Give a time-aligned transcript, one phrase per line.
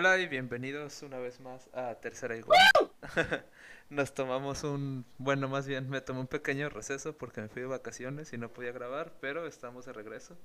[0.00, 2.58] Hola y bienvenidos una vez más a Tercera Igual.
[3.90, 7.68] Nos tomamos un, bueno, más bien me tomé un pequeño receso porque me fui de
[7.68, 10.38] vacaciones y no podía grabar, pero estamos de regreso.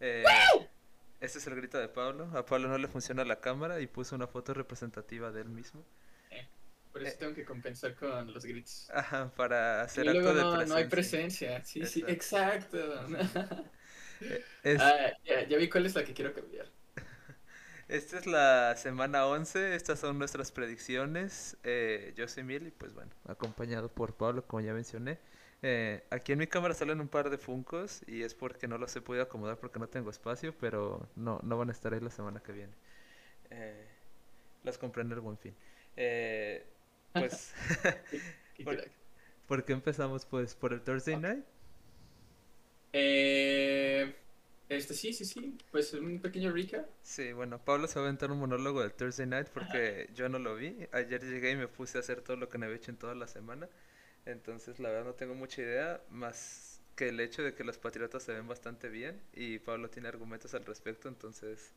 [0.00, 0.22] Eh,
[1.18, 2.30] este es el grito de Pablo.
[2.36, 5.82] A Pablo no le funciona la cámara y puso una foto representativa de él mismo.
[6.30, 6.46] Eh,
[6.92, 8.90] por eso tengo que compensar con los gritos.
[8.92, 10.74] Ajá, para hacer Y acto luego de no, presencia.
[10.74, 11.64] no hay presencia.
[11.64, 12.76] Sí, sí, exacto.
[14.62, 16.66] Es- Ah, ya, ya vi cuál es la que quiero cambiar.
[17.90, 21.56] Esta es la semana 11, estas son nuestras predicciones.
[21.64, 25.18] Eh, yo soy Mil y pues bueno, acompañado por Pablo, como ya mencioné.
[25.60, 28.94] Eh, aquí en mi cámara salen un par de funcos y es porque no los
[28.94, 32.10] he podido acomodar porque no tengo espacio, pero no, no van a estar ahí la
[32.10, 32.72] semana que viene.
[33.50, 33.88] Eh,
[34.62, 35.56] los compré en el Buen Fin.
[35.96, 36.64] Eh,
[37.12, 37.52] pues.
[39.48, 40.26] ¿por qué empezamos?
[40.26, 41.44] Pues por el Thursday Night.
[42.92, 44.14] Eh,
[44.70, 45.58] este, sí, sí, sí.
[45.72, 46.86] Pues un pequeño recap.
[47.02, 50.38] Sí, bueno, Pablo se va a aventar un monólogo del Thursday Night porque yo no
[50.38, 50.86] lo vi.
[50.92, 53.16] Ayer llegué y me puse a hacer todo lo que no había hecho en toda
[53.16, 53.68] la semana.
[54.26, 58.22] Entonces, la verdad no tengo mucha idea, más que el hecho de que los Patriotas
[58.22, 61.72] se ven bastante bien y Pablo tiene argumentos al respecto, entonces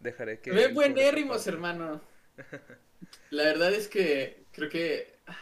[0.00, 0.50] dejaré que...
[0.50, 1.50] Ve él cubre esa buenérrimos, parte.
[1.50, 2.00] hermano.
[3.30, 5.38] La verdad es que creo que ah,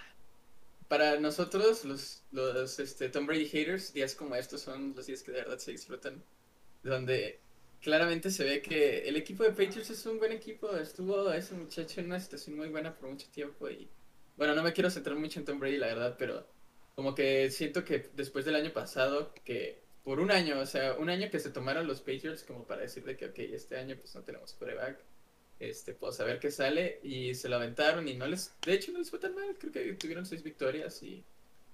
[0.89, 5.33] para nosotros, los, los este, Tom Brady haters, días como estos son los días que
[5.33, 6.23] de verdad se disfrutan.
[6.83, 7.41] Donde
[7.81, 10.77] claramente se ve que el equipo de Patriots es un buen equipo.
[10.77, 13.69] Estuvo ese muchacho en una situación muy buena por mucho tiempo.
[13.71, 13.89] Y
[14.37, 16.47] bueno, no me quiero centrar mucho en Tom Brady, la verdad, pero
[16.95, 21.09] como que siento que después del año pasado, que por un año, o sea, un
[21.11, 24.15] año que se tomaron los Patriots como para decir de que, ok, este año pues
[24.15, 24.99] no tenemos quarterback
[25.63, 28.91] este, pues a ver qué sale, y se lo aventaron y no les, de hecho
[28.91, 31.25] no les fue tan mal, creo que tuvieron seis victorias y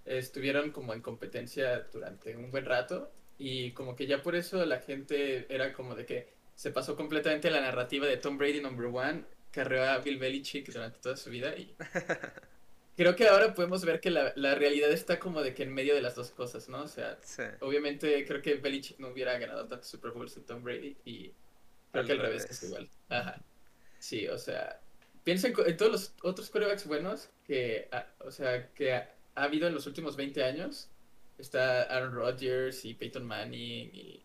[0.04, 4.81] estuvieron como en competencia durante un buen rato, y como que ya por eso la
[4.81, 9.25] gente era como de que se pasó completamente la narrativa de Tom Brady number one,
[9.53, 11.75] carreó a Bill Belichick durante toda su vida, y
[12.97, 15.94] creo que ahora podemos ver que la, la realidad está como de que en medio
[15.94, 16.82] de las dos cosas, ¿no?
[16.82, 20.62] O sea, Sí, obviamente creo que Belichick no hubiera ganado tantos Super Bowls en Tom
[20.65, 21.34] Brady y
[21.93, 22.50] creo Al que al revés, revés.
[22.50, 22.91] es igual.
[23.09, 23.43] Ajá.
[23.98, 24.81] Sí, o sea,
[25.25, 29.69] piensa en, todos los otros quarterbacks buenos que, ha- o sea, que ha, ha habido
[29.69, 30.91] en los últimos 20 años.
[31.38, 34.25] Está Aaron Rodgers y Peyton Manning y,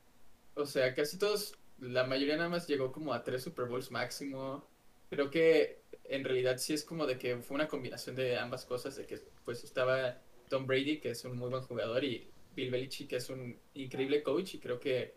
[0.55, 4.67] o sea, casi todos, la mayoría nada más llegó como a tres Super Bowls máximo.
[5.09, 8.95] Creo que en realidad sí es como de que fue una combinación de ambas cosas,
[8.95, 10.19] de que pues estaba
[10.49, 14.23] Tom Brady, que es un muy buen jugador, y Bill Belichick, que es un increíble
[14.23, 15.15] coach, y creo que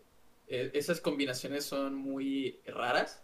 [0.48, 3.22] eh, esas combinaciones son muy raras.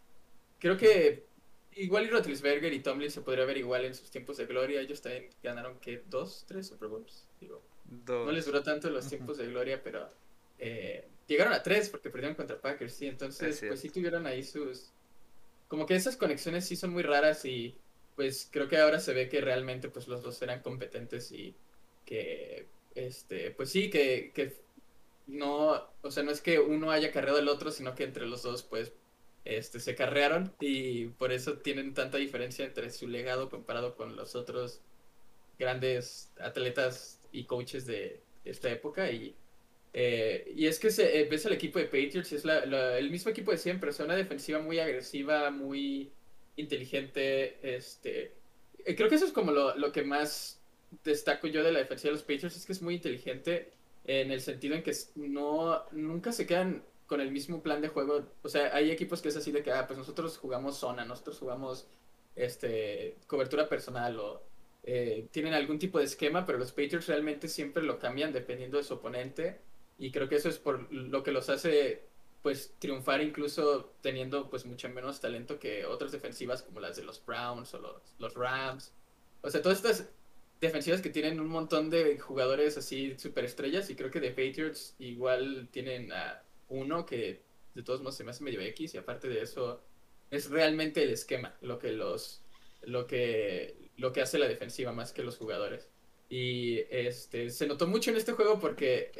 [0.58, 1.26] Creo que
[1.74, 4.80] igual y Roethlisberger y Tomlin se podría ver igual en sus tiempos de gloria.
[4.80, 6.44] Ellos también ganaron, que ¿Dos?
[6.46, 7.26] ¿Tres Super Bowls?
[7.40, 7.62] Digo,
[8.04, 8.26] dos.
[8.26, 10.10] no les duró tanto los tiempos de gloria, pero
[10.58, 13.06] eh, llegaron a tres porque perdieron contra Packers, sí.
[13.06, 14.92] Entonces, Es pues sí tuvieron ahí sus...
[15.68, 17.74] Como que esas conexiones sí son muy raras y
[18.14, 21.54] pues creo que ahora se ve que realmente pues los dos eran competentes y
[22.04, 24.54] que, este, pues sí, que, que
[25.26, 28.42] no, o sea, no es que uno haya carreado al otro, sino que entre los
[28.42, 28.92] dos pues
[29.44, 34.34] este, se carrearon y por eso tienen tanta diferencia entre su legado comparado con los
[34.34, 34.82] otros
[35.58, 39.34] grandes atletas y coaches de esta época y
[39.94, 43.10] eh, y es que se, eh, ves al equipo de Patriots y es la- el
[43.10, 46.10] mismo equipo de siempre, sea, una defensiva muy agresiva, muy
[46.56, 48.32] inteligente, este,
[48.84, 50.60] eh, creo que eso es como lo, lo que más
[51.04, 53.72] destaco yo de la defensiva de los Patriots, es que es muy inteligente
[54.04, 58.26] en el sentido en que no, nunca se quedan con el mismo plan de juego,
[58.42, 61.38] o sea, hay equipos que es así de que, ah, pues nosotros jugamos zona, nosotros
[61.38, 61.86] jugamos,
[62.36, 64.42] este, cobertura personal o
[64.84, 68.84] eh, tienen algún tipo de esquema, pero los Patriots realmente siempre lo cambian dependiendo de
[68.84, 69.60] su oponente
[69.98, 72.02] y creo que eso es por lo que los hace
[72.42, 77.24] pues triunfar incluso teniendo pues mucho menos talento que otras defensivas como las de los
[77.24, 78.92] Browns o los, los Rams.
[79.42, 80.08] O sea, todas estas
[80.60, 85.68] defensivas que tienen un montón de jugadores así superestrellas y creo que de Patriots igual
[85.70, 87.42] tienen a uno que
[87.74, 89.82] de todos modos se me hace medio X y aparte de eso
[90.30, 92.42] es realmente el esquema lo que los
[92.82, 95.88] lo que lo que hace la defensiva más que los jugadores.
[96.28, 99.12] Y este se notó mucho en este juego porque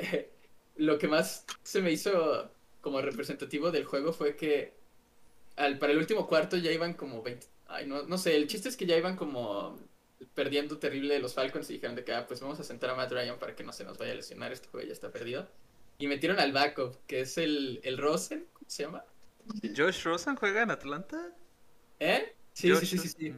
[0.77, 2.51] lo que más se me hizo
[2.81, 4.75] como representativo del juego fue que
[5.57, 7.47] al, para el último cuarto ya iban como 20.
[7.69, 9.79] Ay, no, no sé, el chiste es que ya iban como
[10.35, 13.13] perdiendo terrible los Falcons y dijeron de que, ah, pues vamos a sentar a Matt
[13.13, 15.49] Ryan para que no se nos vaya a lesionar, este juego ya está perdido.
[15.99, 19.05] Y metieron al backup, que es el, el Rosen, ¿cómo se llama?
[19.77, 21.37] ¿Josh Rosen juega en Atlanta?
[22.01, 22.35] ¿Eh?
[22.53, 23.35] Sí, Josh sí, sí, sí, sí.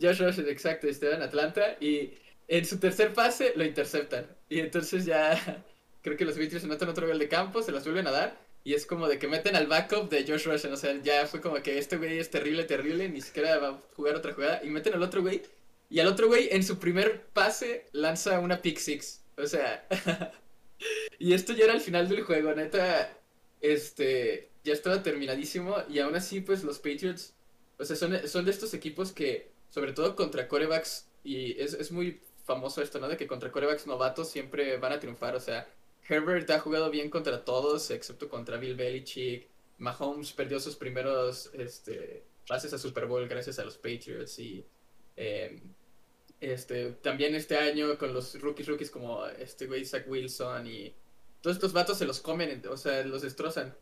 [0.00, 2.14] Josh Rosen, exacto, estaba en Atlanta y
[2.48, 4.26] en su tercer pase lo interceptan.
[4.48, 5.64] Y entonces ya
[6.02, 8.50] creo que los Patriots anotan otro gol de campo, se las vuelven a dar.
[8.62, 10.72] Y es como de que meten al backup de Josh Rosen.
[10.72, 13.08] O sea, ya fue como que este güey es terrible, terrible.
[13.08, 14.60] Ni siquiera va a jugar otra jugada.
[14.62, 15.42] Y meten al otro güey.
[15.88, 19.22] Y al otro güey, en su primer pase, lanza una pick six.
[19.36, 19.86] O sea.
[21.18, 22.54] y esto ya era el final del juego.
[22.54, 23.16] Neta.
[23.60, 24.50] Este.
[24.62, 25.76] Ya estaba terminadísimo.
[25.88, 27.32] Y aún así, pues los Patriots.
[27.78, 29.50] O sea, son, son de estos equipos que.
[29.70, 31.08] Sobre todo contra corebacks.
[31.24, 33.08] Y es, es muy famoso esto, ¿no?
[33.08, 35.34] De que contra corebacks novatos siempre van a triunfar.
[35.36, 35.68] O sea,
[36.08, 39.48] Herbert ha jugado bien contra todos, excepto contra Bill Belichick.
[39.78, 44.38] Mahomes perdió sus primeros este, pases a Super Bowl gracias a los Patriots.
[44.38, 44.64] Y
[45.16, 45.60] em,
[46.40, 50.94] este, también este año con los rookies, rookies como este güey Wilson y
[51.40, 53.74] todos estos vatos se los comen, o sea, los destrozan.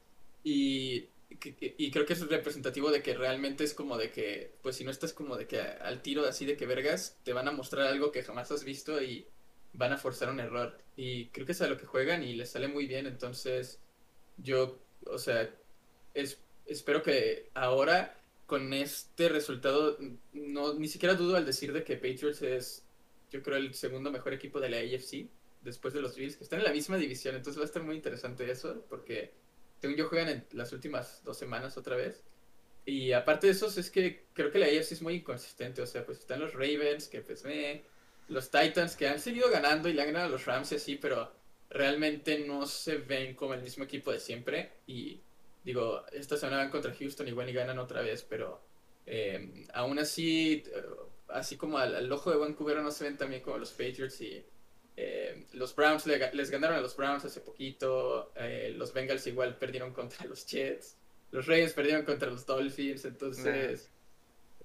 [0.44, 4.84] Y, y creo que es representativo de que realmente es como de que, pues si
[4.84, 7.86] no estás como de que al tiro así de que vergas, te van a mostrar
[7.86, 9.26] algo que jamás has visto y
[9.74, 10.78] van a forzar un error.
[10.96, 13.06] Y creo que es a lo que juegan y les sale muy bien.
[13.06, 13.78] Entonces,
[14.38, 15.54] yo, o sea,
[16.14, 19.98] es, espero que ahora con este resultado,
[20.32, 22.86] no, ni siquiera dudo al decir de que Patriots es,
[23.30, 25.28] yo creo, el segundo mejor equipo de la AFC,
[25.62, 27.36] después de los Bills, que están en la misma división.
[27.36, 29.32] Entonces va a estar muy interesante eso, porque
[29.80, 32.22] según yo juegan en las últimas dos semanas otra vez.
[32.84, 35.82] Y aparte de eso, es que creo que la AFC es muy inconsistente.
[35.82, 37.82] O sea, pues están los Ravens, que pues me
[38.28, 40.96] los Titans que han seguido ganando y le han ganado a los Rams y así,
[40.96, 41.32] pero
[41.70, 44.72] realmente no se ven como el mismo equipo de siempre.
[44.86, 45.20] Y
[45.64, 48.60] digo, esta semana van contra Houston igual y ganan otra vez, pero
[49.06, 50.82] eh, aún así, eh,
[51.28, 54.44] así como al, ojo de Vancouver no se ven también como los Patriots y
[55.00, 58.32] eh, los Browns les ganaron a los Browns hace poquito,
[58.74, 60.96] los Bengals igual perdieron contra los Jets,
[61.30, 63.90] los Reyes perdieron contra los Dolphins, entonces...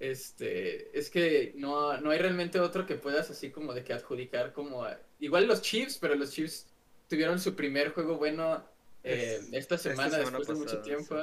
[0.00, 4.52] Este, es que no, no hay realmente otro que puedas así como de que adjudicar
[4.52, 4.84] como...
[5.20, 6.66] igual los Chiefs, pero los Chiefs
[7.08, 8.68] tuvieron su primer juego bueno
[9.04, 11.16] eh, esta, semana, después de mucho tiempo.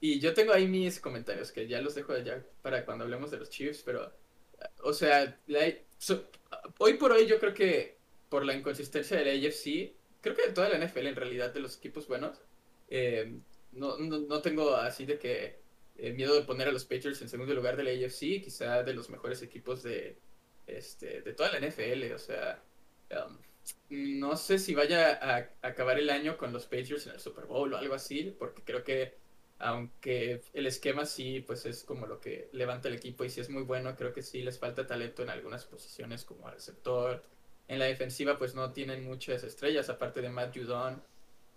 [0.00, 3.38] Y yo tengo ahí mis comentarios, que ya los dejo allá para cuando hablemos de
[3.38, 4.12] los Chiefs, pero,
[4.82, 5.38] o sea,
[6.78, 7.99] hoy por hoy yo creo que
[8.30, 9.92] por la inconsistencia de la AFC,
[10.22, 12.40] creo que de toda la NFL en realidad, de los equipos buenos,
[12.88, 13.38] eh,
[13.72, 15.60] no, no tengo así de que
[16.00, 18.94] el miedo de poner a los Patriots en segundo lugar de la AFC, quizá de
[18.94, 20.16] los mejores equipos de,
[20.66, 22.12] este, de toda la NFL.
[22.14, 22.62] O sea,
[23.10, 23.38] um,
[23.90, 27.72] no sé si vaya a, acabar el año con los Patriots en el Super Bowl
[27.72, 29.18] o algo así, porque creo que
[29.58, 33.50] aunque el esquema sí, pues es como lo que levanta el equipo y sí es
[33.50, 37.22] muy bueno, creo que sí les falta talento en algunas posiciones como receptor.
[37.70, 41.00] En la defensiva pues no tienen muchas estrellas, aparte de Matt Judon.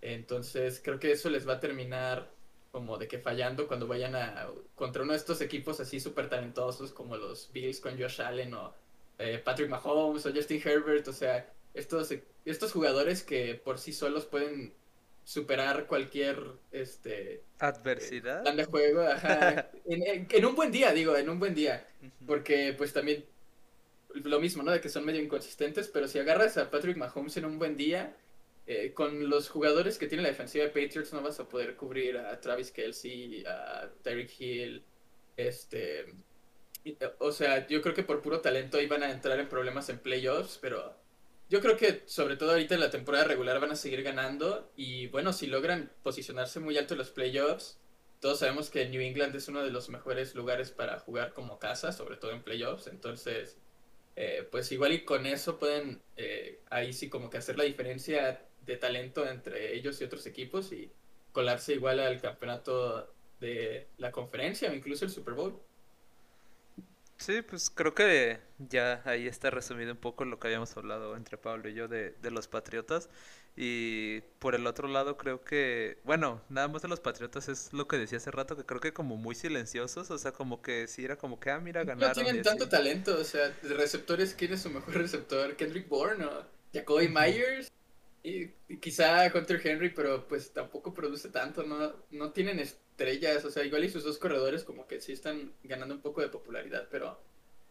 [0.00, 2.30] Entonces creo que eso les va a terminar
[2.70, 6.92] como de que fallando cuando vayan a contra uno de estos equipos así súper talentosos
[6.92, 8.72] como los Bills con Josh Allen o
[9.18, 12.14] eh, Patrick Mahomes o Justin Herbert, o sea, estos,
[12.44, 14.72] estos jugadores que por sí solos pueden
[15.24, 16.38] superar cualquier
[16.70, 18.42] este adversidad.
[18.42, 19.02] plan de juego
[19.86, 21.84] en, en, un buen día digo en un buen día.
[22.24, 23.24] Porque pues también
[24.14, 27.44] lo mismo no de que son medio inconsistentes pero si agarras a Patrick Mahomes en
[27.44, 28.16] un buen día
[28.66, 32.16] eh, con los jugadores que tiene la defensiva de Patriots no vas a poder cubrir
[32.16, 34.84] a Travis Kelsey, a Tyreek Hill,
[35.36, 36.06] este...
[37.18, 40.58] O sea, yo creo que por puro talento iban a entrar en problemas en playoffs,
[40.60, 40.94] pero
[41.48, 45.06] yo creo que sobre todo ahorita en la temporada regular van a seguir ganando y
[45.08, 47.80] bueno, si logran posicionarse muy alto en los playoffs,
[48.20, 51.92] todos sabemos que New England es uno de los mejores lugares para jugar como casa,
[51.92, 53.58] sobre todo en playoffs, entonces
[54.16, 58.46] eh, pues igual y con eso pueden eh, ahí sí como que hacer la diferencia
[58.60, 60.90] de talento entre ellos y otros equipos y
[61.32, 65.60] colarse igual al campeonato de la conferencia o incluso el Super Bowl.
[67.18, 71.38] Sí, pues creo que ya ahí está resumido un poco lo que habíamos hablado entre
[71.38, 73.08] Pablo y yo de, de los Patriotas.
[73.56, 77.86] Y por el otro lado creo que, bueno, nada más de los Patriotas es lo
[77.86, 81.04] que decía hace rato, que creo que como muy silenciosos, o sea, como que si
[81.04, 82.08] era como que, ah, mira, ganaron.
[82.08, 85.54] No tienen tanto talento, o sea, de receptores, ¿quién es su mejor receptor?
[85.54, 87.70] Kendrick Bourne o Jacoby Myers.
[88.24, 88.48] Y,
[88.80, 93.84] quizá Hunter Henry, pero pues tampoco produce tanto, no, no tienen estrellas, o sea, igual
[93.84, 97.20] y sus dos corredores como que sí están ganando un poco de popularidad, pero...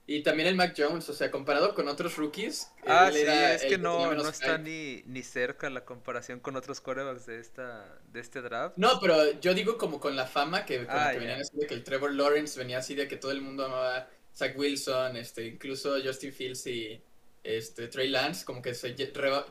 [0.05, 2.69] Y también el Mac Jones, o sea, comparado con otros rookies.
[2.85, 7.25] Ah, sí, es que no, no está ni, ni cerca la comparación con otros quarterbacks
[7.25, 8.75] de esta de este draft.
[8.77, 11.83] No, pero yo digo como con la fama que, ah, venían así de que el
[11.85, 16.33] Trevor Lawrence venía así de que todo el mundo amaba Zach Wilson, este, incluso Justin
[16.33, 17.01] Fields y
[17.43, 18.95] este, Trey Lance, como que se,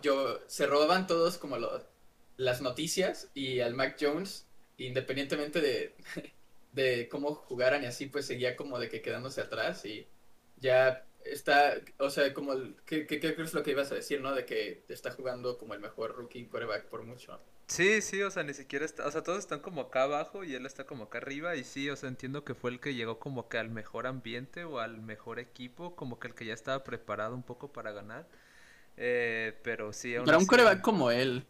[0.03, 1.57] yo, se robaban todos como
[2.37, 5.95] las noticias y al Mac Jones, independientemente de,
[6.73, 10.07] de cómo jugaran y así, pues seguía como de que quedándose atrás y
[10.63, 14.21] ya está, o sea, como, el, ¿qué, qué, qué es lo que ibas a decir,
[14.21, 14.35] no?
[14.35, 17.41] De que está jugando como el mejor rookie quarterback por mucho.
[17.67, 20.55] Sí, sí, o sea, ni siquiera está, o sea, todos están como acá abajo y
[20.55, 23.19] él está como acá arriba y sí, o sea, entiendo que fue el que llegó
[23.19, 26.85] como que al mejor ambiente o al mejor equipo, como que el que ya estaba
[26.85, 28.29] preparado un poco para ganar.
[28.99, 31.47] Eh, pero sí, aún Para un coreback como él.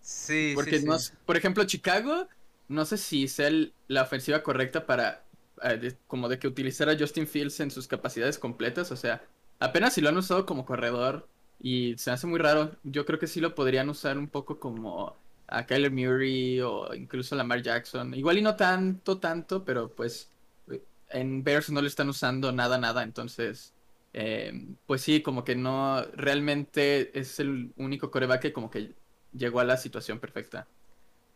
[0.00, 1.12] Sí, Porque sí, no, sí.
[1.24, 2.28] por ejemplo, Chicago,
[2.68, 5.25] no sé si sea el- la ofensiva correcta para
[5.62, 9.22] eh, como de que utilizar a Justin Fields en sus capacidades completas, o sea,
[9.58, 11.28] apenas si lo han usado como corredor
[11.60, 15.16] y se hace muy raro, yo creo que sí lo podrían usar un poco como
[15.48, 20.30] a Kyler Murray o incluso a Lamar Jackson, igual y no tanto, tanto, pero pues
[20.70, 23.72] eh, en Bears no le están usando nada, nada, entonces,
[24.12, 24.52] eh,
[24.86, 28.94] pues sí, como que no, realmente es el único coreback que como que
[29.32, 30.66] llegó a la situación perfecta.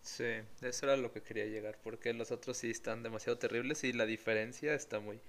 [0.02, 0.24] Sí,
[0.62, 4.06] eso era lo que quería llegar, porque los otros sí están demasiado terribles y la
[4.06, 5.20] diferencia está muy,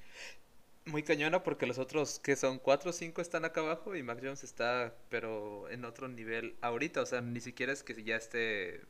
[0.85, 4.19] muy cañona porque los otros que son 4 o 5 están acá abajo y Mac
[4.21, 8.81] Jones está pero en otro nivel ahorita, o sea, ni siquiera es que ya esté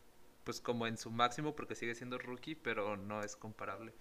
[0.46, 3.94] pues como en su máximo porque sigue siendo rookie, pero no es comparable.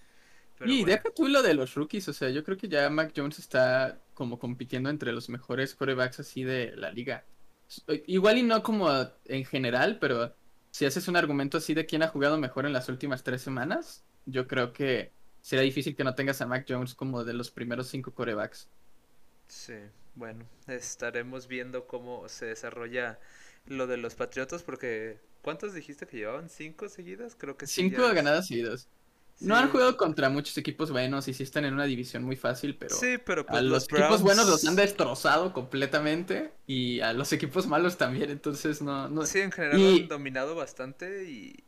[0.59, 2.91] Pero Y bueno, deja tú lo de los rookies, o sea, yo creo que ya
[2.91, 7.27] Mac Jones está como compitiendo entre los mejores quarterbacks así de la liga.
[8.07, 8.91] Igual y no como
[9.27, 10.37] en general, pero
[10.71, 14.05] si haces un argumento así de quién ha jugado mejor en las últimas tres semanas,
[14.27, 17.89] yo creo que será difícil que no tengas a Mac Jones como de los primeros
[17.89, 18.71] cinco quarterbacks.
[19.49, 19.75] sí,
[20.15, 23.19] bueno, estaremos viendo cómo se desarrolla
[23.67, 26.49] lo de los Patriotas porque ¿cuántos dijiste que llevaban?
[26.49, 27.37] ¿Cinco seguidas?
[27.39, 28.91] Creo que sí, Cinco ya ganadas seguidas.
[29.41, 32.77] No han jugado contra muchos equipos buenos y sí están en una división muy fácil,
[32.77, 37.33] pero Sí, pero a pues los equipos buenos los han destrozado completamente y a los
[37.33, 41.65] equipos malos también, entonces no, no, Sí, en general Y- han dominado bastante y,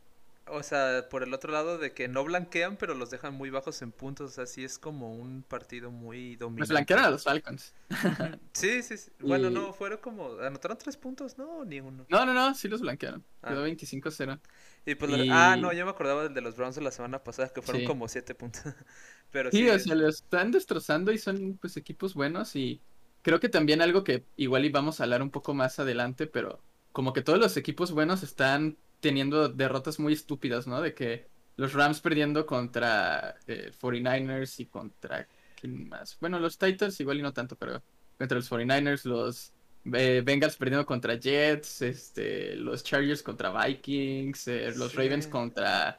[0.53, 3.83] o sea, por el otro lado de que no blanquean, pero los dejan muy bajos
[3.83, 6.73] en puntos, o sea, sí es como un partido muy Pues dominante.
[6.75, 7.75] blanquearon a los Falcons.
[8.53, 9.11] Sí, sí, sí.
[9.21, 12.07] Bueno, Y- no, fueron como, anotaron tres puntos, no, ni uno.
[12.09, 13.25] No, no, no, sí los blanquearon.
[13.43, 13.49] Ah.
[13.51, 14.39] Quedó 25-0.
[14.87, 17.23] Y pues, Y- ah, no, yo me acordaba del de los Browns de la semana
[17.25, 17.87] pasada, que fueron Sí.
[17.87, 18.63] como siete puntos.
[19.31, 22.81] Pero Sí, sí, o sea, lo están destrozando y son pues equipos buenos y
[23.23, 26.61] creo que también algo que igual íbamos a hablar un poco más adelante, pero
[26.93, 30.81] como que todos los equipos buenos están teniendo derrotas muy estúpidas, ¿no?
[30.81, 35.29] De que los Rams perdiendo contra eh, 49ers y contra
[35.61, 36.17] ¿quién más?
[36.21, 37.83] Bueno, los Titans igual y no tanto, pero
[38.19, 39.53] contra los 49ers, los
[39.93, 44.97] eh, Bengals perdiendo contra Jets, este, los Chargers contra Vikings, eh, los Sí.
[44.99, 45.99] Ravens contra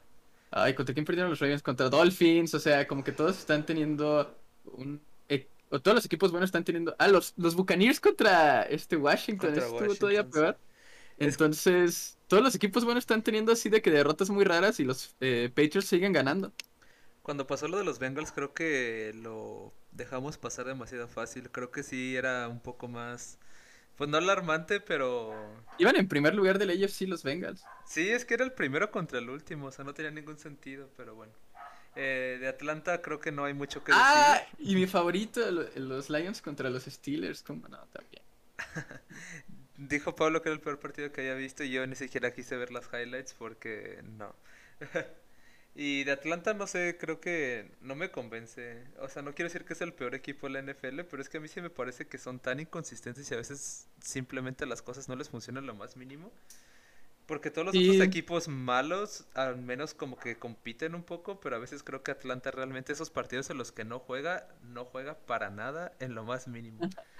[0.55, 1.63] Ay, ¿contra quién perdieron los Ravens?
[1.63, 5.01] Contra Dolphins, o sea, como que todos están teniendo un...
[5.27, 6.95] e- O todos los equipos buenos están teniendo...
[6.99, 10.57] Ah, los, los Buccaneers contra este Washington, Contra estuvo todavía Washington, peor.
[11.17, 15.15] Entonces, todos los equipos buenos están teniendo así de que derrotas muy raras y los
[15.21, 16.51] eh, Patriots siguen ganando.
[17.21, 21.49] Cuando pasó lo de los Bengals, creo que lo dejamos pasar demasiado fácil.
[21.51, 23.37] Creo que sí era un poco más,
[23.97, 25.33] pues no alarmante, pero
[25.77, 27.63] Iban en primer lugar del AFC los Bengals.
[27.85, 30.89] Sí, es que era el primero contra el último, o sea, no tenía ningún sentido,
[30.97, 31.31] pero bueno.
[31.95, 34.03] Eh, de Atlanta creo que no hay mucho que decir.
[34.03, 38.23] Ah, y mi favorito, lo- los Lions contra los Steelers, como no, también.
[39.77, 42.55] Dijo Pablo que era el peor partido que había visto y yo ni siquiera quise
[42.57, 44.35] ver las highlights porque no.
[45.75, 48.83] Y de Atlanta no sé, creo que no me convence.
[48.99, 51.29] O sea, no quiero decir que es el peor equipo de la NFL, pero es
[51.29, 54.83] que a mí sí me parece que son tan inconsistentes y a veces simplemente las
[54.83, 56.31] cosas no les funcionan lo más mínimo.
[57.27, 57.79] Porque todos los Sí.
[57.79, 62.11] otros equipos malos, al menos como que compiten un poco, pero a veces creo que
[62.11, 66.23] Atlanta realmente esos partidos en los que no juega, no juega para nada en lo
[66.25, 66.89] más mínimo.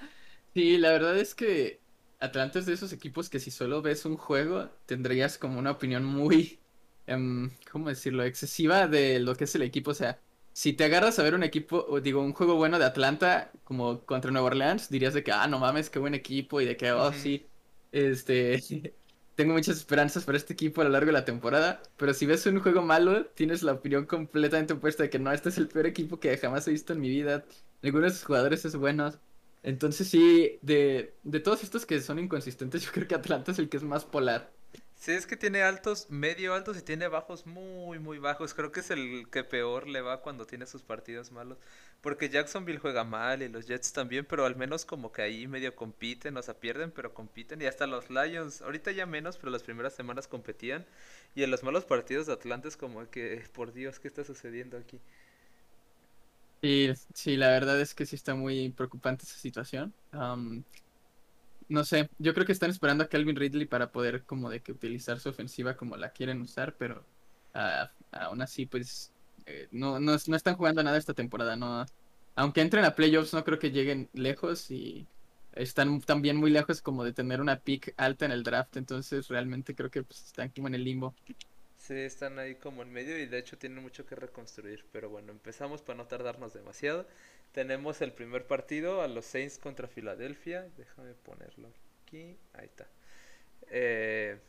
[0.54, 1.82] Sí, la verdad es que
[2.24, 6.06] Atlanta es de esos equipos que si solo ves un juego, tendrías como una opinión
[6.06, 6.60] muy,
[7.08, 9.92] em, ¿cómo decirlo?, excesiva de lo que es el equipo.
[9.92, 10.20] O sea,
[10.54, 14.06] si te agarras a ver un equipo, o digo, un juego bueno de Atlanta, como
[14.06, 16.92] contra Nueva Orleans, dirías de que, ah, no mames, qué buen equipo, y de que,
[16.94, 17.46] oh, sí,
[17.92, 18.62] este,
[19.36, 21.82] tengo muchas esperanzas para este equipo a lo largo de la temporada.
[21.98, 25.50] Pero si ves un juego malo, tienes la opinión completamente opuesta de que no, este
[25.50, 27.46] es el peor equipo que jamás he visto en mi vida.
[27.82, 29.12] Ninguno de sus jugadores es bueno.
[29.64, 33.70] Entonces sí, de, de todos estos que son inconsistentes, yo creo que Atlanta es el
[33.70, 34.52] que es más polar.
[34.96, 38.54] Sí, es que tiene altos, medio altos y tiene bajos muy, muy bajos.
[38.54, 41.58] Creo que es el que peor le va cuando tiene sus partidos malos.
[42.02, 45.76] Porque Jacksonville juega mal y los Jets también, pero al menos como que ahí medio
[45.76, 47.62] compiten, o sea, pierden, pero compiten.
[47.62, 50.86] Y hasta los Lions, ahorita ya menos, pero las primeras semanas competían.
[51.36, 54.78] Y en los malos partidos de Atlanta es como que, por Dios, ¿qué está sucediendo
[54.78, 55.02] aquí?
[56.64, 59.94] Sí, sí, la verdad es que sí está muy preocupante esa situación.
[61.70, 64.72] No sé, yo creo que están esperando a Calvin Ridley para poder como de que
[64.74, 67.08] utilizar su ofensiva como la quieren usar, pero
[67.54, 69.14] ah, aún así pues
[69.46, 71.86] eh, no, no, no están jugando nada esta temporada, no,
[72.36, 75.08] aunque entren a playoffs, no creo que lleguen lejos y
[75.54, 79.74] están también muy lejos como de tener una pick alta en el draft, entonces realmente
[79.76, 81.16] creo que pues, están como en el limbo.
[81.84, 85.34] Sí, están ahí como en medio y de hecho tienen mucho que reconstruir, pero bueno,
[85.34, 87.06] empezamos para no tardarnos demasiado.
[87.52, 91.70] Tenemos el primer partido a los Saints contra Filadelfia, déjame ponerlo
[92.06, 92.88] aquí, ahí está.
[93.70, 94.40] Eh,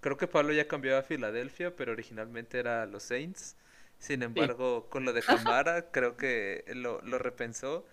[0.00, 3.56] creo que Pablo ya cambió a Filadelfia, pero originalmente era a los Saints.
[4.00, 7.86] Sin embargo, con lo de Camara, creo que lo, lo repensó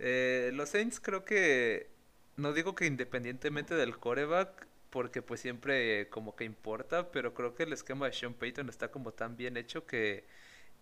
[0.00, 1.90] eh, los Saints creo que,
[2.36, 7.64] no digo que independientemente del coreback, porque pues siempre como que importa, pero creo que
[7.64, 10.24] el esquema de Sean Payton está como tan bien hecho que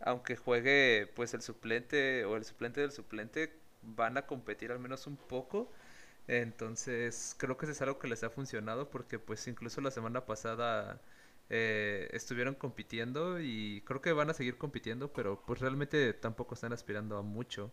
[0.00, 5.06] aunque juegue pues el suplente o el suplente del suplente, van a competir al menos
[5.06, 5.70] un poco.
[6.28, 10.26] Entonces creo que eso es algo que les ha funcionado porque pues incluso la semana
[10.26, 11.00] pasada
[11.50, 16.72] eh, estuvieron compitiendo y creo que van a seguir compitiendo, pero pues realmente tampoco están
[16.72, 17.72] aspirando a mucho.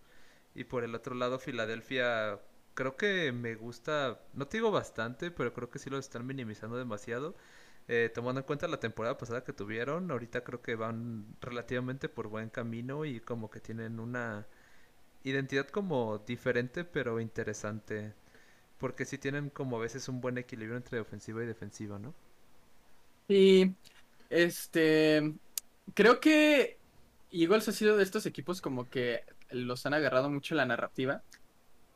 [0.56, 2.40] Y por el otro lado, Filadelfia,
[2.76, 6.78] creo que me gusta, no te digo bastante, pero creo que sí lo están minimizando
[6.78, 7.36] demasiado.
[7.88, 12.28] Eh, tomando en cuenta la temporada pasada que tuvieron, ahorita creo que van relativamente por
[12.30, 14.48] buen camino y como que tienen una
[15.24, 18.16] identidad como diferente pero interesante.
[18.80, 22.16] Porque sí tienen como a veces un buen equilibrio entre ofensiva y defensiva, ¿no?
[23.28, 23.76] Sí,
[24.30, 25.36] este,
[25.96, 26.82] creo que
[27.32, 31.24] Eagles ha sido de estos equipos como que los han agarrado mucho la narrativa.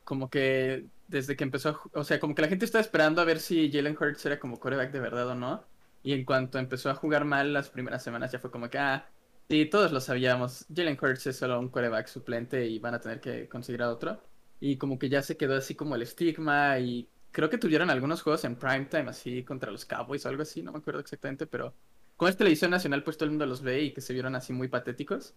[0.09, 3.39] Como que desde que empezó, o sea, como que la gente estaba esperando a ver
[3.39, 5.63] si Jalen Hurts era como coreback de verdad o no.
[6.01, 9.07] Y en cuanto empezó a jugar mal las primeras semanas, ya fue como que, ah,
[9.49, 10.65] sí, todos lo sabíamos.
[10.75, 14.23] Jalen Hurts es solo un coreback suplente y van a tener que conseguir a otro.
[14.59, 18.23] Y como que ya se quedó así como el estigma y creo que tuvieron algunos
[18.23, 21.75] juegos en primetime así contra los Cowboys o algo así, no me acuerdo exactamente, pero
[22.19, 24.51] con esta televisión nacional pues todo el mundo los ve y que se vieron así
[24.51, 25.35] muy patéticos.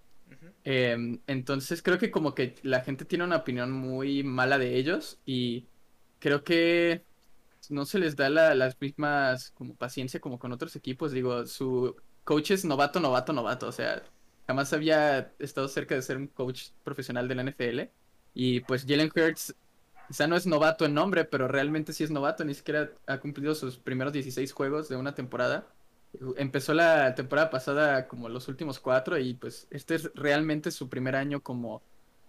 [0.64, 5.20] Em, entonces creo que como que la gente tiene una opinión muy mala de ellos
[5.24, 5.68] y
[6.18, 7.04] creo que
[7.68, 11.12] no se les da la, las mismas como paciencia como con otros equipos.
[11.12, 13.68] Digo, su coach es novato, novato, novato.
[13.68, 14.02] O sea,
[14.48, 17.80] jamás había estado cerca de ser un coach profesional de la NFL.
[18.34, 19.54] Y pues Jalen Hurts
[20.08, 22.44] quizá no es novato en nombre, pero realmente sí es novato.
[22.44, 25.68] Ni siquiera ha cumplido sus primeros 16 juegos de una temporada.
[26.36, 31.16] Empezó la temporada pasada como los últimos cuatro y pues este es realmente su primer
[31.16, 31.82] año como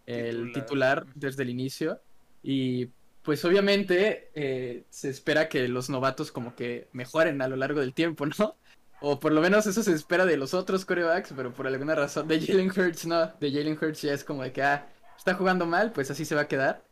[0.06, 2.00] el titular, desde el inicio.
[2.42, 2.90] Y
[3.24, 7.94] pues obviamente eh, se espera que los novatos como que mejoren a lo largo del
[7.94, 8.56] tiempo, ¿no?
[9.02, 12.28] O por lo menos eso se espera de los otros corebacks, pero por alguna razón
[12.28, 13.28] de Jalen Hurts no.
[13.40, 16.36] De Jalen Hurts ya es como de que, ah, está jugando mal, pues así se
[16.36, 16.84] va a quedar.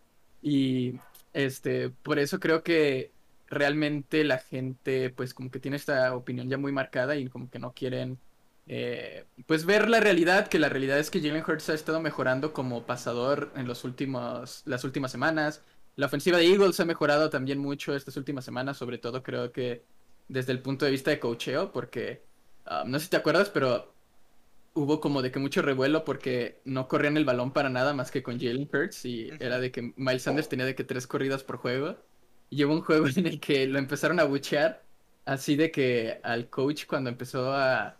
[0.41, 0.99] Y
[1.33, 3.11] este, por eso creo que
[3.51, 7.59] realmente la gente pues como que tiene esta opinión ya muy marcada y como que
[7.59, 8.17] no quieren
[8.67, 12.53] eh, pues ver la realidad, que la realidad es que Jalen Hurts ha estado mejorando
[12.53, 15.63] como pasador en los últimos, las últimas semanas.
[15.97, 19.83] La ofensiva de Eagles ha mejorado también mucho estas últimas semanas, sobre todo creo que
[20.29, 22.23] desde el punto de vista de cocheo, porque
[22.65, 23.93] um, no sé si te acuerdas, pero
[24.73, 28.23] hubo como de que mucho revuelo porque no corrían el balón para nada más que
[28.23, 31.57] con Jalen Hurts y era de que Miles Sanders tenía de que tres corridas por
[31.57, 31.97] juego
[32.51, 34.83] llevo un juego en el que lo empezaron a buchear,
[35.25, 37.97] así de que al coach cuando empezó a,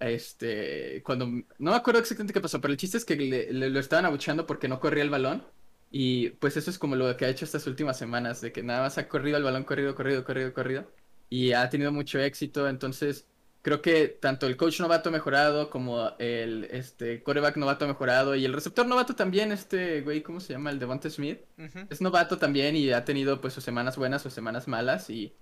[0.00, 3.80] este, cuando, no me acuerdo exactamente qué pasó, pero el chiste es que le, lo
[3.80, 5.44] estaban abucheando porque no corría el balón.
[5.90, 8.82] Y pues eso es como lo que ha hecho estas últimas semanas, de que nada
[8.82, 10.90] más ha corrido el balón, corrido, corrido, corrido, corrido.
[11.30, 12.68] Y ha tenido mucho éxito.
[12.68, 13.28] Entonces,
[13.64, 18.52] creo que tanto el coach novato mejorado como el este coreback novato mejorado y el
[18.52, 20.68] receptor novato también, este güey, ¿cómo se llama?
[20.68, 21.40] El Devonta Smith.
[21.88, 25.32] Es novato también y ha tenido pues sus semanas buenas o semanas malas y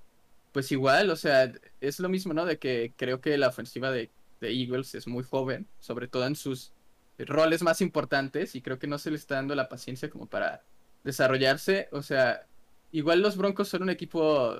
[0.52, 2.46] pues igual, o sea, es lo mismo, ¿no?
[2.46, 6.37] De que creo que la ofensiva de, de Eagles es muy joven, sobre todo en
[6.37, 6.72] sus
[7.18, 10.62] roles más importantes y creo que no se le está dando la paciencia como para
[11.02, 12.46] desarrollarse, o sea,
[12.92, 14.56] igual los Broncos son un equipo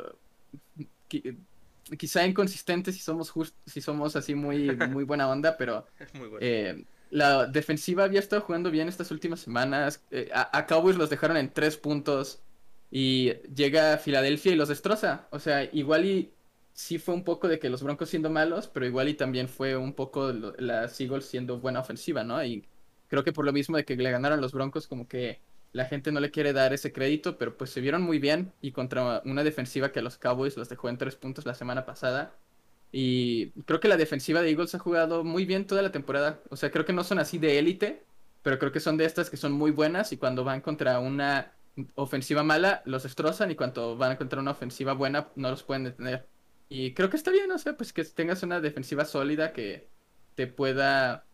[1.99, 3.33] quizá inconsistente si somos
[3.67, 5.87] si somos así muy, muy buena onda, pero
[6.41, 10.03] eh, la defensiva había estado jugando bien estas últimas semanas.
[10.11, 12.43] Eh, a, Cowboys los dejaron en tres puntos
[12.91, 15.29] y llega a Filadelfia y los destroza.
[15.31, 16.33] O sea, igual y
[16.73, 19.77] sí fue un poco de que los Broncos siendo malos, pero igual y también fue
[19.77, 22.43] un poco las Eagles siendo buena ofensiva, ¿no?
[22.45, 22.67] Y
[23.09, 25.41] creo que por lo mismo de que le ganaron los Broncos, como que
[25.73, 28.73] la gente no le quiere dar ese crédito, pero pues se vieron muy bien y
[28.73, 32.35] contra una defensiva que los Cowboys los dejó en tres puntos la semana pasada.
[32.93, 36.41] Y creo que la defensiva de Eagles ha jugado muy bien toda la temporada.
[36.51, 38.05] O sea, creo que no son así de élite,
[38.43, 41.53] pero creo que son de estas que son muy buenas y cuando van contra una
[41.95, 46.27] ofensiva mala los destrozan y cuando van contra una ofensiva buena no los pueden detener.
[46.69, 49.89] Y creo que está bien, o sea, pues que tengas una defensiva sólida que
[50.35, 51.25] te pueda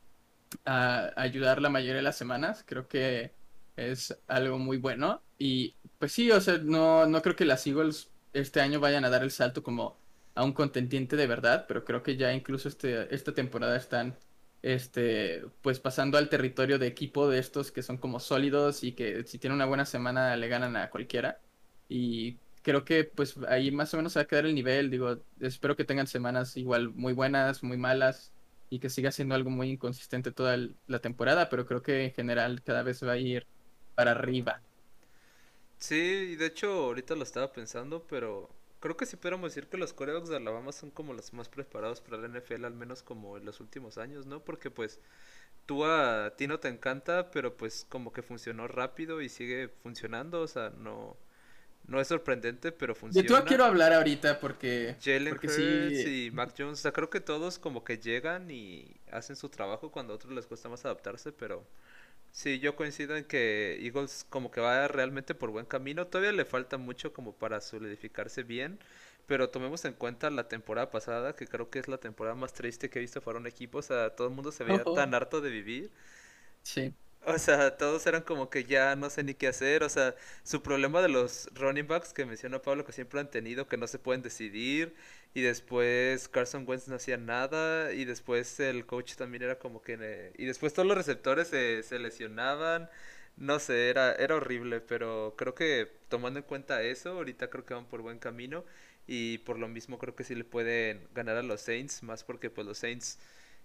[0.64, 2.64] ah, ayudar la mayoría de las semanas.
[2.66, 3.32] Creo que
[3.78, 5.22] es algo muy bueno.
[5.38, 9.10] Y pues sí, o sea, no, no creo que las Eagles este año vayan a
[9.10, 9.98] dar el salto como
[10.34, 14.16] a un contendiente de verdad, pero creo que ya incluso este, esta temporada están
[14.62, 19.24] este, pues pasando al territorio de equipo de estos que son como sólidos y que
[19.24, 21.40] si tienen una buena semana le ganan a cualquiera.
[21.88, 25.18] Y creo que pues ahí más o menos se va a quedar el nivel, digo,
[25.40, 28.32] espero que tengan semanas igual muy buenas, muy malas
[28.70, 32.62] y que siga siendo algo muy inconsistente toda la temporada, pero creo que en general
[32.62, 33.46] cada vez va a ir
[33.98, 34.60] para arriba.
[35.76, 39.76] Sí, y de hecho ahorita lo estaba pensando, pero creo que sí podríamos decir que
[39.76, 43.36] los corebacks de Alabama son como los más preparados para la NFL, al menos como
[43.36, 44.38] en los últimos años, ¿no?
[44.44, 45.00] Porque pues
[45.66, 50.42] tú a ti no te encanta, pero pues como que funcionó rápido y sigue funcionando,
[50.42, 51.16] o sea, no
[51.88, 53.28] no es sorprendente, pero funciona.
[53.28, 57.20] Yo quiero hablar ahorita porque Jalen porque Hurts y Mac Jones, o sea, creo que
[57.20, 61.32] todos como que llegan y hacen su trabajo cuando a otros les cuesta más adaptarse,
[61.32, 61.66] pero
[62.30, 66.06] Sí, yo coincido en que Eagles como que va realmente por buen camino.
[66.06, 68.78] Todavía le falta mucho como para solidificarse bien,
[69.26, 72.90] pero tomemos en cuenta la temporada pasada, que creo que es la temporada más triste
[72.90, 73.78] que he visto para un equipo.
[73.78, 75.90] O sea, todo el mundo se veía tan harto de vivir.
[76.62, 76.94] Sí.
[77.26, 79.82] O sea, todos eran como que ya no sé ni qué hacer.
[79.82, 80.14] O sea,
[80.44, 83.86] su problema de los running backs que menciona Pablo, que siempre han tenido, que no
[83.86, 84.94] se pueden decidir.
[85.34, 87.92] Y después Carson Wentz no hacía nada.
[87.92, 90.32] Y después el coach también era como que...
[90.36, 92.90] Y después todos los receptores se, se lesionaban.
[93.36, 94.80] No sé, era, era horrible.
[94.80, 98.64] Pero creo que tomando en cuenta eso, ahorita creo que van por buen camino.
[99.06, 102.02] Y por lo mismo creo que sí le pueden ganar a los Saints.
[102.02, 103.18] Más porque pues los Saints...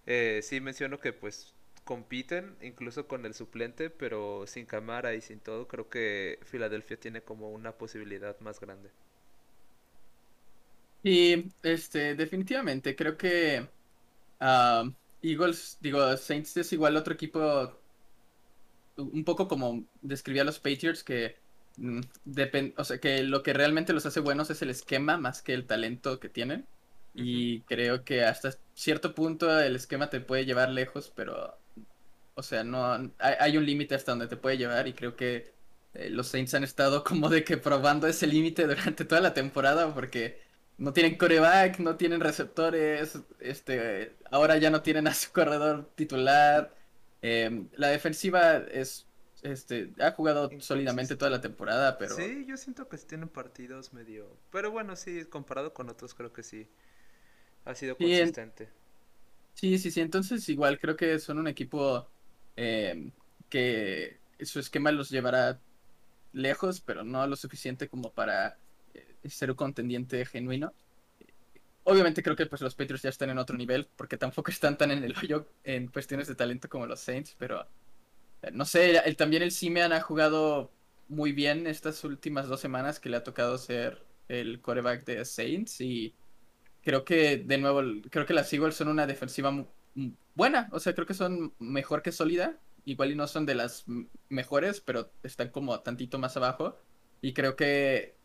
[0.06, 5.40] Eh, sí menciono que pues compiten incluso con el suplente, pero sin cámara y sin
[5.40, 8.90] todo, creo que Filadelfia tiene como una posibilidad más grande.
[11.04, 13.68] Y este, definitivamente, creo que
[14.40, 14.90] ah,
[15.22, 17.74] Eagles, digo, Saints es igual otro equipo,
[18.98, 21.38] un poco como describía a los Patriots, que
[21.78, 22.02] mm,
[22.78, 25.66] o sea, que lo que realmente los hace buenos es el esquema más que el
[25.68, 26.66] talento que tienen.
[27.16, 31.58] Y creo que hasta cierto punto el esquema te puede llevar lejos, pero
[32.36, 35.54] o sea, no hay, un límite hasta donde te puede llevar y creo que
[35.94, 39.94] eh, los Saints han estado como de que probando ese límite durante toda la temporada
[39.94, 40.42] porque
[40.78, 46.74] no tienen coreback, no tienen receptores, este, ahora ya no tienen a su corredor titular.
[47.22, 49.06] Em, la defensiva es,
[49.44, 52.16] este, ha jugado sólidamente toda la temporada, pero...
[52.16, 54.38] Sí, yo siento que tienen partidos medio...
[54.52, 56.68] Pero bueno, sí, comparado con otros creo que sí.
[57.66, 58.70] Ha sido consistente.
[59.54, 62.08] Sí, sí, sí, entonces igual creo que son un equipo
[62.56, 63.12] eh,
[63.50, 65.60] que su esquema los llevará
[66.34, 68.58] lejos, pero no lo suficiente como para
[69.30, 70.74] ser un contendiente genuino.
[71.84, 74.92] Obviamente creo que pues los Patriots ya están en otro nivel, porque tampoco están tan
[74.92, 77.66] en el hoyo en cuestiones de talento como los Saints, pero
[78.42, 80.72] eh, no sé, el, también el Simeon ha jugado
[81.08, 85.82] muy bien estas últimas dos semanas que le ha tocado ser el quarterback de Saints
[85.82, 86.16] y
[86.84, 89.66] creo que de nuevo, creo que las Eagles son una defensiva
[90.36, 93.86] buena, o sea, creo que son mejor que sólida, igual y no son de las
[94.30, 96.78] mejores, pero están como tantito más abajo.
[97.22, 98.16] Y creo que,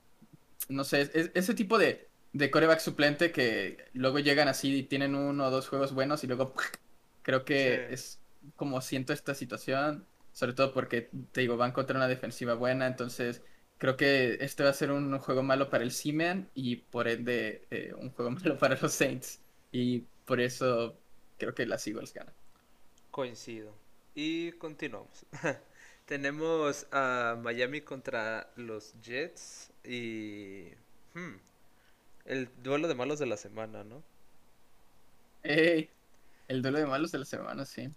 [0.68, 5.46] no sé, ese tipo de, de coreback suplente que luego llegan así y tienen uno
[5.46, 6.54] o dos juegos buenos y luego
[7.22, 8.20] creo que es
[8.56, 13.42] como siento esta situación, sobre todo porque, te digo, van contra una defensiva buena, entonces
[13.78, 17.66] creo que este va a ser un juego malo para el Seaman y por ende
[17.70, 19.40] eh, un juego malo para los Saints.
[19.72, 20.98] Y por eso
[21.38, 22.34] creo que las Eagles ganan.
[23.10, 23.72] Coincido.
[24.14, 25.24] Y continuamos.
[26.08, 30.70] Tenemos a Miami contra los Jets y
[31.14, 31.36] hmm,
[32.26, 34.04] el duelo de malos de la semana, ¿no?
[35.42, 35.90] Ey,
[36.48, 37.88] el duelo de malos de la semana, sí.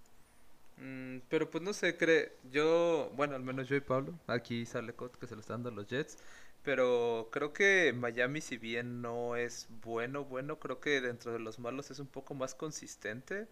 [0.77, 4.95] Mm, pero pues no sé, cree, yo, bueno, al menos yo y Pablo, aquí sale
[4.95, 6.17] Cot que se lo están dando los Jets,
[6.63, 11.59] pero creo que Miami si bien no es bueno, bueno, creo que dentro de los
[11.59, 13.47] malos es un poco más consistente.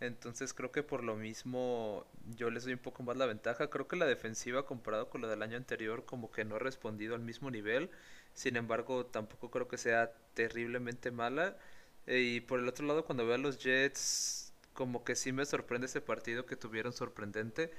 [0.00, 2.06] Entonces creo que por lo mismo
[2.36, 3.70] yo les doy un poco más la ventaja.
[3.70, 7.14] Creo que la defensiva comparado con la del año anterior como que no ha respondido
[7.14, 7.90] al mismo nivel.
[8.34, 11.56] Sin embargo, tampoco creo que sea terriblemente mala.
[12.06, 15.86] Y por el otro lado, cuando veo a los Jets, como que sí me sorprende
[15.86, 17.70] ese partido que tuvieron sorprendente.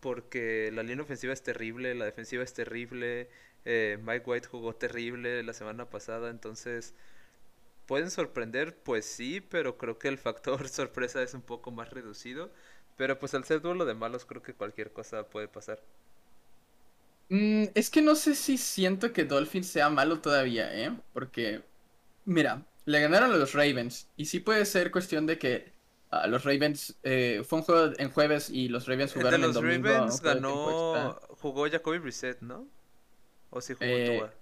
[0.00, 3.28] Porque la línea ofensiva es terrible, la defensiva es terrible.
[3.64, 6.94] Eh, Mike White jugó terrible la semana pasada, entonces
[7.88, 12.52] pueden sorprender, pues sí, pero creo que el factor sorpresa es un poco más reducido.
[12.96, 15.82] Pero pues al ser duelo de malos, creo que cualquier cosa puede pasar.
[17.30, 20.92] Mm, es que no sé si siento que Dolphins sea malo todavía, ¿eh?
[21.12, 21.62] Porque,
[22.24, 24.08] mira, le ganaron a los Ravens.
[24.16, 25.72] Y sí puede ser cuestión de que
[26.10, 26.98] a los Ravens.
[27.04, 29.88] Eh, fue un juego en jueves y los Ravens jugaron el de los domingo.
[29.88, 32.66] Ravens ganó, jugó Jacoby Brissett, ¿no?
[33.50, 34.34] ¿O si jugó eh, Tua?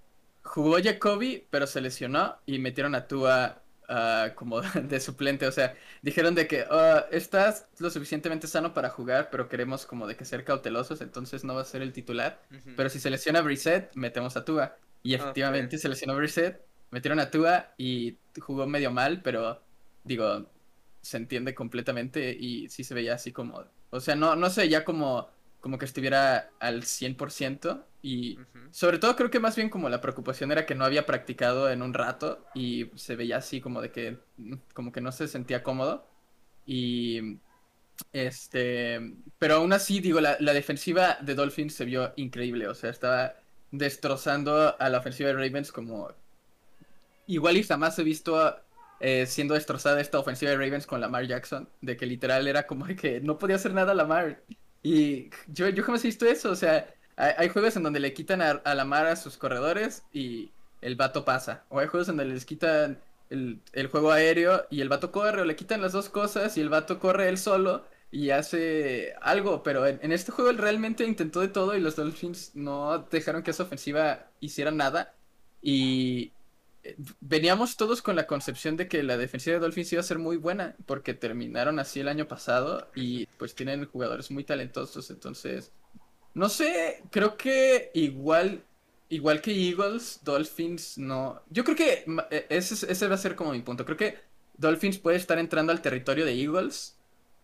[0.47, 5.45] Jugó Jacoby, pero se lesionó y metieron a Tua uh, como de suplente.
[5.47, 10.07] O sea, dijeron de que uh, estás lo suficientemente sano para jugar, pero queremos como
[10.07, 12.41] de que ser cautelosos, entonces no va a ser el titular.
[12.75, 14.77] Pero si se lesiona Brissett, metemos a Tua.
[15.03, 19.61] Y efectivamente se lesionó Brissett, metieron a Tua y jugó medio mal, pero
[20.03, 20.49] digo,
[21.01, 24.83] se entiende completamente y sí se veía así como, o sea, no, no sé, ya
[24.83, 25.29] como,
[25.67, 28.39] como que estuviera al 100% y
[28.71, 31.81] sobre todo creo que más bien como la preocupación era que no había practicado en
[31.81, 34.17] un rato y se veía así como de que,
[34.73, 36.07] como que no se sentía cómodo
[36.65, 37.39] y
[38.13, 42.89] este, pero aún así digo, la, la defensiva de Dolphins se vio increíble, o sea,
[42.89, 43.33] estaba
[43.71, 46.07] destrozando a la ofensiva de Ravens como
[47.25, 48.55] igual y jamás he visto
[49.01, 52.85] eh, siendo destrozada esta ofensiva de Ravens con Lamar Jackson, de que literal era como
[52.85, 54.41] que no podía hacer nada Lamar.
[54.83, 58.41] Y yo, yo jamás he visto eso, o sea, hay, juegos en donde le quitan
[58.41, 62.33] a, a, Lamar a sus corredores y el vato pasa, o hay juegos en donde
[62.33, 66.09] les quitan el, el juego aéreo y el vato corre, o le quitan las dos
[66.09, 70.49] cosas y el vato corre él solo y hace algo, pero en, en, este juego
[70.51, 75.13] él realmente intentó de todo y los Dolphins no dejaron que esa ofensiva hiciera nada.
[75.61, 76.31] Y,
[77.19, 80.37] veníamos todos con la concepción de que la defensiva de Dolphins iba a ser muy
[80.37, 85.71] buena, porque terminaron así el año pasado y pues tienen jugadores muy talentosos, entonces,
[86.33, 88.63] no sé, creo que igual,
[89.09, 93.51] igual que Eagles, Dolphins no, yo creo que e, ese, ese va a ser como
[93.51, 94.17] mi punto, creo que
[94.57, 96.97] Dolphins puede estar entrando al territorio de Eagles,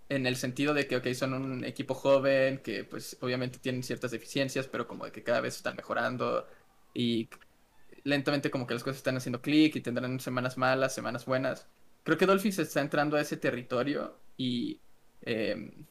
[0.09, 4.11] en el sentido de que, ok, son un equipo joven, que pues obviamente tienen ciertas
[4.11, 6.47] deficiencias, pero como de que cada vez están mejorando
[6.93, 7.29] y
[8.03, 11.67] lentamente como que las cosas están haciendo clic y tendrán semanas malas, semanas buenas.
[12.03, 14.79] Creo que Dolphins está entrando a ese territorio y
[15.21, 15.85] em,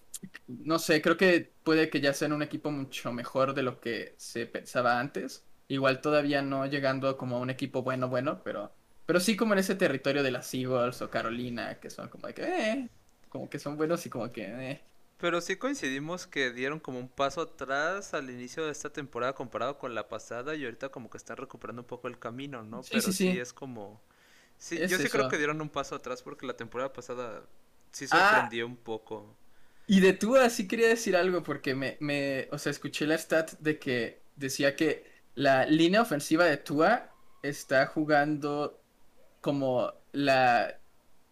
[0.48, 4.14] no sé, creo que puede que ya sean un equipo mucho mejor de lo que
[4.18, 5.44] se pensaba antes.
[5.68, 8.72] Igual todavía no llegando como a un equipo bueno, bueno, pero,
[9.06, 12.34] pero sí como en ese territorio de las Eagles o Carolina, que son como de
[12.34, 12.90] que, eh,
[13.28, 14.82] como que son buenos y como que, eh.
[15.22, 19.78] Pero sí coincidimos que dieron como un paso atrás al inicio de esta temporada comparado
[19.78, 22.80] con la pasada y ahorita como que están recuperando un poco el camino, ¿no?
[22.90, 24.02] Pero sí, es como...
[24.58, 27.44] Sí, yo sí creo que dieron un paso atrás porque la temporada pasada
[27.92, 28.30] sí ah.
[28.32, 29.36] sorprendió un poco.
[29.86, 33.52] Y de Tua sí quería decir algo porque me, me, o sea, escuché la stat
[33.60, 37.12] de que decía que la línea ofensiva de Tua
[37.44, 38.82] está jugando
[39.40, 40.80] como la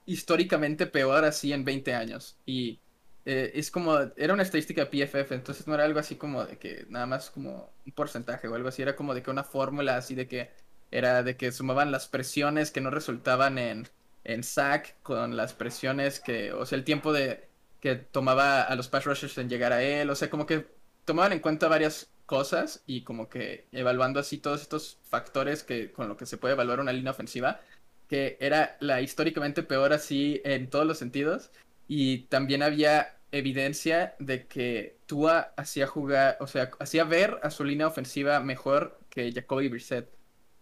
[0.07, 2.39] históricamente peor así en 20 años.
[2.47, 2.79] Y
[3.25, 6.87] eh, es como, era una estadística PFF, entonces no era algo así como de que
[6.89, 10.15] nada más como un porcentaje o algo así, era como de que una fórmula así
[10.15, 10.51] de que
[10.91, 13.89] era de que sumaban las presiones que no resultaban en,
[14.25, 17.49] en sack con las presiones que, o sea, el tiempo de
[17.81, 20.67] que tomaba a los pass rushers en llegar a él, o sea, como que
[21.05, 26.09] tomaban en cuenta varias cosas y como que evaluando así todos estos factores que con
[26.09, 27.61] lo que se puede evaluar una línea ofensiva,
[28.09, 31.51] que era la históricamente peor así en todos los sentidos
[31.93, 37.65] y también había evidencia de que Tua hacía jugar, o sea, hacía ver a su
[37.65, 40.09] línea ofensiva mejor que Jacoby Brissett.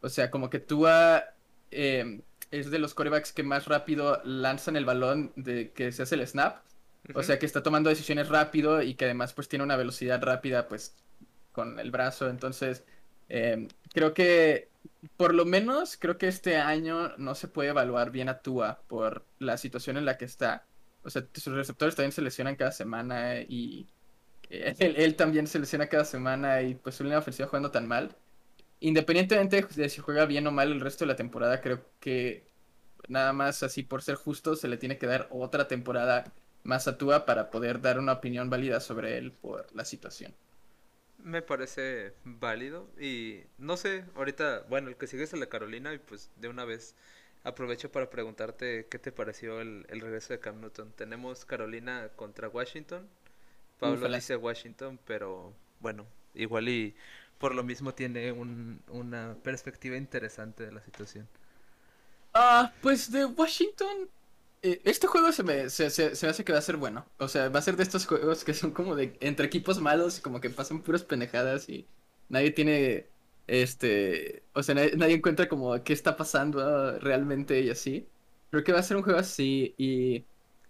[0.01, 1.35] O sea, como que Tua
[1.71, 6.14] em, es de los corebacks que más rápido lanzan el balón de que se hace
[6.14, 6.62] el snap.
[7.14, 10.67] O sea, que está tomando decisiones rápido y que además pues tiene una velocidad rápida
[10.67, 10.97] pues
[11.53, 12.31] con el brazo.
[12.31, 12.85] Entonces,
[13.29, 14.71] em, creo que
[15.19, 19.27] por lo menos creo que este año no se puede evaluar bien a Tua por
[19.38, 20.64] la situación en la que está
[21.03, 23.89] o sea, sus receptores también se lesionan cada semana y
[24.51, 28.17] él, también se lesiona cada semana y pues su línea jugando tan mal.
[28.81, 32.47] Independientemente de si juega bien o mal el resto de la temporada, creo que
[33.09, 36.33] nada más así por ser justo se le tiene que dar otra temporada
[36.63, 40.35] más a Tua para poder dar una opinión válida sobre él por la situación.
[41.19, 45.99] Me parece válido y no sé, ahorita, bueno, el que sigue es de Carolina y
[45.99, 46.95] pues de una vez
[47.44, 50.92] aprovecho para preguntarte qué te pareció el, regreso de Cam Newton.
[50.92, 53.09] Tenemos Carolina contra Washington.
[53.79, 56.94] Pablo dice Washington, pero bueno, igual y
[57.38, 61.29] por lo mismo tiene una perspectiva interesante de la situación.
[62.35, 64.09] Ah, pues de Washington,
[64.62, 67.07] eh, este juego se me, se, se, se, hace que va a ser bueno.
[67.18, 70.18] O sea, va a ser de estos juegos que son como de entre equipos malos
[70.18, 71.87] y como que pasan puras pendejadas y
[72.29, 73.07] nadie tiene
[73.49, 78.07] este, o sea, nadie, encuentra como qué está pasando realmente y así.
[78.51, 80.25] Creo que va a ser un juego así y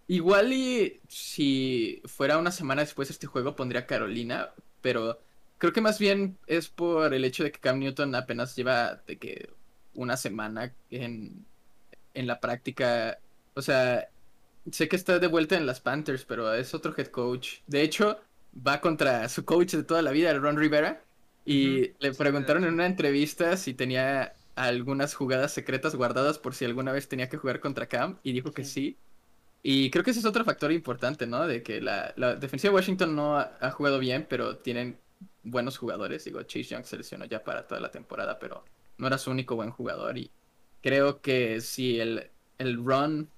[0.09, 5.21] igual y si fuera una semana después de este juego pondría Carolina, pero
[5.59, 9.19] creo que más bien es por el hecho de que Cam Newton apenas lleva de
[9.19, 9.51] que
[9.95, 11.47] una semana en,
[12.15, 13.19] en la práctica,
[13.55, 14.09] o sea,
[14.73, 17.61] sé que está de vuelta en las Panthers, pero es otro head coach.
[17.67, 18.21] De hecho,
[18.67, 21.03] va contra su coach de toda la vida, Ron Rivera.
[21.49, 26.93] Y le preguntaron en una entrevista si tenía algunas jugadas secretas guardadas por si alguna
[26.93, 28.19] vez tenía que jugar contra Cam.
[28.23, 28.99] Y dijo que sí.
[29.63, 31.47] Y creo que ese es otro factor importante, ¿no?
[31.47, 34.99] De que la, defensiva de Washington no ha, jugado bien, pero tienen
[35.43, 36.23] buenos jugadores.
[36.25, 38.63] Digo, Chase Young se lesionó ya para toda la temporada, pero
[38.99, 40.19] no era su único buen jugador.
[40.19, 40.31] Y
[40.83, 43.31] creo que si el, el run,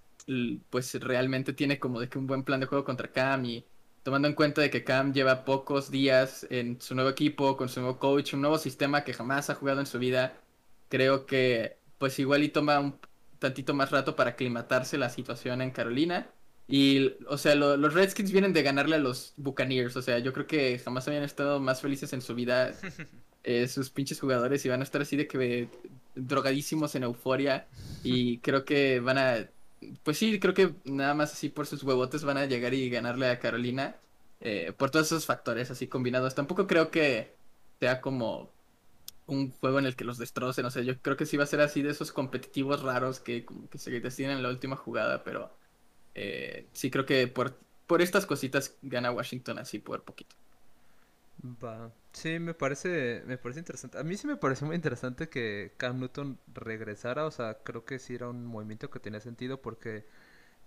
[0.68, 3.64] pues realmente tiene como de que un buen plan de juego contra Cam y
[4.02, 7.80] tomando en cuenta de que Cam lleva pocos días en su nuevo equipo, con su
[7.80, 10.34] nuevo coach, un nuevo sistema que jamás ha jugado en su vida,
[10.88, 12.98] creo que pues igual y toma un
[13.38, 16.30] tantito más rato para aclimatarse la situación en Carolina.
[16.68, 19.96] Y, o sea, los Redskins vienen de ganarle a los Buccaneers.
[19.96, 22.72] O sea, yo creo que jamás habían estado más felices en su vida
[23.42, 25.68] eh, sus pinches jugadores y van a estar así de que
[26.14, 27.66] drogadísimos en euforia.
[28.04, 29.50] Y creo que van a.
[30.02, 33.28] Pues sí, creo que nada más así por sus huevotes van a llegar y ganarle
[33.28, 33.96] a Carolina.
[34.40, 36.34] Eh, por todos esos factores así combinados.
[36.34, 37.34] Tampoco creo que
[37.78, 38.50] sea como
[39.26, 40.64] un juego en el que los destrocen.
[40.66, 43.46] O sea, yo creo que sí va a ser así de esos competitivos raros que,
[43.70, 45.50] que se deciden en la última jugada, pero
[46.14, 50.36] eh, sí creo que por, por estas cositas gana Washington así por poquito.
[51.42, 51.92] Va.
[52.12, 53.98] Sí, me parece, me parece interesante.
[53.98, 57.24] A mí sí me pareció muy interesante que Cam Newton regresara.
[57.26, 60.05] O sea, creo que sí era un movimiento que tenía sentido porque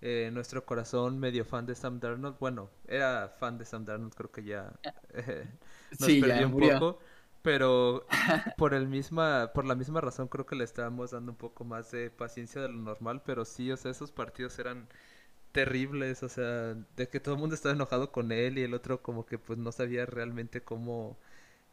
[0.02, 4.32] eh, nuestro corazón medio fan de Sam Darnold, bueno, era fan de Sam Darnold, creo
[4.32, 4.72] que ya
[5.14, 5.46] eh,
[6.00, 7.00] nos perdió un poco.
[7.42, 8.06] Pero
[8.58, 11.90] por el misma, por la misma razón creo que le estábamos dando un poco más
[11.92, 14.88] de paciencia de lo normal, pero sí, o sea, esos partidos eran
[15.54, 19.02] terribles, o sea, de que todo el mundo estaba enojado con él y el otro
[19.02, 21.18] como que pues no sabía realmente cómo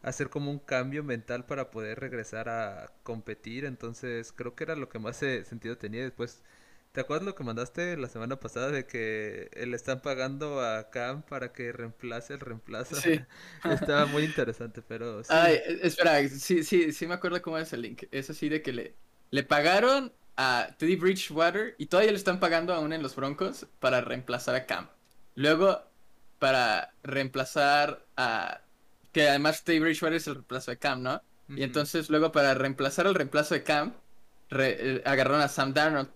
[0.04, 4.90] hacer como un cambio mental para poder regresar a competir, entonces creo que era lo
[4.90, 6.44] que más sentido tenía después
[6.92, 11.22] ¿Te acuerdas lo que mandaste la semana pasada de que le están pagando a Cam
[11.24, 12.98] para que reemplace el reemplazo?
[12.98, 13.22] Sí.
[13.64, 15.30] Estaba muy interesante, pero sí.
[15.34, 18.04] Ay, e, espera, sí, sí, sí me acuerdo cómo es el link.
[18.12, 18.96] Es así de que le,
[19.30, 24.02] le pagaron a Teddy Bridgewater y todavía le están pagando aún en los Broncos para
[24.02, 24.88] reemplazar a Cam.
[25.36, 25.84] Luego,
[26.40, 28.62] para reemplazar a...
[29.12, 31.22] Que además Teddy Bridgewater es el reemplazo de Cam, ¿no?
[31.50, 33.94] Y entonces luego para reemplazar el reemplazo de Cam,
[34.52, 36.10] eh, agarraron a Sam Darnold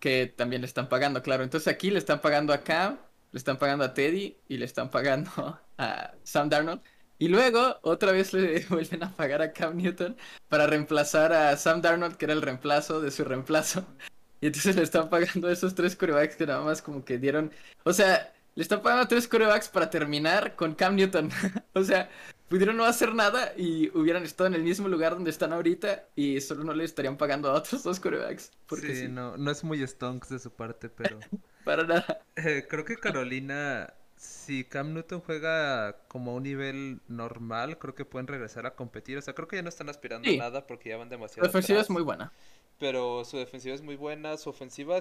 [0.00, 1.44] que también le están pagando, claro.
[1.44, 2.98] Entonces aquí le están pagando a Cam,
[3.32, 5.30] le están pagando a Teddy y le están pagando
[5.78, 6.82] a Sam Darnold.
[7.18, 10.16] Y luego otra vez le vuelven a pagar a Cam Newton
[10.48, 13.86] para reemplazar a Sam Darnold, que era el reemplazo de su reemplazo.
[14.38, 17.50] Y entonces le están pagando a esos tres corebacks que nada más como que dieron...
[17.84, 21.30] O sea, le están pagando a tres corebacks para terminar con Cam Newton.
[21.72, 22.10] o sea,
[22.48, 26.40] pudieron no hacer nada y hubieran estado en el mismo lugar donde están ahorita y
[26.42, 28.52] solo no le estarían pagando a otros dos corebacks.
[28.66, 31.18] Porque sí, No, no es muy stonks de su parte, pero...
[31.64, 32.20] Para nada.
[32.36, 38.04] Eh, creo que Carolina, si Cam Newton juega como a un nivel normal, creo que
[38.04, 39.18] pueden regresar a competir.
[39.18, 41.46] O sea, creo que ya no están aspirando a nada porque ya van demasiado.
[41.46, 42.32] Su defensiva es muy buena.
[42.78, 45.00] Pero su defensiva es muy buena, su ofensiva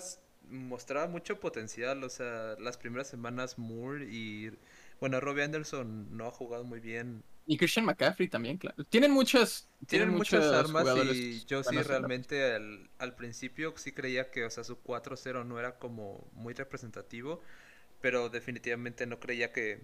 [0.49, 2.03] mostraba mucho potencial.
[2.03, 4.51] O sea, las primeras semanas Moore y...
[4.99, 8.83] Bueno, Robbie Anderson no ha jugado muy bien y Christian McCaffrey también, claro.
[8.85, 14.45] Tienen muchas, tienen, muchas armas y yo sí realmente al, al, principio sí creía que,
[14.45, 17.41] o sea, su 4-0 no era como muy representativo,
[18.05, 19.79] pero definitivamente no creía que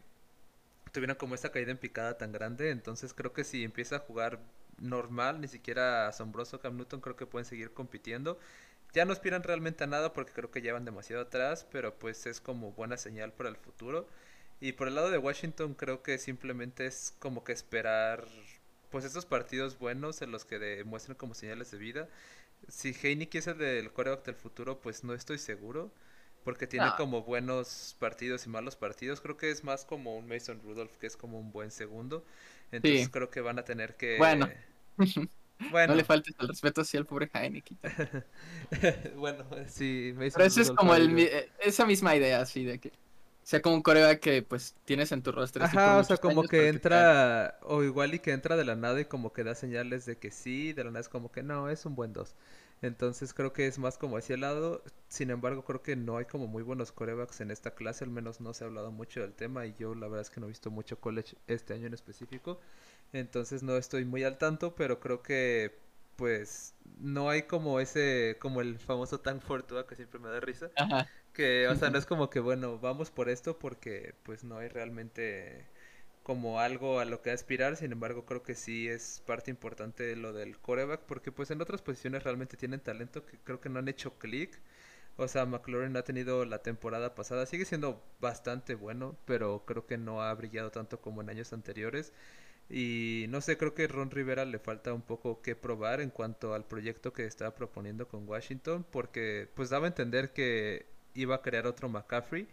[0.91, 4.39] tuvieran como esta caída en picada tan grande, entonces creo que si empieza a jugar
[4.77, 8.37] normal, ni siquiera asombroso Cam Newton, creo que pueden seguir compitiendo.
[8.93, 12.39] Ya no aspiran realmente a nada porque creo que llevan demasiado atrás, pero pues es
[12.39, 14.07] como buena señal para el futuro.
[14.59, 18.27] Y por el lado de Washington creo que simplemente es como que esperar
[18.91, 22.07] pues estos partidos buenos en los que demuestren como señales de vida.
[22.67, 25.91] Si Heineken es el del coreback del futuro, pues no estoy seguro.
[26.43, 29.21] Porque tiene como buenos partidos y malos partidos.
[29.21, 32.25] Creo que es más como un Mason Rudolph, que es como un buen segundo.
[32.71, 34.17] Entonces creo que van a tener que...
[34.17, 34.49] Bueno.
[35.71, 35.93] bueno.
[35.93, 37.77] No le faltes el respeto así al pobre Heineken.
[39.17, 42.91] bueno, sí, Mason Pero eso es como el, esa misma idea, así de que
[43.43, 45.63] sea como un coreback que pues tienes en tu rostro.
[45.63, 49.05] Ajá, o sea, como que entra, o igual y que entra de la nada y
[49.05, 51.85] como que da señales de que sí, de la nada es como que no, es
[51.85, 52.35] un buen dos.
[52.81, 54.83] Entonces creo que es más como hacia el lado.
[55.07, 58.41] Sin embargo, creo que no hay como muy buenos corebacks en esta clase, al menos
[58.41, 60.49] no se ha hablado mucho del tema y yo la verdad es que no he
[60.49, 62.59] visto mucho college este año en específico.
[63.13, 65.77] Entonces no estoy muy al tanto, pero creo que
[66.15, 70.69] pues no hay como ese, como el famoso Tank Fortuna que siempre me da risa.
[70.75, 74.57] Ajá que, o sea, no es como que, bueno, vamos por esto porque pues no
[74.57, 75.65] hay realmente
[76.23, 80.15] como algo a lo que aspirar, sin embargo creo que sí es parte importante de
[80.15, 83.79] lo del coreback, porque pues en otras posiciones realmente tienen talento que creo que no
[83.79, 84.59] han hecho clic,
[85.17, 89.97] O sea, McLaurin ha tenido la temporada pasada, sigue siendo bastante bueno, pero creo que
[89.97, 92.13] no ha brillado tanto como en años anteriores.
[92.69, 96.53] Y no sé, creo que Ron Rivera le falta un poco que probar en cuanto
[96.53, 101.41] al proyecto que estaba proponiendo con Washington, porque pues daba a entender que iba a
[101.41, 102.47] crear otro McCaffrey,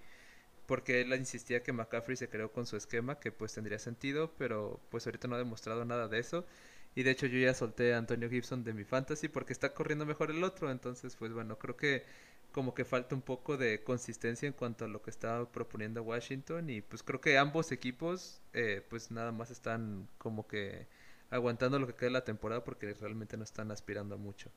[0.68, 4.80] porque él insistía que McCaffrey se creó con su esquema, que pues tendría sentido, pero
[4.90, 6.46] pues ahorita no ha demostrado nada de eso.
[6.94, 10.06] Y de hecho yo ya solté a Antonio Gibson de mi fantasy porque está corriendo
[10.06, 12.04] mejor el otro, entonces pues bueno, creo que
[12.52, 16.70] como que falta un poco de consistencia en cuanto a lo que estaba proponiendo Washington
[16.70, 20.88] y pues creo que ambos equipos eh, pues nada más están como que
[21.30, 24.50] aguantando lo que queda de la temporada porque realmente no están aspirando mucho.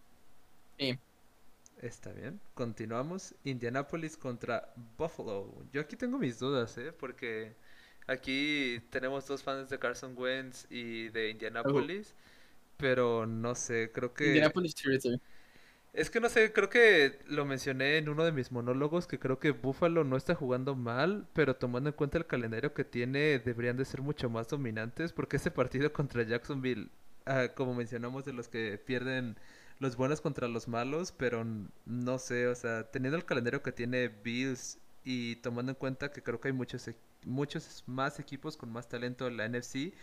[0.77, 0.99] Sí.
[1.81, 3.33] Está bien, continuamos.
[3.43, 5.51] Indianapolis contra Buffalo.
[5.73, 6.93] Yo aquí tengo mis dudas, ¿eh?
[6.93, 7.55] Porque
[8.05, 12.13] aquí tenemos dos fans de Carson Wentz y de Indianapolis,
[12.77, 14.27] pero no sé, creo que...
[14.27, 14.75] Indianapolis
[15.93, 19.39] es que no sé, creo que lo mencioné en uno de mis monólogos, que creo
[19.39, 23.75] que Buffalo no está jugando mal, pero tomando en cuenta el calendario que tiene, deberían
[23.75, 26.89] de ser mucho más dominantes, porque ese partido contra Jacksonville,
[27.25, 29.35] ah, como mencionamos, de los que pierden
[29.81, 31.45] los buenos contra los malos, pero
[31.85, 36.23] no sé, o sea, teniendo el calendario que tiene Bills y tomando en cuenta que
[36.23, 39.93] creo que hay muchos, e, muchos más equipos con más talento en la NFC,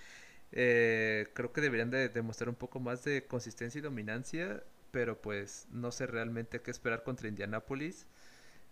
[0.53, 5.66] eh, creo que deberían de demostrar un poco más de consistencia y dominancia pero pues
[5.70, 8.07] no sé realmente qué esperar contra Indianapolis.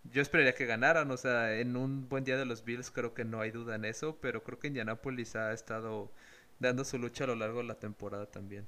[0.04, 3.24] Yo esperaría que ganaran, o sea, en un buen día de los Bills creo que
[3.24, 6.12] no hay duda en eso, pero creo que Indianapolis ha estado
[6.60, 8.66] dando su lucha a lo largo de la temporada también.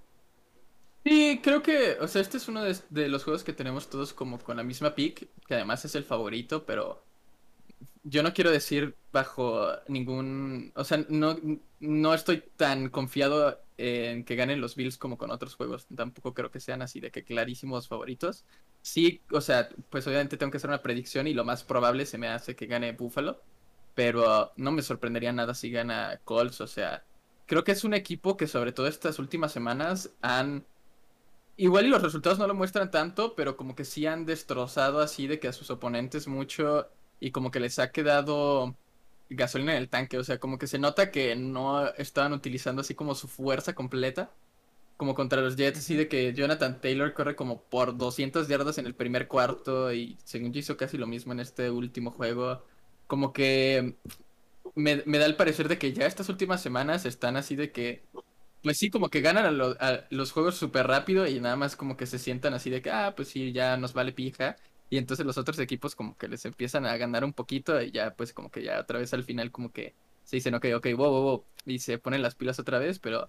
[1.09, 4.39] Sí, creo que, o sea, este es uno de, los juegos que tenemos todos como
[4.39, 7.03] con la misma pick, que además es el favorito, pero
[8.03, 11.39] yo no quiero decir bajo ningún, o sea, no,
[11.81, 15.87] no estoy tan confiado en que ganen los Bills como con otros juegos.
[15.97, 18.45] Tampoco creo que sean así de que clarísimos favoritos.
[18.83, 22.19] Sí, o sea, pues obviamente tengo que hacer una predicción y lo más probable se
[22.19, 23.43] me hace que gane Buffalo,
[23.95, 27.07] pero no me sorprendería nada si gana Colts, o sea,
[27.47, 30.67] creo que es un equipo que sobre todo estas últimas semanas han
[31.61, 35.27] Igual y los resultados no lo muestran tanto, pero como que sí han destrozado así
[35.27, 36.89] de que a sus oponentes mucho
[37.19, 38.77] y como que les ha quedado
[39.29, 42.95] gasolina en el tanque, o sea, como que se nota que no estaban utilizando así
[42.95, 44.31] como su fuerza completa,
[44.97, 48.87] como contra los Jets, así de que Jonathan Taylor corre como por 200 yardas en
[48.87, 52.65] el primer cuarto y según yo hizo casi lo mismo en este último juego,
[53.09, 53.97] como que
[54.77, 58.05] me, da el parecer de que ya estas últimas semanas están así de que,
[58.63, 61.97] pues sí, como que ganan a, a los juegos súper rápido y nada más como
[61.97, 64.57] que se sientan así de que, ah, pues sí, ya nos vale pija
[64.91, 68.15] y entonces los otros equipos como que les empiezan a ganar un poquito y ya
[68.15, 69.95] pues como que ya otra vez al final como que
[70.25, 73.29] se dicen, ok, ok, wow, wow, wow, y se ponen las pilas otra vez, pero,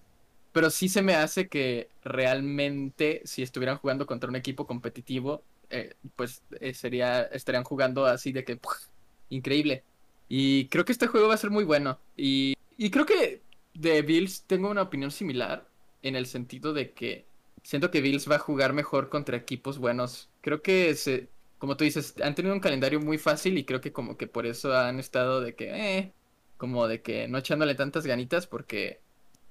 [0.52, 5.94] pero sí se me hace que realmente si estuvieran jugando contra un equipo competitivo, eh,
[6.16, 8.58] pues eh, sería, estarían jugando así de que,
[9.30, 9.82] increíble.
[10.28, 11.98] Y creo que este juego va a ser muy bueno.
[12.16, 13.40] Y, y creo que
[13.74, 15.68] de Bills tengo una opinión similar
[16.02, 17.26] en el sentido de que
[17.62, 20.30] siento que Bills va a jugar mejor contra equipos buenos.
[20.40, 23.92] Creo que se, como tú dices, han tenido un calendario muy fácil y creo que
[23.92, 26.12] como que por eso han estado de que, eh,
[26.56, 29.00] como de que no echándole tantas ganitas porque,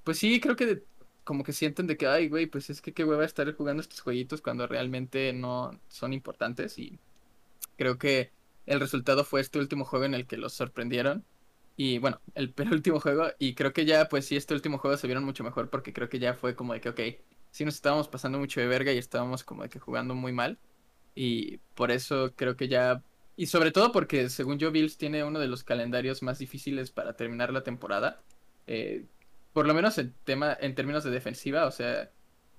[0.04, 0.84] pues sí, creo que
[1.24, 4.00] como que sienten de que, ay, güey, pues es que qué hueva estar jugando estos
[4.00, 6.98] jueguitos cuando realmente no son importantes y
[7.76, 8.32] creo que
[8.66, 11.24] el resultado fue este último juego en el que los sorprendieron.
[11.82, 15.06] Y bueno, el penúltimo juego, y creo que ya, pues sí, este último juego se
[15.06, 17.00] vieron mucho mejor porque creo que ya fue como de que, ok,
[17.50, 20.58] sí nos estábamos pasando mucho de verga y estábamos como de que jugando muy mal.
[21.14, 23.02] Y por eso creo que ya...
[23.34, 27.14] Y sobre todo porque según yo Bills tiene uno de los calendarios más difíciles para
[27.14, 28.20] terminar la temporada.
[28.66, 29.06] Eh,
[29.54, 32.10] por lo menos en, tema, en términos de defensiva, o sea,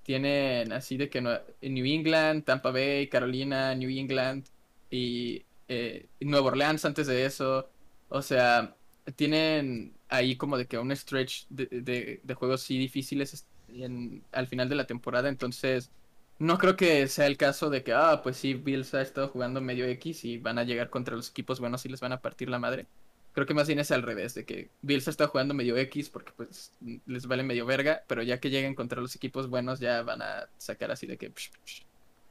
[0.02, 4.46] tienen así de que New England, Tampa Bay, Carolina, New England
[4.90, 7.70] y eh, Nueva Orleans antes de eso.
[8.10, 8.76] O sea,
[9.16, 14.70] tienen ahí como de que un stretch de, de, juegos sí difíciles en, al final
[14.70, 15.30] de la temporada.
[15.30, 15.92] Entonces,
[16.40, 19.62] no creo que sea el caso de que, ah, pues sí, Bills ha estado jugando
[19.62, 22.50] medio X y van a llegar contra los equipos buenos y les van a partir
[22.50, 22.88] la madre.
[23.34, 26.10] Creo que más bien es al revés, de que Bills ha estado jugando medio X
[26.10, 26.74] porque pues
[27.06, 30.50] les vale medio verga, pero ya que lleguen contra los equipos buenos ya van a
[30.58, 31.32] sacar así de que...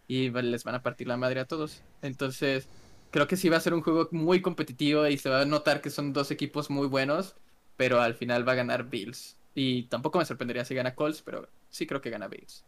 [0.09, 1.83] y les van a partir la madre a todos.
[2.03, 2.69] Entonces,
[3.11, 5.81] creo que sí va a ser un juego muy competitivo y se va a notar
[5.81, 7.37] que son dos equipos muy buenos,
[7.77, 9.37] pero al final va a ganar Bills.
[9.55, 12.65] Y tampoco me sorprendería si gana Colts, pero sí creo que gana Bills.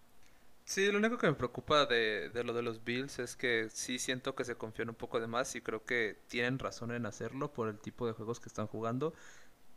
[0.64, 3.99] Sí, lo único que me preocupa de, de, lo de los Bills es que sí
[3.99, 7.53] siento que se confían un poco de más y creo que tienen razón en hacerlo
[7.53, 9.12] por el tipo de juegos que están jugando.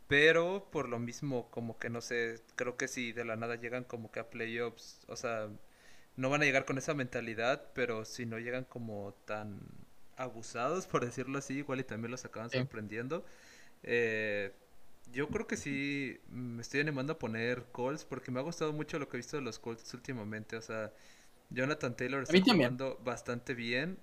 [0.08, 3.84] Pero por lo mismo, como que no sé, creo que si de la nada llegan
[3.84, 5.48] como que a playoffs, o sea,
[6.16, 9.60] no van a llegar con esa mentalidad, pero si no llegan como tan
[10.16, 13.24] abusados, por decirlo así, igual y también los acaban sorprendiendo.
[13.82, 14.52] Eh,
[15.12, 18.98] yo creo que sí me estoy animando a poner Colts porque me ha gustado mucho
[18.98, 20.56] lo que he visto de los Colts últimamente.
[20.56, 20.92] O sea,
[21.50, 23.98] Jonathan Taylor está jugando bastante bien.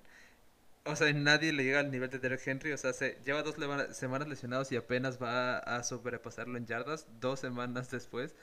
[0.85, 2.71] O sea, nadie le llega al nivel de Derek Henry.
[2.71, 3.55] O sea, se lleva dos
[3.91, 8.35] semanas lesionados y apenas va a sobrepasarlo en yardas dos semanas después.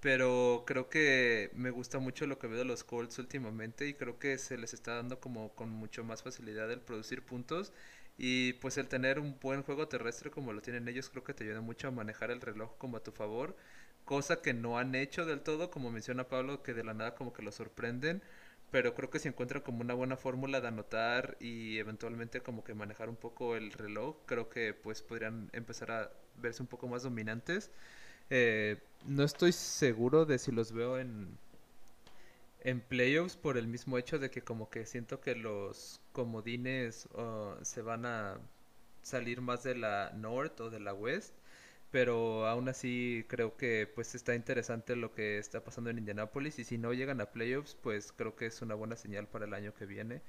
[0.00, 4.18] Pero creo que me gusta mucho lo que veo de los Colts últimamente y creo
[4.18, 7.72] que se les está dando como con mucho más facilidad el producir puntos
[8.16, 11.44] y pues el tener un buen juego terrestre como lo tienen ellos creo que te
[11.44, 13.56] ayuda mucho a manejar el reloj como a tu favor,
[14.04, 17.32] cosa que no han hecho del todo, como menciona Pablo, que de la nada como
[17.32, 18.22] que lo sorprenden,
[18.70, 22.74] pero creo que si encuentran como una buena fórmula de anotar y eventualmente como que
[22.74, 27.02] manejar un poco el reloj, creo que pues podrían empezar a verse un poco más
[27.02, 27.70] dominantes.
[28.30, 31.38] Eh, no estoy seguro de si los veo en,
[32.60, 37.08] en playoffs por el mismo hecho de que como que siento que los comodines
[37.62, 38.38] se van a
[39.02, 41.34] salir más de la North o de la West.
[41.90, 46.64] Pero aún así creo que pues está interesante lo que está pasando en Indianapolis y
[46.64, 49.74] si no llegan a playoffs pues creo que es una buena señal para el año
[49.74, 50.22] que viene.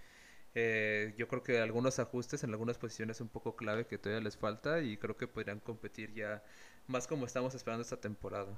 [0.55, 4.37] Eh, yo creo que algunos ajustes en algunas posiciones un poco clave que todavía les
[4.37, 6.43] falta y creo que podrían competir ya
[6.89, 8.57] más como estamos esperando esta temporada.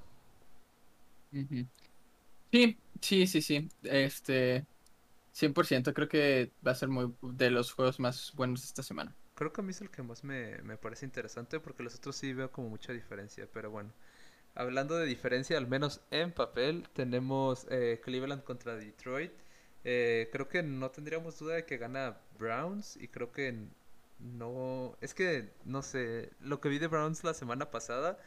[2.52, 3.70] Sí, sí, sí, sí.
[3.84, 4.66] Este,
[5.34, 9.16] 100%, creo que va a ser muy de los juegos más buenos esta semana.
[9.36, 12.34] Creo que a mí es el que más me, parece interesante porque los otros sí
[12.34, 13.92] veo como mucha diferencia, pero bueno.
[14.54, 19.32] Hablando de diferencia, al menos en papel, tenemos eh, Cleveland contra Detroit.
[19.84, 23.68] Eh, creo que no tendríamos duda de que gana Browns y creo que
[24.22, 28.18] no, es que, no sé, lo que vi de Browns la semana pasada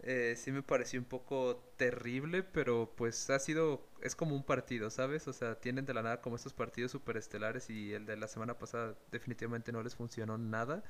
[0.00, 4.90] eh, sí me pareció un poco terrible, pero pues ha sido, es como un partido,
[4.90, 5.28] ¿sabes?
[5.28, 8.58] O sea, tienen de la nada como estos partidos superestelares y el de la semana
[8.58, 10.84] pasada definitivamente no les funcionó nada.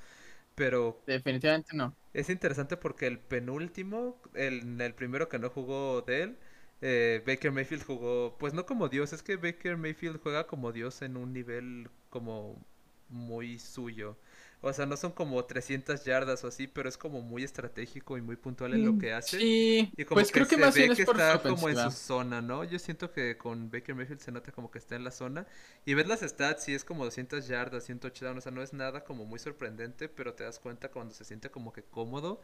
[0.56, 1.00] Pero...
[1.06, 1.94] Definitivamente no.
[2.12, 6.38] Es interesante porque el penúltimo, el, el primero que no jugó de él,
[6.82, 11.00] eh, Baker Mayfield jugó, pues no como Dios, es que Baker Mayfield juega como Dios
[11.02, 12.62] en un nivel como
[13.08, 14.18] muy suyo.
[14.64, 18.22] O sea, no son como 300 yardas o así, pero es como muy estratégico y
[18.22, 19.38] muy puntual en lo mm, que hace.
[19.38, 22.40] Sí, y como pues creo que más bien es que está como en su zona,
[22.40, 22.62] ¿no?
[22.62, 25.48] Yo siento que con Baker Mayfield se nota como que está en la zona.
[25.84, 29.02] Y ves las stats, sí es como 200 yardas, 108 o sea, no es nada
[29.02, 32.40] como muy sorprendente, pero te das cuenta cuando se siente como que cómodo.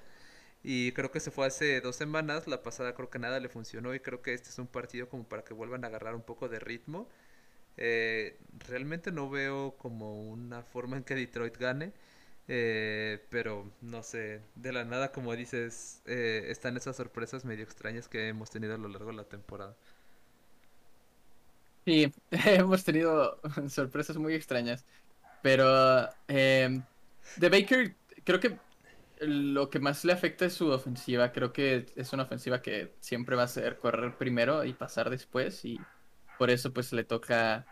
[0.63, 3.95] Y creo que se fue hace dos semanas, la pasada creo que nada le funcionó
[3.95, 6.49] y creo que este es un partido como para que vuelvan a agarrar un poco
[6.49, 7.09] de ritmo.
[7.79, 11.95] Eh, realmente no veo como una forma en que Detroit gane.
[12.51, 18.09] Eh, pero no sé, de la nada, como dices, eh, están esas sorpresas medio extrañas
[18.09, 19.79] que hemos tenido a lo largo de la temporada.
[21.87, 24.85] Sí, hemos tenido sorpresas muy extrañas.
[25.43, 25.67] Pero
[26.29, 26.83] eh,
[27.37, 28.61] de Baker, creo que
[29.21, 31.33] lo que más le afecta es su ofensiva.
[31.33, 35.65] Creo que es una ofensiva que siempre va a ser correr primero y pasar después.
[35.65, 35.89] Y
[36.39, 37.67] por eso pues le toca,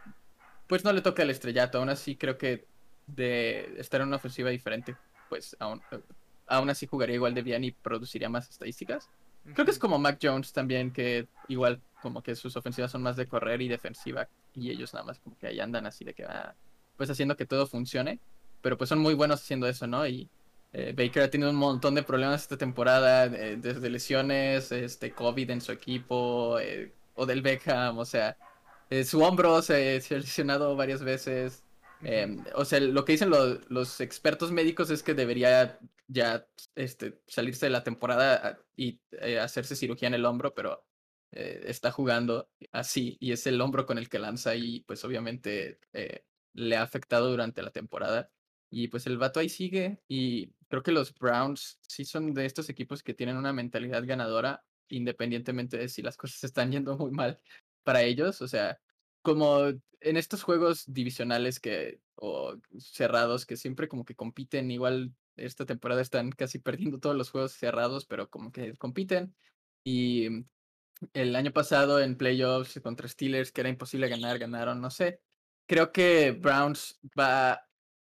[0.66, 1.78] pues no le toca el estrellato.
[1.78, 2.66] Aún así creo que
[3.06, 4.96] de estar en una ofensiva diferente,
[5.28, 5.80] pues aún,
[6.46, 9.08] aún así jugaría igual de bien y produciría más estadísticas.
[9.54, 13.16] Creo que es como Mac Jones también, que igual como que sus ofensivas son más
[13.16, 16.24] de correr y defensiva y ellos nada más como que ahí andan así de que
[16.24, 16.54] va,
[16.96, 18.18] pues haciendo que todo funcione,
[18.62, 20.06] pero pues son muy buenos haciendo eso, ¿no?
[20.06, 20.28] Y
[20.72, 25.50] eh, Baker ha tenido un montón de problemas esta temporada, eh, desde lesiones, este COVID
[25.50, 28.36] en su equipo, eh, o del Beckham, o sea,
[29.04, 31.64] su hombro se, se ha lesionado varias veces,
[32.02, 35.78] Em, o sea, lo que dicen los expertos médicos es que debería
[36.08, 40.84] ya este, salirse de la temporada ah, y eh, hacerse cirugía en el hombro, pero
[41.32, 45.80] eh, está jugando así y es el hombro con el que lanza y pues obviamente
[45.92, 46.24] eh,
[46.54, 48.30] le ha afectado durante la temporada.
[48.70, 52.68] Y pues el vato ahí sigue y creo que los Browns sí son de estos
[52.68, 57.40] equipos que tienen una mentalidad ganadora independientemente de si las cosas están yendo muy mal
[57.86, 58.42] para ellos.
[58.42, 58.80] O sea,
[59.22, 59.68] como
[60.00, 66.02] en estos juegos divisionales que o cerrados que siempre como que compiten, igual esta temporada
[66.02, 69.36] están casi perdiendo todos los juegos cerrados, pero como que compiten.
[69.84, 70.28] Y
[71.12, 75.20] el año pasado en playoffs contra Steelers, que era imposible ganar, ganaron, no sé.
[75.66, 77.62] Creo que Browns va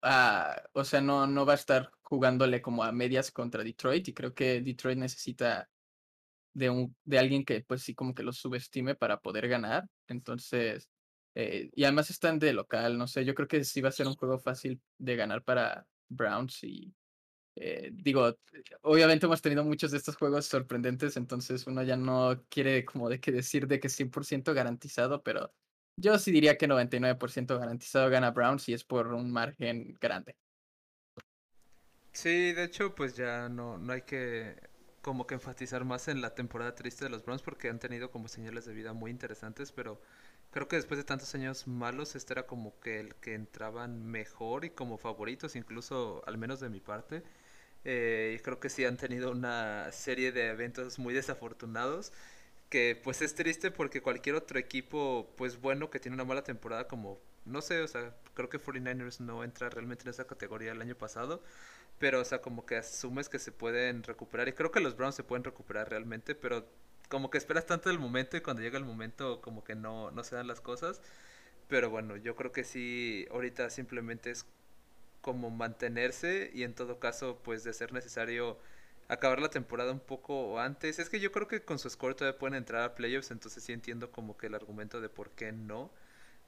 [0.02, 4.14] a, o sea, no, no va a estar jugándole como a medias contra Detroit y
[4.14, 5.70] creo que Detroit necesita
[6.54, 9.84] de, un, de alguien que pues sí como que lo subestime para poder ganar.
[10.08, 10.88] Entonces,
[11.34, 14.06] eh, y además están de local, no sé, yo creo que sí va a ser
[14.06, 16.94] un juego fácil de ganar para Browns y
[17.56, 18.36] eh, digo,
[18.82, 23.20] obviamente hemos tenido muchos de estos juegos sorprendentes, entonces uno ya no quiere como de
[23.20, 25.52] que decir de que es 100% garantizado, pero
[25.96, 30.36] Yo sí diría que 99% garantizado gana Browns y es por un margen grande.
[32.12, 34.56] Sí, de hecho, pues ya no, no hay que
[35.02, 38.28] como que enfatizar más en la temporada triste de los Browns porque han tenido como
[38.28, 40.00] señales de vida muy interesantes, pero
[40.50, 44.64] creo que después de tantos años malos, este era como que el que entraban mejor
[44.64, 47.22] y como favoritos, incluso al menos de mi parte.
[47.84, 52.12] Eh, y creo que sí han tenido una serie de eventos muy desafortunados
[52.70, 56.88] que pues es triste porque cualquier otro equipo pues bueno que tiene una mala temporada
[56.88, 60.80] como no sé, o sea, creo que 49ers no entra realmente en esa categoría el
[60.80, 61.42] año pasado,
[62.02, 65.14] pero o sea, como que asumes que se pueden recuperar y creo que los Browns
[65.14, 66.66] se pueden recuperar realmente, pero
[67.08, 70.24] como que esperas tanto el momento y cuando llega el momento como que no no
[70.24, 71.00] se dan las cosas,
[71.68, 74.46] pero bueno, yo creo que sí ahorita simplemente es
[75.22, 78.58] como mantenerse y en todo caso pues de ser necesario
[79.08, 80.98] acabar la temporada un poco antes.
[80.98, 83.72] Es que yo creo que con su score todavía pueden entrar a playoffs, entonces sí
[83.72, 85.92] entiendo como que el argumento de por qué no.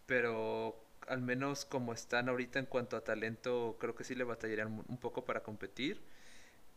[0.07, 4.85] Pero al menos como están ahorita en cuanto a talento, creo que sí le batallarían
[4.89, 6.01] un poco para competir.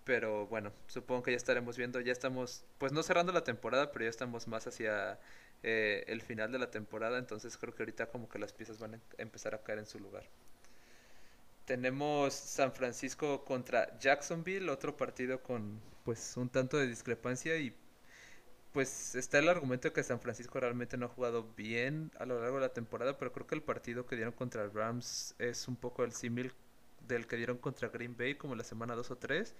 [0.03, 4.05] Pero bueno, supongo que ya estaremos viendo, ya estamos, pues no cerrando la temporada, pero
[4.05, 5.19] ya estamos más hacia
[5.63, 8.95] eh, el final de la temporada, entonces creo que ahorita como que las piezas van
[8.95, 10.23] a empezar a caer en su lugar.
[11.65, 17.75] Tenemos San Francisco contra Jacksonville, otro partido con pues un tanto de discrepancia y
[18.73, 22.39] pues está el argumento de que San Francisco realmente no ha jugado bien a lo
[22.39, 25.75] largo de la temporada, pero creo que el partido que dieron contra Rams es un
[25.75, 26.51] poco el símil
[27.07, 29.55] del que dieron contra Green Bay como la semana 2 o 3.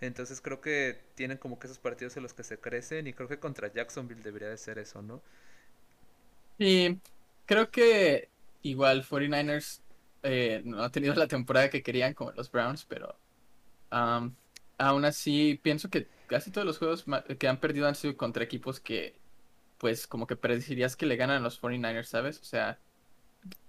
[0.00, 3.28] Entonces creo que tienen como que esos partidos en los que se crecen y creo
[3.28, 5.22] que contra Jacksonville debería de ser eso, ¿no?
[6.58, 6.98] Y
[7.46, 8.28] creo que
[8.62, 9.80] igual 49ers
[10.22, 13.16] eh, no ha tenido la temporada que querían como los Browns, pero
[14.78, 17.04] aún así pienso que casi todos los juegos
[17.38, 19.16] que han perdido han sido contra equipos que
[19.78, 22.40] pues como que predecirías que le ganan a los 49ers, ¿sabes?
[22.40, 22.78] O sea,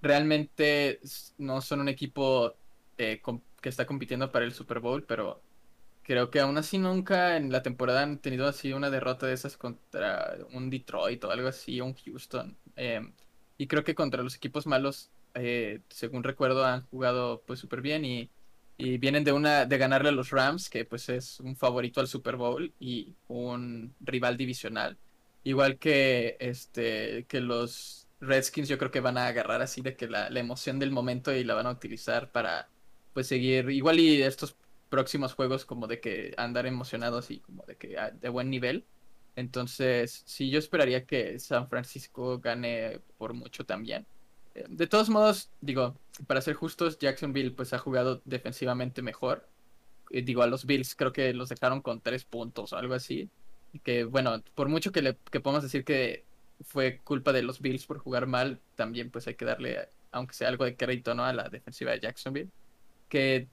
[0.02, 1.00] realmente
[1.38, 2.56] no son un equipo
[2.98, 3.22] eh,
[3.62, 5.42] que está compitiendo para el Super Bowl, pero
[6.04, 9.58] creo que aún así nunca en la temporada han tenido así una derrota de esas
[9.58, 12.58] contra un Detroit o algo así, un Houston.
[12.76, 13.14] Em,
[13.58, 18.06] y creo que contra los equipos malos eh, según recuerdo, han jugado pues súper bien
[18.06, 18.30] y,
[18.78, 22.08] y, vienen de una de ganarle a los Rams, que pues es un favorito al
[22.08, 24.98] Super Bowl y un rival divisional.
[25.44, 30.08] Igual que este que los Redskins yo creo que van a agarrar así de que
[30.08, 32.70] la, la emoción del momento y la van a utilizar para
[33.14, 34.56] pues seguir igual y estos
[34.90, 38.86] próximos juegos como de que andar emocionados y como de que ah, de buen nivel.
[39.36, 44.08] Entonces, sí, yo esperaría que San Francisco gane por mucho también
[44.70, 45.98] de todos modos, digo,
[46.28, 49.48] para ser justos, Jacksonville pues ha jugado defensivamente mejor.
[50.10, 53.30] digo, a los Bills creo que los dejaron con tres puntos o algo así.
[53.84, 56.26] Que bueno, por mucho que, le, que podamos decir que
[56.62, 60.48] fue culpa de los Bills por jugar mal, también pues hay que darle, aunque sea
[60.50, 61.26] algo de crédito, ¿no?
[61.26, 62.52] A la defensiva de Jacksonville.
[63.10, 63.50] Que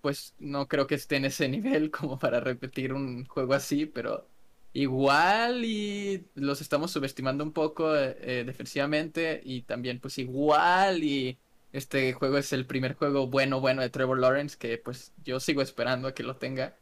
[0.00, 4.29] pues no creo que esté en ese nivel como para repetir un juego así, pero
[4.72, 11.38] igual y los estamos subestimando un poco eh, eh, defensivamente y también pues igual y
[11.72, 15.62] este juego es el primer juego bueno bueno de Trevor Lawrence que pues yo sigo
[15.62, 16.76] esperando a que lo tenga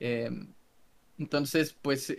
[0.00, 0.54] em,
[1.18, 2.16] entonces pues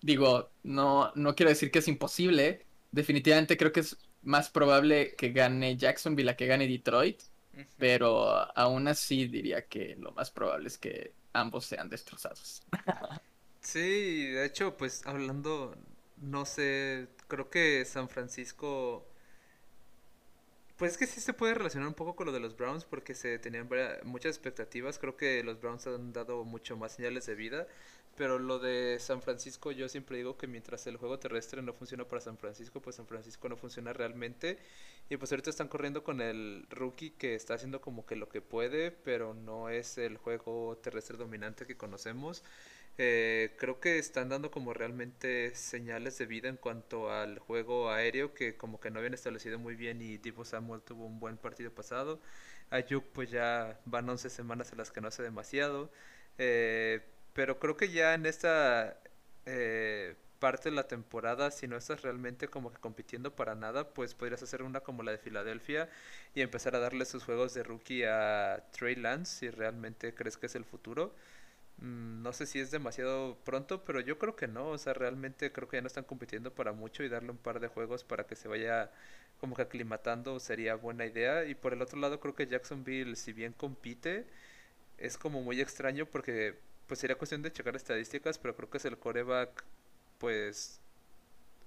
[0.00, 5.32] digo no no quiero decir que es imposible definitivamente creo que es más probable que
[5.32, 7.22] gane Jacksonville a que gane Detroit
[7.78, 12.62] pero aún así diría que lo más probable es que ambos sean destrozados
[13.68, 15.74] Sí, de hecho, pues hablando,
[16.16, 19.06] no sé, creo que San Francisco,
[20.76, 23.14] pues es que sí se puede relacionar un poco con lo de los Browns porque
[23.14, 23.68] se tenían
[24.04, 27.66] muchas expectativas, creo que los Browns han dado mucho más señales de vida,
[28.16, 32.06] pero lo de San Francisco yo siempre digo que mientras el juego terrestre no funciona
[32.06, 34.58] para San Francisco, pues San Francisco no funciona realmente
[35.10, 38.40] y pues ahorita están corriendo con el rookie que está haciendo como que lo que
[38.40, 42.44] puede, pero no es el juego terrestre dominante que conocemos.
[43.00, 48.34] Eh, creo que están dando como realmente señales de vida en cuanto al juego aéreo
[48.34, 51.70] que como que no habían establecido muy bien y Divo Samuel tuvo un buen partido
[51.72, 52.20] pasado.
[52.70, 55.90] Ayuk pues ya van 11 semanas en las que no hace demasiado.
[56.38, 57.00] Eh,
[57.34, 58.98] pero creo que ya en esta
[59.46, 64.14] eh, parte de la temporada, si no estás realmente como que compitiendo para nada, pues
[64.14, 65.88] podrías hacer una como la de Filadelfia
[66.34, 70.46] y empezar a darle sus juegos de rookie a Trey Lance si realmente crees que
[70.46, 71.14] es el futuro.
[71.78, 74.68] Mm, no sé si es demasiado pronto, pero yo creo que no.
[74.70, 77.60] O sea, realmente creo que ya no están compitiendo para mucho y darle un par
[77.60, 78.90] de juegos para que se vaya
[79.40, 81.44] como que aclimatando sería buena idea.
[81.44, 84.26] Y por el otro lado, creo que Jacksonville, si bien compite,
[84.98, 86.56] es como muy extraño porque
[86.88, 89.64] pues sería cuestión de checar estadísticas, pero creo que es el coreback,
[90.18, 90.80] pues,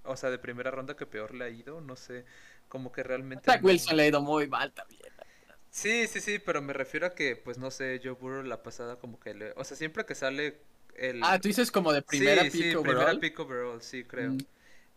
[0.03, 1.81] o sea, de primera ronda que peor le ha ido.
[1.81, 2.25] No sé
[2.69, 3.45] Como que realmente.
[3.45, 5.01] Zach Wilson le ha ido muy mal también.
[5.71, 8.97] Sí, sí, sí, pero me refiero a que, pues no sé, Joe Burrow la pasada
[8.99, 9.53] como que le...
[9.55, 10.57] O sea, siempre que sale
[10.95, 11.23] el...
[11.23, 13.05] Ah, tú dices como de primera sí, pick sí, overall.
[13.05, 14.31] primera pick overall, sí, creo.
[14.31, 14.37] Mm.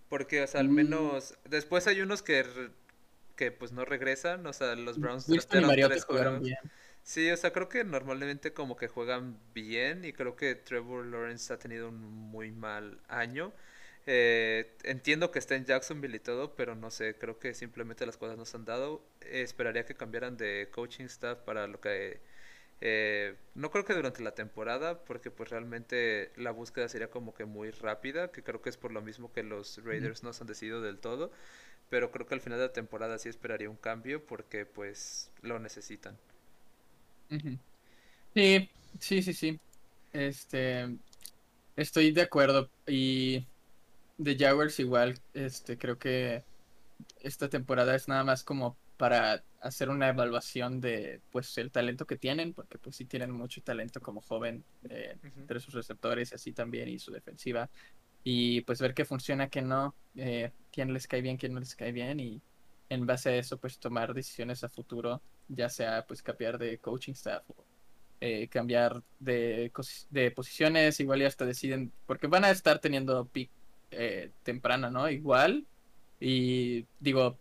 [0.09, 0.75] Porque, o sea, al Mm.
[0.75, 1.37] menos...
[1.47, 2.71] Después hay unos que, re-
[3.37, 5.27] que pues no regresan, o sea, los Browns
[5.67, 6.57] Mariota tres jugaron bien.
[7.03, 11.53] Sí, o sea, creo que normalmente como que juegan bien y creo que Trevor Lawrence
[11.53, 13.53] ha tenido un muy mal año.
[14.07, 18.17] Eh, entiendo que está en Jacksonville y todo, pero no sé, creo que simplemente las
[18.19, 19.03] cosas no se han dado.
[19.23, 22.21] Eh, esperaría que cambiaran de coaching staff para lo que...
[22.83, 27.47] eh, no creo que durante la temporada, porque pues realmente la búsqueda sería como que
[27.47, 30.49] muy rápida, que creo que es por lo mismo que los Raiders no se han
[30.49, 31.33] decidido del todo,
[31.91, 35.59] pero creo que al final de la temporada sí esperaría un cambio porque pues lo
[35.61, 36.19] necesitan.
[38.35, 39.61] Sí, sí, sí, sí.
[40.13, 40.99] Este,
[41.77, 42.71] estoy de acuerdo.
[42.87, 43.49] Y
[44.17, 46.45] de Jaguars igual, este, creo que
[47.21, 52.17] esta temporada es nada más como para hacer una evaluación de, pues, el talento que
[52.17, 56.53] tienen, porque pues sí tienen mucho talento como joven eh, entre sus receptores y así
[56.53, 57.69] también, y su defensiva.
[58.23, 61.75] Y pues ver qué funciona, qué no, eh, quién les cae bien, quién no les
[61.75, 62.41] cae bien, y
[62.89, 67.13] en base a eso, pues tomar decisiones a futuro, ya sea pues cambiar de coaching
[67.13, 67.65] staff o
[68.21, 69.71] eh, cambiar de,
[70.11, 73.51] de posiciones, igual y hasta deciden, porque van a estar teniendo pick
[73.97, 75.09] eh, temprana, ¿no?
[75.11, 75.67] Igual.
[76.21, 77.39] Y digo,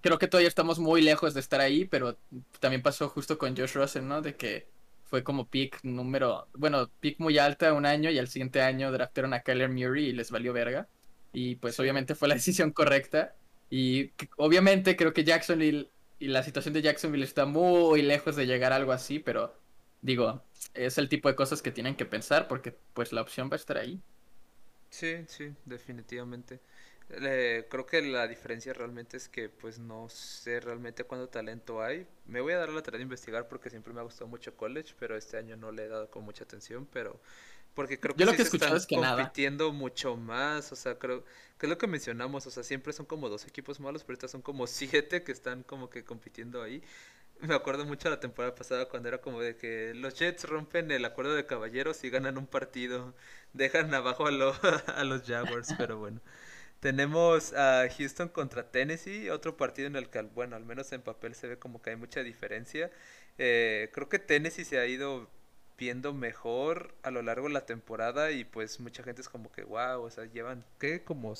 [0.00, 2.16] creo que todavía estamos muy lejos de estar ahí, pero
[2.60, 4.22] también pasó justo con Josh Rosen, ¿no?
[4.22, 4.66] De que
[5.04, 9.34] fue como pick número, bueno, pick muy alta un año y al siguiente año draftaron
[9.34, 10.88] a Kyler Murray y les valió verga.
[11.32, 13.34] Y pues obviamente fue la decisión correcta.
[13.70, 18.72] Y obviamente creo que Jacksonville y la situación de Jacksonville está muy lejos de llegar
[18.72, 19.54] a algo así, pero
[20.02, 20.42] digo,
[20.74, 23.56] es el tipo de cosas que tienen que pensar porque pues la opción va a
[23.56, 24.00] estar ahí.
[24.92, 26.60] Sí, sí, definitivamente.
[27.08, 32.06] Le- creo que la diferencia realmente es que pues no sé realmente cuánto talento hay.
[32.26, 34.94] Me voy a dar la tarea de investigar porque siempre me ha gustado mucho college,
[34.98, 37.20] pero este año no le he dado con mucha atención, pero
[37.74, 39.34] porque creo que Yo lo sí que se están es que nada.
[39.36, 41.24] compitiendo mucho más, o sea, creo
[41.58, 44.28] que es lo que mencionamos, o sea, siempre son como dos equipos malos, pero ahorita
[44.28, 46.82] son como siete que están como que compitiendo ahí.
[47.48, 51.04] Me acuerdo mucho la temporada pasada cuando era como de que los Jets rompen el
[51.04, 53.14] acuerdo de caballeros y ganan un partido,
[53.52, 54.54] dejan abajo a, lo-
[54.96, 56.20] a los Jaguars, pero bueno.
[56.80, 61.34] Tenemos a Houston contra Tennessee, otro partido en el que, bueno, al menos en papel
[61.34, 62.90] se ve como que hay mucha diferencia.
[63.38, 65.28] Eh, creo que Tennessee se ha ido
[65.78, 69.64] viendo mejor a lo largo de la temporada y pues mucha gente es como que,
[69.64, 71.02] wow, o sea, llevan, ¿qué?
[71.04, 71.34] Como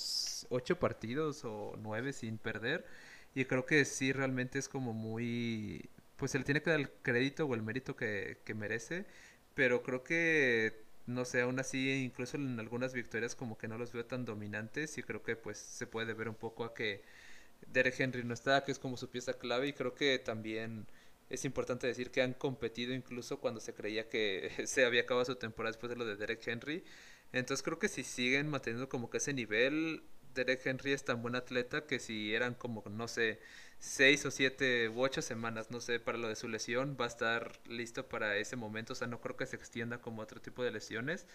[0.50, 2.84] ocho partidos o nueve sin perder.
[3.34, 6.90] Y creo que sí, realmente es como muy, pues se le tiene que dar el
[6.90, 9.06] crédito o el mérito que, que merece,
[9.54, 13.92] pero creo que, no sé, aún así, incluso en algunas victorias como que no los
[13.92, 17.02] veo tan dominantes y creo que pues se puede ver un poco a que
[17.72, 20.86] Derek Henry no está, que es como su pieza clave y creo que también
[21.30, 25.36] es importante decir que han competido incluso cuando se creía que se había acabado su
[25.36, 26.84] temporada después de lo de Derek Henry.
[27.32, 30.02] Entonces creo que si siguen manteniendo como que ese nivel,
[30.34, 33.40] Derek Henry es tan buen atleta que si eran como, no sé,
[33.78, 37.08] seis o siete u ocho semanas, no sé, para lo de su lesión, va a
[37.08, 38.92] estar listo para ese momento.
[38.94, 41.26] O sea, no creo que se extienda como otro tipo de lesiones.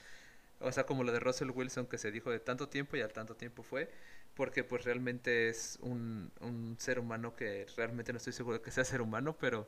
[0.60, 3.14] O sea, como lo de Russell Wilson que se dijo de tanto tiempo y al
[3.14, 3.90] tanto tiempo fue.
[4.36, 8.72] Porque pues realmente es un, un ser humano que realmente no estoy seguro de que
[8.72, 9.68] sea ser humano, pero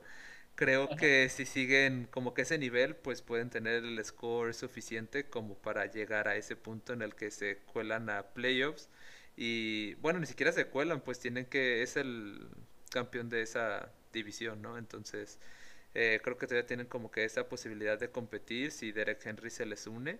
[0.55, 5.55] creo que si siguen como que ese nivel, pues pueden tener el score suficiente como
[5.55, 8.89] para llegar a ese punto en el que se cuelan a playoffs.
[9.41, 12.49] Y bueno, ni siquiera se cuelan, pues tienen que, es el
[12.91, 14.77] campeón de esa división, ¿no?
[14.77, 15.39] Entonces,
[15.93, 19.65] eh, creo que todavía tienen como que esa posibilidad de competir si Derek Henry se
[19.65, 20.19] les une.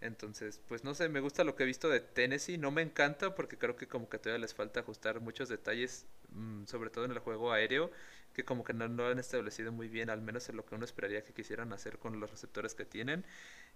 [0.00, 2.56] Entonces, pues no sé, me gusta lo que he visto de Tennessee.
[2.58, 6.64] No me encanta porque creo que como que todavía les falta ajustar muchos detalles, mm,
[6.66, 7.90] sobre todo en el juego aéreo,
[8.32, 10.84] que como que no, no han establecido muy bien, al menos en lo que uno
[10.86, 13.26] esperaría que quisieran hacer con los receptores que tienen.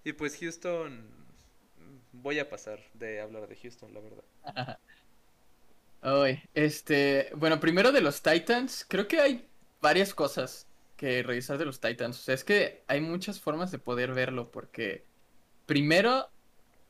[0.05, 1.07] Y pues Houston,
[2.13, 4.79] voy a pasar de hablar de Houston, la verdad.
[6.03, 9.49] Ay, este, bueno, primero de los Titans, creo que hay
[9.83, 12.19] varias cosas que revisar de los Titans.
[12.19, 15.05] O sea, es que hay muchas formas de poder verlo, porque
[15.67, 16.31] primero,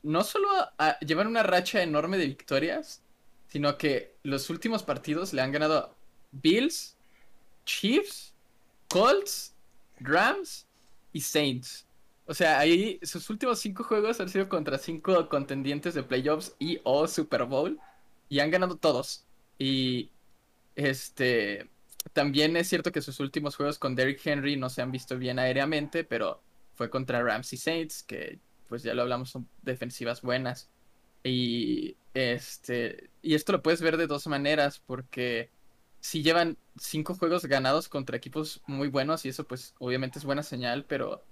[0.03, 0.49] no solo
[1.01, 3.03] llevan una racha enorme de victorias,
[3.49, 5.97] sino que los últimos partidos le han ganado
[6.33, 6.97] Bills,
[7.65, 8.33] Chiefs,
[8.89, 9.55] Colts,
[9.99, 10.67] Rams
[11.13, 11.87] y Saints.
[12.31, 16.79] O sea, ahí sus últimos cinco juegos han sido contra cinco contendientes de playoffs y
[16.85, 17.81] o Super Bowl
[18.29, 19.25] y han ganado todos.
[19.59, 20.11] Y
[20.77, 21.69] este
[22.13, 25.41] también es cierto que sus últimos juegos con Derrick Henry no se han visto bien
[25.41, 26.41] aéreamente, pero
[26.77, 30.71] fue contra Rams y Saints, que pues ya lo hablamos, son defensivas buenas.
[31.25, 35.51] Y este, y esto lo puedes ver de dos maneras, porque
[35.99, 40.45] si llevan cinco juegos ganados contra equipos muy buenos, y eso pues obviamente es buena
[40.45, 41.25] señal, pero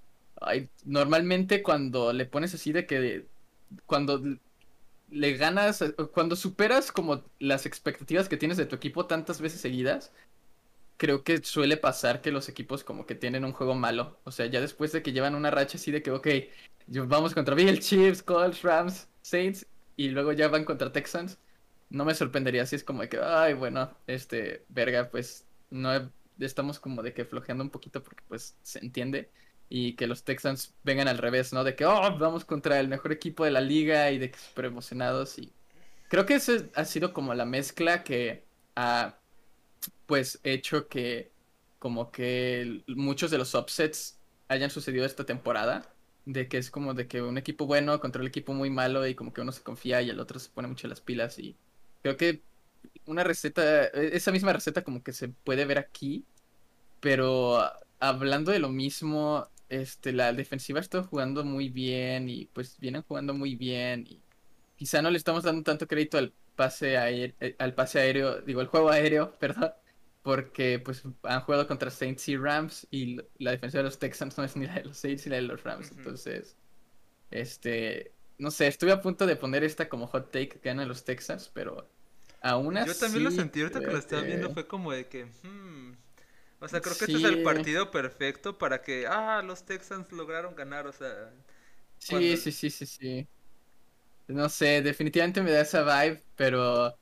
[0.84, 3.26] normalmente cuando le pones así de que
[3.86, 4.22] cuando
[5.10, 10.12] le ganas, cuando superas como las expectativas que tienes de tu equipo tantas veces seguidas,
[10.96, 14.18] creo que suele pasar que los equipos como que tienen un juego malo.
[14.24, 16.28] O sea, ya después de que llevan una racha así de que, ok,
[17.06, 19.66] vamos contra Bill, Chiefs, Colts, Rams, Saints,
[19.96, 21.38] y luego ya van contra Texans,
[21.90, 26.78] no me sorprendería si es como de que, ay, bueno, este, verga, pues no estamos
[26.78, 29.30] como de que flojeando un poquito porque pues se entiende
[29.68, 31.64] y que los Texans vengan al revés, ¿no?
[31.64, 34.66] De que, oh, vamos contra el mejor equipo de la liga y de que súper
[34.66, 35.52] emocionados y
[36.08, 38.44] creo que esa ha sido como la mezcla que
[38.76, 39.18] ha
[40.06, 41.30] pues hecho que
[41.78, 45.94] como que muchos de los upsets hayan sucedido esta temporada
[46.24, 49.14] de que es como de que un equipo bueno contra el equipo muy malo y
[49.14, 51.56] como que uno se confía y el otro se pone mucho las pilas y
[52.02, 52.42] creo que
[53.06, 56.24] una receta, e, esa misma receta como que se puede ver aquí,
[57.00, 57.58] pero
[58.00, 63.34] hablando de lo mismo, este, la defensiva está jugando muy bien y pues vienen jugando
[63.34, 64.22] muy bien y
[64.76, 68.60] quizá no le estamos dando tanto crédito al pase aéreo, eh, al pase aéreo, digo,
[68.60, 69.72] al juego aéreo, perdón,
[70.22, 74.44] porque pues han jugado contra Saints y Rams y la defensa de los Texans no
[74.44, 76.56] es ni la de los Saints ni la de los Rams, entonces,
[77.30, 81.04] este, no sé, estuve a punto de poner esta como hot take que ganan los
[81.04, 81.88] Texans, pero
[82.40, 82.88] aún así...
[82.88, 85.26] Yo también lo sentí ahorita que lo estaba viendo, fue como de que...
[85.42, 85.94] Hmm,
[86.60, 90.54] o sea, creo que este es el partido perfecto para que, ah, los Texans lograron
[90.54, 91.32] ganar, o sea...
[91.98, 93.28] Sí, sí, sí, sí, sí.
[94.28, 96.96] No sé, definitivamente me da esa vibe, pero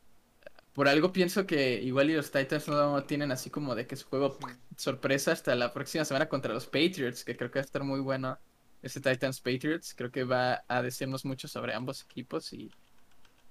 [0.72, 4.06] por algo pienso que igual y los Titans no tienen así como de que su
[4.08, 4.38] juego
[4.76, 8.00] sorpresa hasta la próxima semana contra los Patriots, que creo que va a estar muy
[8.00, 8.38] bueno
[8.82, 9.94] ese Titans Patriots.
[9.94, 12.70] Creo que va a decirnos mucho sobre ambos equipos y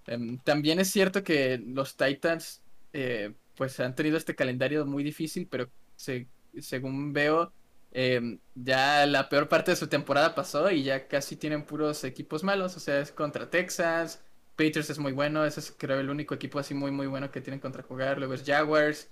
[0.06, 2.62] em, también es cierto que los Titans
[2.94, 7.52] eh, pues han tenido este calendario muy difícil, pero según veo
[7.92, 12.44] em, ya la peor parte de su temporada pasó y ya casi tienen puros equipos
[12.44, 14.26] malos, o sea, es contra Texas,
[14.56, 17.42] Patriots es muy bueno, ese es creo el único equipo así muy muy bueno que
[17.42, 18.18] tienen contra jugar.
[18.18, 19.10] Luego es Jaguars.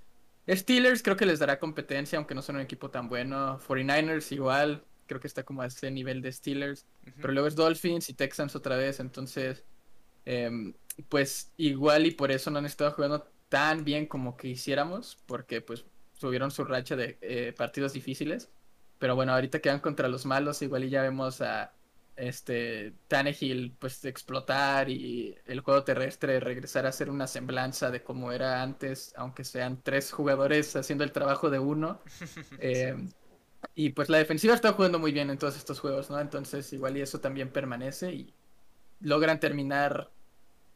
[0.49, 3.59] Steelers creo que les dará competencia, aunque no son un equipo tan bueno.
[3.59, 6.85] 49ers igual, creo que está como a ese nivel de Steelers.
[7.21, 9.63] Pero luego es Dolphins y Texans otra vez, entonces
[10.25, 10.73] em,
[11.09, 15.61] pues igual y por eso no han estado jugando tan bien como que hiciéramos, porque
[15.61, 15.85] pues
[16.19, 18.49] tuvieron su racha de eh, partidos difíciles.
[18.99, 21.73] Pero bueno, ahorita quedan contra los malos, igual y ya vemos a
[22.15, 28.31] este Tannehill pues explotar y el juego terrestre regresar a ser una semblanza de como
[28.31, 32.01] era antes, aunque sean tres jugadores haciendo el trabajo de uno.
[32.59, 33.09] Em,
[33.75, 36.19] y pues la defensiva está jugando muy bien en todos estos juegos, ¿no?
[36.19, 38.33] Entonces igual y eso también permanece y
[38.99, 40.11] logran terminar.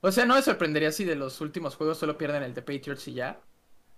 [0.01, 3.07] O sea, no me sorprendería si de los últimos juegos solo pierden el de Patriots
[3.07, 3.41] y ya.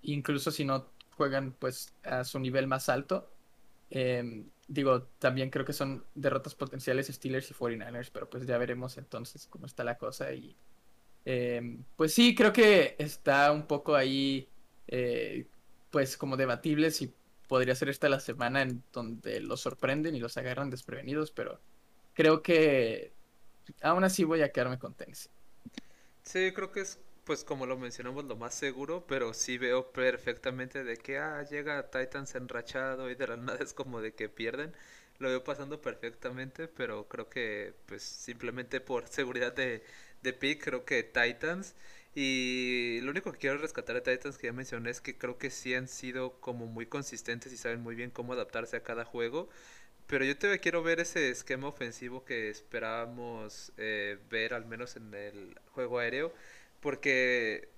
[0.02, 3.30] Incluso si no juegan pues a su nivel más alto.
[3.92, 8.98] Eh, digo, también creo que son derrotas potenciales Steelers y 49ers, pero pues ya veremos
[8.98, 10.32] entonces cómo está la cosa.
[10.32, 10.56] Y
[11.26, 14.48] em, pues sí, creo que está un poco ahí,
[14.88, 15.46] eh,
[15.92, 17.14] pues como debatible si
[17.50, 21.60] podría ser esta la semana en donde los sorprenden y los agarran desprevenidos, pero
[22.14, 23.12] creo que
[23.82, 25.32] aún así voy a quedarme con Tennessee.
[26.24, 26.98] Sí, creo que es
[27.30, 31.92] pues como lo mencionamos, lo más seguro, pero sí veo perfectamente de que, ah, llega
[31.92, 34.74] Titans enrachado y de la nada como de que pierden.
[35.20, 39.84] Lo veo pasando perfectamente, pero creo que, pues, simplemente por seguridad de,
[40.24, 41.76] de pick, creo que Titans.
[42.16, 45.52] Y lo único que quiero rescatar de Titans que ya mencioné es que creo que
[45.52, 49.50] sí han sido como muy consistentes y saben muy bien cómo adaptarse a cada juego.
[50.08, 55.14] Pero yo todavía quiero ver ese esquema ofensivo que esperábamos eh, ver al menos en
[55.14, 56.34] el juego aéreo
[56.82, 57.70] porque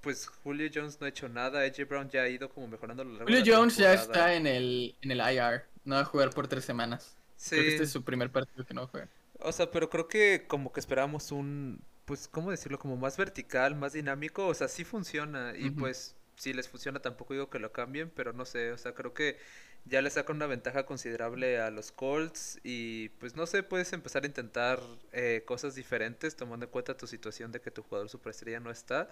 [0.00, 3.24] pues Julio Jones no ha hecho nada, AJ Brown ya ha ido como mejorando lo
[3.24, 6.64] Julio Jones ya está en el, en el IR, no va a jugar por tres
[6.64, 7.16] semanas.
[7.36, 7.50] Sí.
[7.50, 9.08] Creo que este es su primer partido que no juega.
[9.40, 12.78] O sea, pero creo que como que esperábamos un, pues, ¿cómo decirlo?
[12.78, 17.34] Como más vertical, más dinámico, o sea, sí funciona y pues si les funciona tampoco
[17.34, 19.38] digo que lo cambien, pero no sé, o sea, creo que
[19.84, 24.24] ya le saca una ventaja considerable a los Colts y pues no sé, puedes empezar
[24.24, 24.80] a intentar
[25.12, 29.08] eh, cosas diferentes tomando en cuenta tu situación de que tu jugador superestrella no está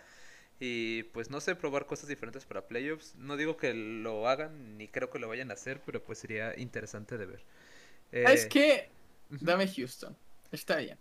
[0.61, 3.15] y pues no sé, probar cosas diferentes para playoffs.
[3.17, 6.59] No digo que lo hagan ni creo que lo vayan a hacer, pero pues sería
[6.59, 7.45] interesante de ver.
[8.13, 8.91] es eh, que
[9.31, 10.17] dame Houston,
[10.53, 10.99] está bien.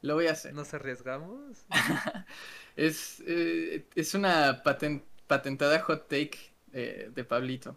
[0.00, 0.54] Lo voy a hacer.
[0.54, 1.66] ¿Nos arriesgamos?
[2.76, 6.38] es, eh, es una patentada hot take
[6.72, 7.76] de Pablito.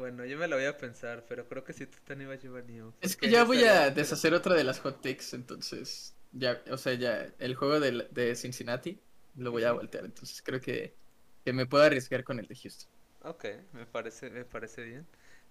[0.00, 2.80] Bueno, yo me lo voy a pensar, pero creo que si tú te animas, Giovanni.
[3.00, 6.16] Es que ya voy a deshacer otra de las hot takes, entonces.
[6.32, 9.00] ya, o sea, ya el juego de, de Cincinnati
[9.36, 10.04] lo voy a voltear.
[10.04, 10.96] Entonces creo que,
[11.44, 12.90] que me puedo arriesgar con el de Houston.
[13.22, 15.06] Ok, me parece, me parece bien.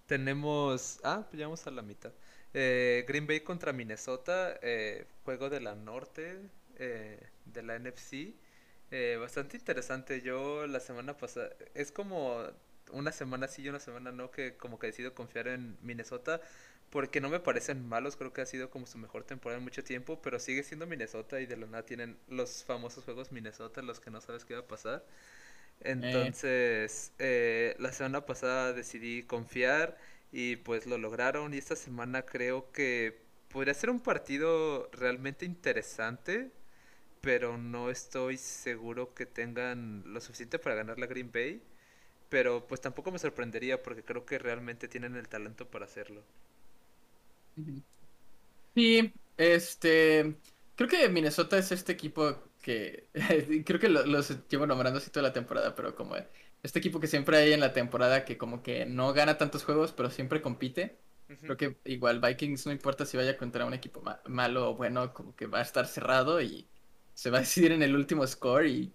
[0.06, 0.98] Tenemos.
[1.04, 2.12] Ah, pues vamos a la mitad.
[2.52, 6.40] Eh, Green Bay contra Minnesota, eh, juego de la norte
[6.76, 8.34] eh, de la NFC.
[8.90, 10.20] Eh, bastante interesante.
[10.22, 11.50] Yo la semana pasada.
[11.74, 12.42] Es como
[12.92, 16.40] una semana sí y una semana no, que como que decido confiar en Minnesota.
[16.90, 19.84] Porque no me parecen malos, creo que ha sido como su mejor temporada en mucho
[19.84, 24.00] tiempo, pero sigue siendo Minnesota y de la nada tienen los famosos juegos Minnesota, los
[24.00, 25.04] que no sabes qué va a pasar.
[25.80, 29.96] Entonces, eh, la semana pasada decidí confiar
[30.32, 33.18] y pues lo lograron y esta semana creo que
[33.48, 36.50] podría ser un partido realmente interesante,
[37.20, 41.62] pero no estoy seguro que tengan lo suficiente para ganar la Green Bay,
[42.30, 46.24] pero pues tampoco me sorprendería porque creo que realmente tienen el talento para hacerlo.
[48.74, 50.36] Sí, este,
[50.76, 53.10] creo que Minnesota es este equipo que
[53.66, 56.14] creo que los llevo nombrando así toda la temporada, pero como
[56.62, 59.92] este equipo que siempre hay en la temporada que como que no gana tantos juegos,
[59.92, 60.98] pero siempre compite.
[61.44, 65.34] Creo que igual Vikings no importa si vaya contra un equipo malo o bueno, como
[65.34, 66.68] que va a estar cerrado y
[67.14, 68.94] se va a decidir en el último score y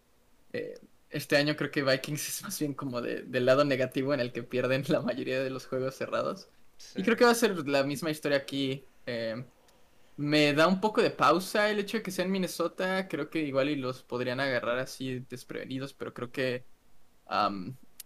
[0.53, 0.79] eh,
[1.15, 4.33] este año creo que Vikings es más bien como de, del lado negativo en el
[4.33, 6.49] que pierden la mayoría de los juegos cerrados.
[6.93, 8.83] Y creo que va a ser la misma historia aquí.
[9.05, 9.45] Eh,
[10.17, 13.07] me da un poco de pausa el hecho de que sea en Minnesota.
[13.07, 16.65] Creo que igual y los podrían agarrar así desprevenidos, pero creo que.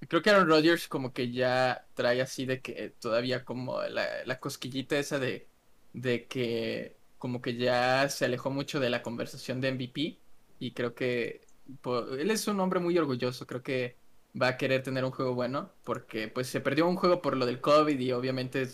[0.08, 4.40] creo que Aaron Rodgers como que ya trae así de que todavía como la, la
[4.40, 5.50] cosquillita esa de,
[5.94, 10.20] de que como que ya se alejó mucho de la conversación de MVP.
[10.60, 11.42] Y creo que
[12.18, 13.46] él es un hombre muy orgulloso.
[13.48, 13.96] Creo que
[14.40, 15.72] va a querer tener un juego bueno.
[15.84, 18.68] Porque pues se perdió un juego por lo del COVID y obviamente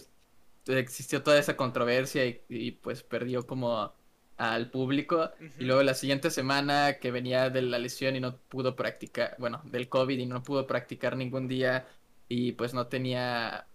[0.68, 3.94] existió toda esa controversia y, pues perdió como
[4.38, 5.32] al público.
[5.60, 9.62] Y luego la siguiente semana que venía de la lesión y no pudo practicar, bueno,
[9.66, 11.88] del COVID y no pudo practicar ningún día
[12.28, 13.68] y pues no tenía,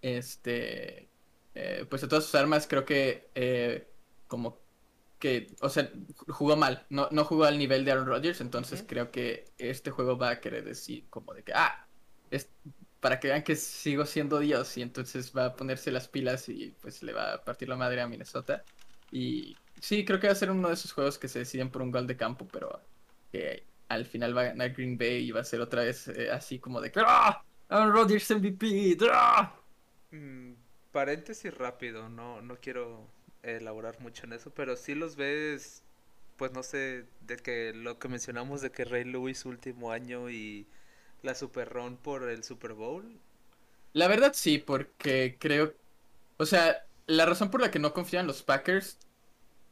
[0.00, 1.08] este,
[1.54, 3.88] eh, pues de todas sus armas creo que eh,
[4.28, 4.63] como
[5.24, 5.90] que, o sea,
[6.28, 10.18] jugó mal, no, no jugó al nivel de Aaron Rodgers, entonces creo que este juego
[10.18, 11.86] va a querer decir como de que, ah,
[12.30, 12.50] es,
[13.00, 16.74] para que vean que sigo siendo Dios y entonces va a ponerse las pilas y
[16.82, 18.64] pues le va a partir la madre a Minnesota.
[19.10, 21.80] Y sí, creo que va a ser uno de esos juegos que se deciden por
[21.80, 22.82] un gol de campo, pero
[23.32, 26.30] que al final va a ganar Green Bay y va a ser otra vez eh,
[26.30, 27.42] así como de ¡Ah!
[27.70, 28.98] Aaron Rodgers MVP.
[29.10, 29.58] ¡Ah!
[30.10, 30.52] Mm,
[30.92, 33.08] paréntesis rápido, no, no quiero
[33.44, 35.82] elaborar mucho en eso, pero si los ves,
[36.36, 40.66] pues no sé, de que lo que mencionamos de que Ray Lewis último año y
[41.22, 43.20] la Super Ron por el Super Bowl?
[43.92, 45.74] La verdad sí, porque creo,
[46.36, 48.98] o sea, la razón por la que no confían en los Packers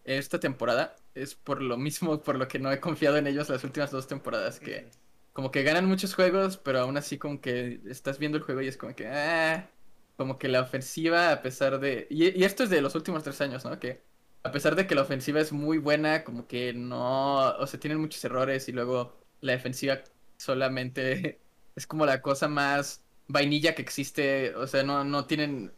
[0.05, 3.65] esta temporada es por lo mismo por lo que no he confiado en ellos las
[3.65, 4.89] últimas dos temporadas, que
[5.33, 8.69] como que ganan muchos juegos, pero aún así como que estás viendo el juego y
[8.69, 9.69] es como que, ah,
[10.17, 13.41] como que la ofensiva a pesar de, y, y esto es de los últimos tres
[13.41, 13.79] años, ¿no?
[13.79, 14.03] Que
[14.43, 18.01] a pesar de que la ofensiva es muy buena, como que no, o sea, tienen
[18.01, 20.03] muchos errores y luego la defensiva
[20.37, 21.41] solamente
[21.77, 24.55] es como la cosa más vainilla que existe.
[24.57, 25.73] O sea, no, no tienen,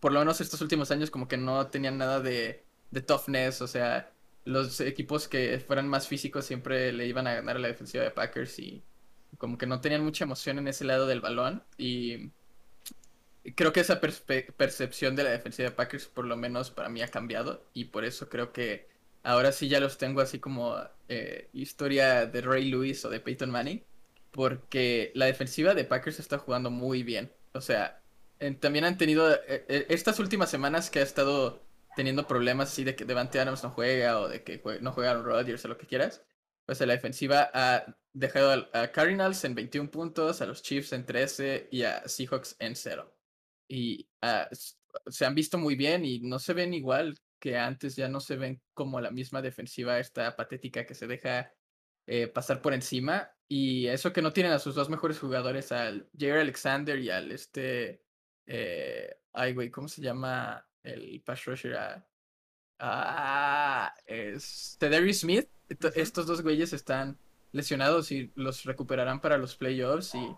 [0.00, 3.62] por lo menos estos últimos años, como que no tenían nada de, de toughness.
[3.62, 4.12] O sea,
[4.44, 8.10] los equipos que fueran más físicos siempre le iban a ganar a la defensiva de
[8.10, 8.84] Packers y
[9.38, 11.64] como que no tenían mucha emoción en ese lado del balón.
[11.78, 12.32] Y
[13.54, 17.08] creo que esa percepción de la defensiva de Packers, por lo menos para mí, ha
[17.08, 17.64] cambiado.
[17.74, 18.88] Y por eso creo que
[19.22, 20.76] ahora sí ya los tengo así como
[21.08, 23.84] eh, historia de Ray Lewis o de Peyton Manning
[24.36, 27.32] porque la defensiva de Packers está jugando muy bien.
[27.54, 28.02] O sea,
[28.60, 31.64] también han tenido eh, eh, estas últimas semanas que ha estado
[31.96, 35.64] teniendo problemas así de que Devante Adams no juega o de que no juega Rodgers
[35.64, 36.22] o lo que quieras.
[36.66, 41.68] Pues la defensiva ha dejado a, Cardinals en 21 puntos, a los Chiefs en 13
[41.70, 43.10] y a Seahawks en 0.
[43.68, 44.48] Y ah,
[45.06, 48.36] se han visto muy bien y no se ven igual que antes, ya no se
[48.36, 51.52] ven como la misma defensiva esta patética que se deja
[52.06, 53.30] eh, pasar por encima.
[53.48, 57.30] Y eso que no tienen a sus dos mejores jugadores, al Jair Alexander y al
[57.30, 58.02] este.
[58.46, 61.76] Eh, ay, güey, ¿cómo se llama el pass rusher?
[61.76, 62.06] Ah,
[62.78, 65.48] ah es Darius Smith.
[65.94, 67.18] Estos dos güeyes están
[67.52, 70.14] lesionados y los recuperarán para los playoffs.
[70.14, 70.36] Y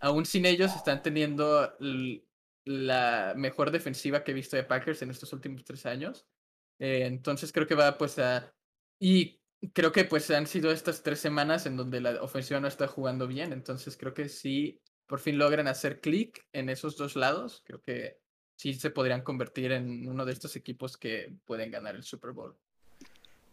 [0.00, 1.74] aún sin ellos están teniendo
[2.64, 6.26] la mejor defensiva que he visto de Packers en estos últimos tres años.
[6.78, 8.54] Eh, entonces creo que va pues a...
[8.98, 9.40] Y
[9.72, 13.26] creo que pues han sido estas tres semanas en donde la ofensiva no está jugando
[13.26, 17.82] bien, entonces creo que sí, por fin logran hacer clic en esos dos lados, creo
[17.82, 18.18] que
[18.56, 22.58] sí se podrían convertir en uno de estos equipos que pueden ganar el Super Bowl.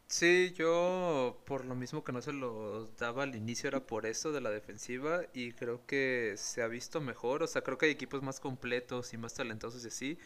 [0.10, 4.32] Sí, yo por lo mismo que no se los daba al inicio era por eso
[4.32, 7.92] de la defensiva y creo que se ha visto mejor, o sea, creo que hay
[7.92, 10.18] equipos más completos y más talentosos y así,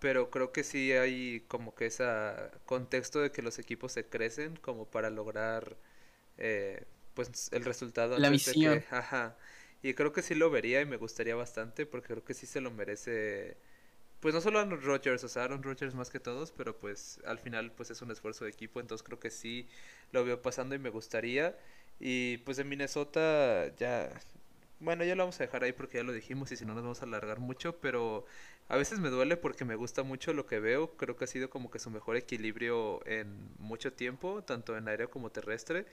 [0.00, 2.04] pero creo que sí hay como que ese
[2.66, 5.76] contexto de que los equipos se crecen como para lograr
[6.38, 9.36] eh, pues el resultado La antes de que, ajá,
[9.82, 12.60] y creo que sí lo vería y me gustaría bastante porque creo que sí se
[12.60, 13.56] lo merece
[14.26, 17.38] pues no solo Aaron Rodgers, o sea, Aaron Rodgers más que todos, pero pues al
[17.38, 19.68] final pues es un esfuerzo de equipo, entonces creo que sí
[20.10, 21.56] lo veo pasando y me gustaría.
[22.00, 24.10] Y pues de Minnesota ya,
[24.80, 26.82] bueno, ya lo vamos a dejar ahí porque ya lo dijimos y si no nos
[26.82, 28.26] vamos a alargar mucho, pero
[28.68, 31.48] a veces me duele porque me gusta mucho lo que veo, creo que ha sido
[31.48, 35.86] como que su mejor equilibrio en mucho tiempo, tanto en aéreo como terrestre,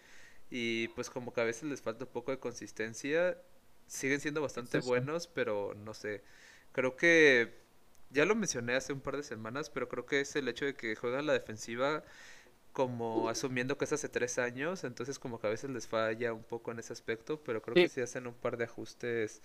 [0.49, 3.37] y pues como que a veces les falta un poco de consistencia,
[3.85, 6.23] siguen siendo bastante buenos, pero no sé,
[6.71, 7.61] creo que
[8.13, 10.75] ya lo mencioné hace un par de semanas, pero creo que es el hecho de
[10.75, 12.03] que juegan la defensiva
[12.71, 16.43] como asumiendo que es hace tres años, entonces como que a veces les falla un
[16.43, 19.41] poco en ese aspecto, pero creo que si hacen un par de ajustes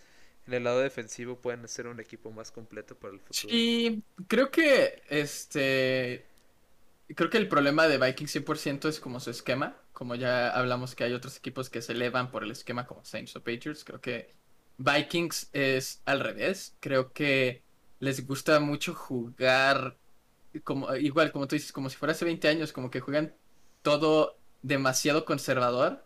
[0.47, 3.63] en el lado defensivo pueden ser un equipo más completo para el futuro.
[3.69, 6.27] sí, creo que este,
[7.15, 11.05] creo que el problema de Vikings 100% es como su esquema, como ya hablamos que
[11.05, 14.35] hay otros equipos que se elevan por el esquema como Saints o Patriots, creo que
[14.79, 17.68] Vikings es al revés, creo que
[18.01, 19.97] les gusta mucho jugar
[20.65, 23.35] como igual como tú dices, como si fuera hace 20 años, como que juegan
[23.83, 26.05] todo demasiado conservador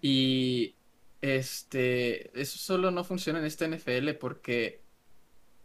[0.00, 0.76] y
[1.20, 4.82] este, eso solo no funciona en esta NFL porque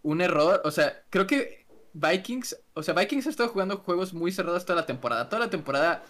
[0.01, 4.31] un error, o sea, creo que Vikings, o sea, Vikings ha estado jugando juegos muy
[4.31, 5.27] cerrados toda la temporada.
[5.27, 6.03] Toda la temporada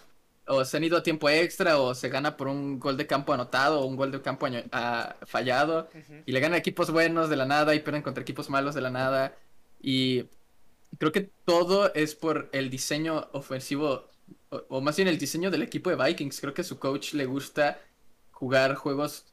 [0.46, 3.32] o se han ido a tiempo extra o se gana por un gol de campo
[3.32, 5.88] anotado o un gol de campo ah, fallado
[6.26, 8.90] y le ganan equipos buenos de la nada y pierden contra equipos malos de la
[8.90, 9.36] nada
[9.80, 10.24] y
[10.98, 14.10] creo que todo es por el diseño ofensivo
[14.50, 16.40] o, más bien el diseño del equipo de Vikings.
[16.40, 17.80] Creo que a su coach le gusta
[18.32, 19.26] jugar juegos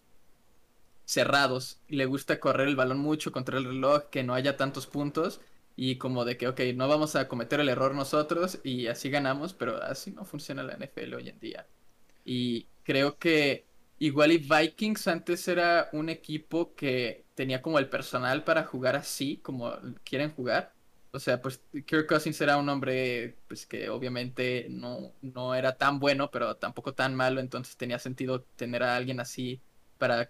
[1.06, 1.80] cerrados.
[1.88, 5.42] Le gusta correr el balón mucho contra el reloj, que no haya tantos puntos.
[5.76, 9.54] Y como de que, ok, no vamos a cometer el error nosotros y así ganamos,
[9.54, 11.68] pero así no funciona la NFL hoy en día.
[12.26, 13.67] Y creo que
[14.00, 19.38] igual y Vikings antes era un equipo que tenía como el personal para jugar así,
[19.38, 19.74] como
[20.04, 20.74] quieren jugar.
[21.12, 26.00] O sea, pues Kirk Cousins era un hombre pues que obviamente no, no era tan
[26.00, 29.62] bueno, pero tampoco tan malo, entonces tenía sentido tener a alguien así
[29.98, 30.30] para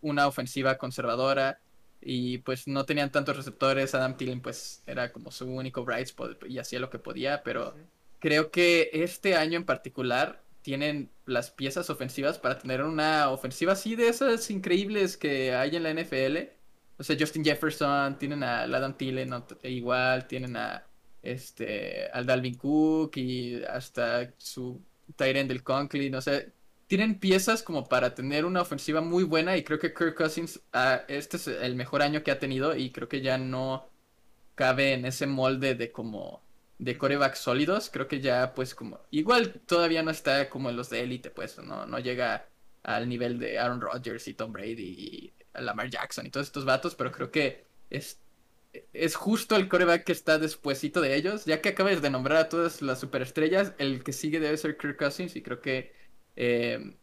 [0.00, 1.60] una ofensiva conservadora
[2.00, 3.94] y pues no tenían tantos receptores.
[3.94, 7.74] Adam Thielen pues era como su único bright spot y hacía lo que podía, pero
[8.20, 13.96] creo que este año en particular tienen las piezas ofensivas para tener una ofensiva así
[13.96, 16.38] de esas increíbles que hay en la NFL.
[16.96, 19.30] O sea, Justin Jefferson, tienen a Adam Thielen
[19.62, 20.86] igual, tienen a
[21.22, 24.80] este al Dalvin Cook y hasta su
[25.16, 26.42] Tyrant del Conklin, o sea,
[26.86, 31.02] tienen piezas como para tener una ofensiva muy buena y creo que Kirk Cousins, ah,
[31.08, 33.86] este es el mejor año que ha tenido y creo que ya no
[34.54, 36.43] cabe en ese molde de como
[36.78, 37.90] de corebacks sólidos.
[37.90, 41.58] Creo que ya pues como igual todavía no está como en los de élite, pues
[41.58, 42.48] no, no llega
[42.82, 46.94] al nivel de Aaron Rodgers y Tom Brady y Lamar Jackson y todos estos vatos,
[46.94, 48.20] pero creo que es
[48.92, 51.44] es justo el coreback que está despuesito de ellos.
[51.44, 54.98] Ya que acabas de nombrar a todas las superestrellas, el que sigue debe ser Kirk
[54.98, 55.92] Cousins y creo que
[56.36, 56.96] eh,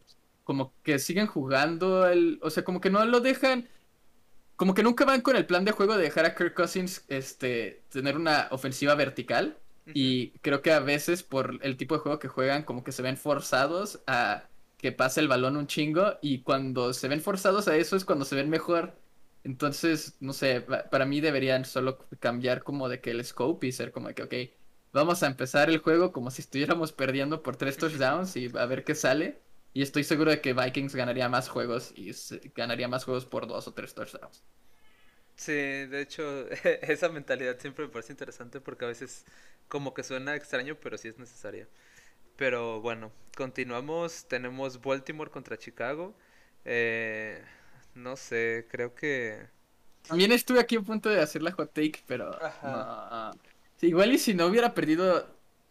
[0.44, 3.68] como que siguen jugando, el, o sea, como que no lo dejan,
[4.56, 7.84] como que nunca van con el plan de juego de dejar a Kirk Cousins este,
[7.90, 9.58] tener una ofensiva vertical.
[9.94, 13.02] Y creo que a veces por el tipo de juego que juegan, como que se
[13.02, 14.48] ven forzados a
[14.78, 16.18] que pase el balón un chingo.
[16.22, 18.98] Y cuando se ven forzados a eso es cuando se ven mejor.
[19.44, 23.72] Entonces, no sé, pa- para mí deberían solo cambiar como de que el scope y
[23.72, 24.34] ser como de que, ok,
[24.92, 28.84] vamos a empezar el juego como si estuviéramos perdiendo por tres touchdowns y a ver
[28.84, 29.42] qué sale.
[29.74, 32.12] Y estoy seguro de que Vikings ganaría más juegos y
[32.54, 34.44] ganaría más juegos por dos o tres touchdowns.
[35.42, 36.48] Sí, de hecho,
[36.82, 39.24] esa mentalidad siempre me parece interesante porque a veces
[39.68, 41.66] como que suena extraño, pero sí es necesaria.
[42.36, 44.26] Pero bueno, continuamos.
[44.28, 46.14] Tenemos Baltimore contra Chicago.
[46.64, 47.42] Eh,
[47.96, 49.48] no sé, creo que...
[50.06, 52.30] También estuve aquí a punto de hacer la hot take, pero
[52.62, 53.32] no.
[53.78, 55.26] Sí, igual y si no hubiera perdido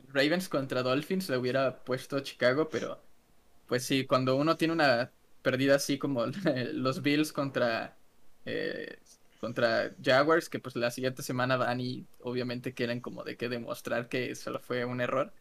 [0.10, 3.02] Ravens contra Dolphins, le hubiera puesto Chicago, pero
[3.68, 5.11] pues sí, cuando uno tiene una
[5.41, 6.26] pérdida así como
[6.73, 7.98] los Bills contra,
[8.45, 8.99] eh,
[9.42, 14.10] contra Jaguars, que pues la siguiente semana van y obviamente quieren como de que demostrar
[14.10, 15.34] que solo fue un error.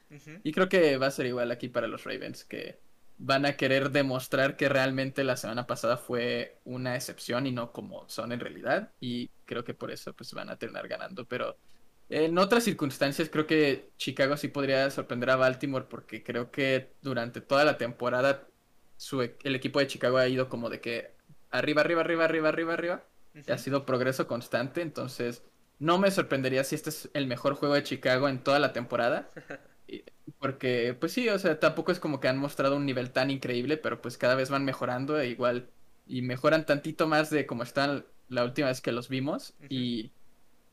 [0.43, 2.81] Y creo que va a ser igual aquí para los Ravens, que
[3.19, 8.09] van a querer demostrar que realmente la semana pasada fue una excepción y no como
[8.09, 8.95] son en realidad.
[9.01, 11.27] Y creo que por eso pues van a terminar ganando.
[11.29, 11.59] Pero
[12.09, 17.41] En otras circunstancias creo que Chicago sí podría sorprender a Baltimore porque creo que durante
[17.41, 18.49] toda la temporada
[18.97, 21.17] su, e, el equipo de Chicago ha ido como de que
[21.51, 23.07] arriba, arriba, arriba, arriba, arriba, arriba.
[23.49, 25.43] Ha sido progreso constante, entonces
[25.79, 29.31] no me sorprendería si este es el mejor juego de Chicago en toda la temporada.
[30.39, 33.77] Porque, pues sí, o sea, tampoco es como que han mostrado un nivel tan increíble,
[33.77, 35.71] pero pues cada vez van mejorando e igual
[36.07, 40.13] y mejoran tantito más de como están la última vez que los vimos y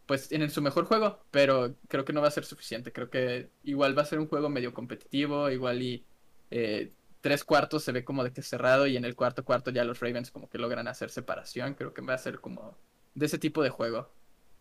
[0.05, 2.93] pues tienen su mejor juego, pero creo que no va a ser suficiente.
[2.93, 6.05] Creo que igual va a ser un juego medio competitivo, igual y
[6.49, 9.83] eh, tres cuartos se ve como de que cerrado y en el cuarto cuarto ya
[9.83, 11.73] los Ravens como que logran hacer separación.
[11.73, 12.77] Creo que va a ser como
[13.15, 14.11] de ese tipo de juego.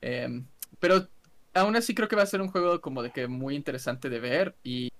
[0.00, 0.46] Em,
[0.78, 1.08] pero
[1.54, 4.20] aún así creo que va a ser un juego como de que muy interesante de
[4.20, 4.92] ver y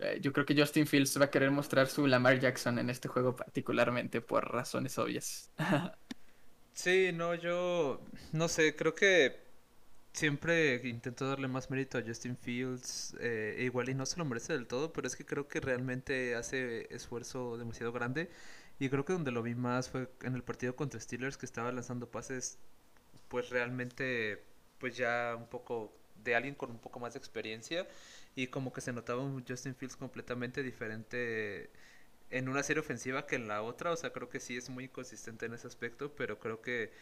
[0.00, 3.08] eh, yo creo que Justin Fields va a querer mostrar su Lamar Jackson en este
[3.08, 5.50] juego particularmente por razones obvias.
[6.72, 8.00] sí, no, yo
[8.32, 9.47] no sé, creo que
[10.12, 14.24] siempre intento darle más mérito a Justin Fields, eh, e igual y no se lo
[14.24, 18.30] merece del todo, pero es que creo que realmente hace esfuerzo demasiado grande.
[18.78, 21.72] Y creo que donde lo vi más fue en el partido contra Steelers que estaba
[21.72, 22.58] lanzando pases
[23.28, 24.42] pues realmente
[24.78, 25.92] pues ya un poco
[26.24, 27.86] de alguien con un poco más de experiencia.
[28.34, 31.70] Y como que se notaba un Justin Fields completamente diferente
[32.30, 34.88] en una serie ofensiva que en la otra, o sea, creo que sí es muy
[34.88, 36.92] consistente en ese aspecto, pero creo que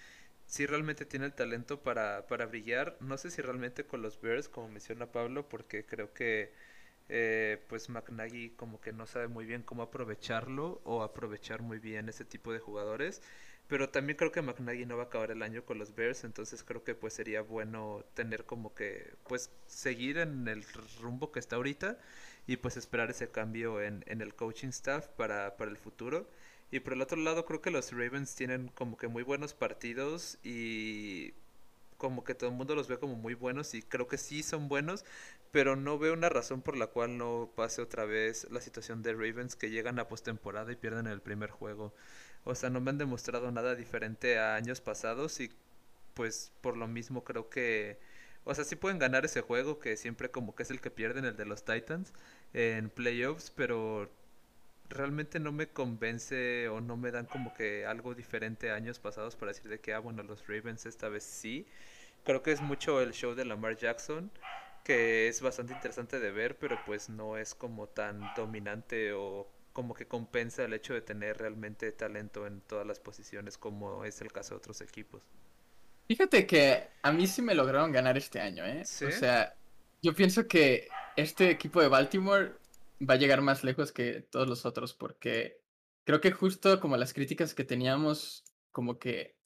[0.47, 4.48] sí realmente tiene el talento para, para brillar, no sé si realmente con los Bears,
[4.48, 6.52] como menciona Pablo, porque creo que
[7.09, 12.09] eh, pues McNaghy como que no sabe muy bien cómo aprovecharlo o aprovechar muy bien
[12.09, 13.23] ese tipo de jugadores.
[13.68, 16.62] Pero también creo que McNaghy no va a acabar el año con los Bears, entonces
[16.62, 20.64] creo que pues sería bueno tener como que pues seguir en el
[21.01, 21.98] rumbo que está ahorita
[22.47, 26.28] y pues esperar ese cambio en, en el coaching staff para, para el futuro.
[26.70, 30.38] Y por el otro lado creo que los Ravens tienen como que muy buenos partidos
[30.43, 31.32] y
[31.97, 34.68] como que todo el mundo los ve como muy buenos y creo que sí son
[34.68, 35.05] buenos,
[35.52, 39.12] pero no veo una razón por la cual no pase otra vez la situación de
[39.12, 41.94] Ravens que llegan a postemporada y pierden el primer juego.
[42.44, 45.51] O sea, no me han demostrado nada diferente a años pasados y
[46.14, 47.98] pues por lo mismo creo que...
[48.44, 51.24] O sea, sí pueden ganar ese juego que siempre como que es el que pierden,
[51.24, 52.12] el de los Titans,
[52.55, 54.09] en playoffs, pero
[54.88, 59.36] realmente no me convence o no me dan como que algo diferente a años pasados
[59.36, 61.66] para decir de que, ah, bueno, los Ravens esta vez sí.
[62.24, 64.30] Creo que es mucho el show de Lamar Jackson,
[64.84, 69.94] que es bastante interesante de ver, pero pues no es como tan dominante o como
[69.94, 74.32] que compensa el hecho de tener realmente talento en todas las posiciones como es el
[74.32, 75.22] caso de otros equipos.
[76.08, 78.82] Fíjate que a mí sí me lograron ganar este año, ¿eh?
[78.82, 79.54] O sea,
[80.02, 82.54] yo pienso que este equipo de Baltimore
[83.01, 85.60] va a llegar más lejos que todos los otros porque
[86.05, 89.36] creo que justo como las críticas que teníamos como que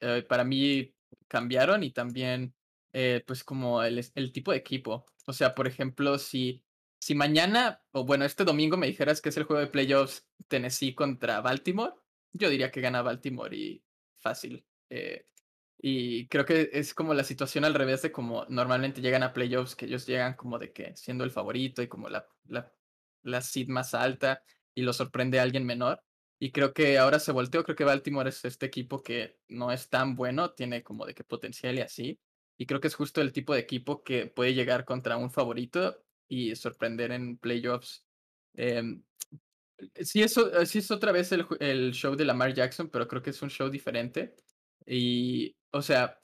[0.00, 0.94] eh, para mí
[1.28, 2.54] cambiaron y también
[2.92, 5.06] eh, pues como el, el tipo de equipo.
[5.26, 6.64] O sea, por ejemplo, si
[7.00, 10.94] si mañana, o bueno, este domingo me dijeras que es el juego de playoffs Tennessee
[10.94, 11.94] contra Baltimore,
[12.32, 13.84] yo diría que gana Baltimore y
[14.18, 14.64] fácil.
[14.90, 15.26] Eh,
[15.80, 19.76] y creo que es como la situación al revés de como normalmente llegan a playoffs,
[19.76, 22.72] que ellos llegan como de que siendo el favorito y como la, la,
[23.22, 24.42] la seed más alta
[24.74, 26.02] y lo sorprende a alguien menor.
[26.40, 29.88] Y creo que ahora se volteó, creo que Baltimore es este equipo que no es
[29.88, 32.20] tan bueno, tiene como de que potencial y así.
[32.56, 36.00] Y creo que es justo el tipo de equipo que puede llegar contra un favorito
[36.28, 38.04] y sorprender en playoffs.
[38.54, 39.02] Em,
[40.00, 43.30] sí, eso, sí es otra vez el, el, show de Lamar Jackson, pero creo que
[43.30, 44.34] es un show diferente.
[44.86, 46.20] Y, o sea,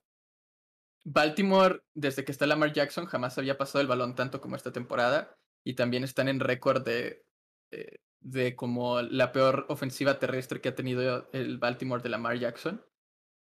[1.05, 5.37] Baltimore, desde que está Lamar Jackson, jamás había pasado el balón tanto como esta temporada.
[5.65, 7.24] Y también están en récord de,
[7.70, 12.85] de, de, como la peor ofensiva terrestre que ha tenido el Baltimore de Lamar Jackson.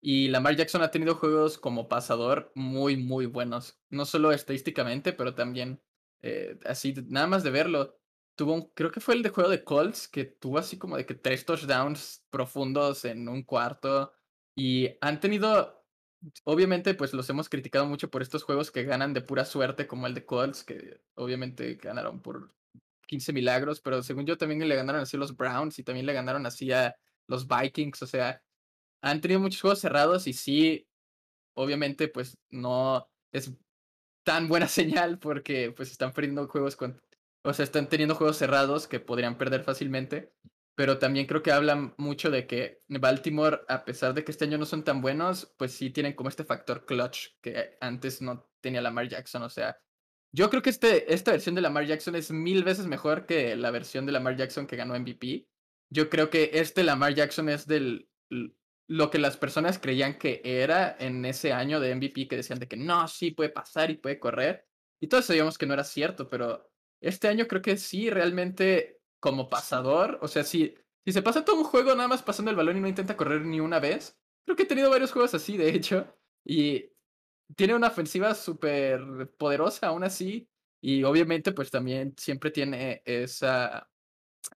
[0.00, 3.80] Y Lamar Jackson ha tenido juegos como pasador muy, muy buenos.
[3.88, 5.80] No solo estadísticamente, pero también
[6.22, 7.98] eh, así, nada más de verlo.
[8.36, 11.06] Tuvo un, creo que fue el de juego de Colts, que tuvo así como de
[11.06, 14.12] que tres touchdowns profundos en un cuarto.
[14.56, 15.83] Y han tenido,
[16.44, 20.06] obviamente, pues los hemos criticado mucho por estos juegos que ganan de pura suerte, como
[20.06, 22.54] el de Colts, que obviamente ganaron por
[23.06, 26.12] 15 milagros, pero según yo también le ganaron así a los Browns y también le
[26.12, 26.96] ganaron así a
[27.26, 28.42] los Vikings, o sea,
[29.02, 30.88] han tenido muchos juegos cerrados y sí,
[31.54, 33.52] obviamente, pues no es
[34.24, 37.00] tan buena señal porque pues están perdiendo juegos con,
[37.42, 40.32] o sea, están teniendo juegos cerrados que podrían perder fácilmente,
[40.74, 44.58] pero también creo que hablan mucho de que Baltimore, a pesar de que este año
[44.58, 48.82] no son tan buenos, pues sí tienen como este factor clutch que antes no tenía
[48.82, 49.78] Lamar Jackson, o sea,
[50.32, 53.70] yo creo que este, esta versión de Lamar Jackson es mil veces mejor que la
[53.70, 55.46] versión de Lamar Jackson que ganó MVP.
[55.90, 58.08] Yo creo que este Lamar Jackson es del
[58.86, 62.68] lo que las personas creían que era en ese año de MVP, que decían de
[62.68, 64.66] que no, sí puede pasar y puede correr.
[65.00, 66.70] Y todos sabíamos que no era cierto, pero
[67.00, 68.93] este año creo que sí, realmente
[69.24, 72.58] como pasador, o sea, si, si se pasa todo un juego nada más pasando el
[72.58, 75.56] balón y no intenta correr ni una vez, creo que he tenido varios juegos así,
[75.56, 76.14] de hecho,
[76.44, 76.90] y
[77.56, 79.00] tiene una ofensiva súper
[79.38, 80.46] poderosa aún así,
[80.82, 83.88] y obviamente pues también siempre tiene esa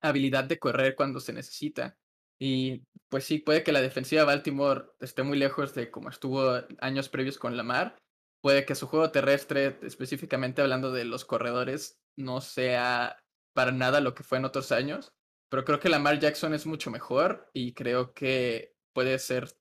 [0.01, 1.97] habilidad de correr cuando se necesita.
[2.37, 6.59] Y pues sí, puede que la defensiva de Baltimore esté muy lejos de como estuvo
[6.79, 7.95] años previos con Lamar.
[8.41, 13.15] Puede que su juego terrestre, específicamente hablando de los corredores, no sea
[13.57, 15.11] para nada lo que fue en otros años.
[15.49, 19.51] Pero creo que Lamar Jackson es mucho mejor y creo que puede ser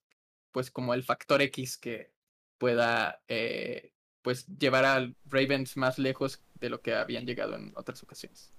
[0.51, 2.11] pues como el factor X que
[2.59, 8.03] pueda eh, pues llevar a Ravens más lejos de lo que habían llegado en otras
[8.03, 8.53] ocasiones.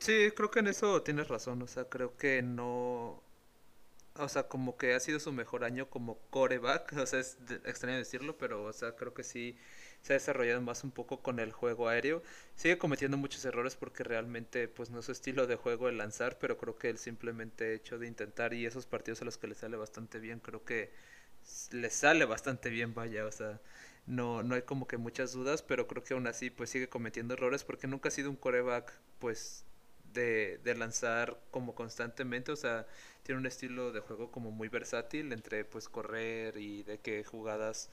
[0.00, 3.22] Sí, creo que en eso tienes razón, o sea, creo que no...
[4.16, 7.96] O sea, como que ha sido su mejor año como coreback, o sea, es extraño
[7.96, 9.56] decirlo, pero, o sea, creo que sí
[10.02, 12.22] se ha desarrollado más un poco con el juego aéreo.
[12.56, 16.38] Sigue cometiendo muchos errores porque realmente, pues, no es su estilo de juego el lanzar,
[16.38, 19.54] pero creo que el simplemente hecho de intentar y esos partidos a los que le
[19.54, 20.90] sale bastante bien, creo que
[21.70, 23.60] le sale bastante bien, vaya, o sea,
[24.06, 27.34] no, no hay como que muchas dudas, pero creo que aún así, pues, sigue cometiendo
[27.34, 29.64] errores porque nunca ha sido un coreback, pues,
[30.12, 32.86] de, de, lanzar como constantemente, o sea,
[33.22, 37.88] tiene un estilo de juego como muy versátil entre pues correr y de que jugadas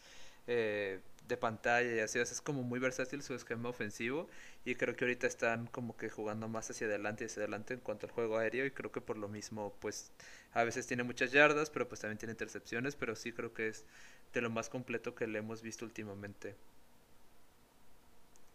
[0.48, 4.30] eh, de pantalla y así, es como muy versátil su esquema ofensivo
[4.66, 7.80] y creo que ahorita están como que jugando más hacia adelante y hacia adelante en
[7.82, 10.12] cuanto al juego aéreo y creo que por lo mismo pues
[10.54, 13.86] a veces tiene muchas yardas, pero pues también tiene intercepciones, pero sí creo que es
[14.34, 16.56] de lo más completo que le hemos visto últimamente.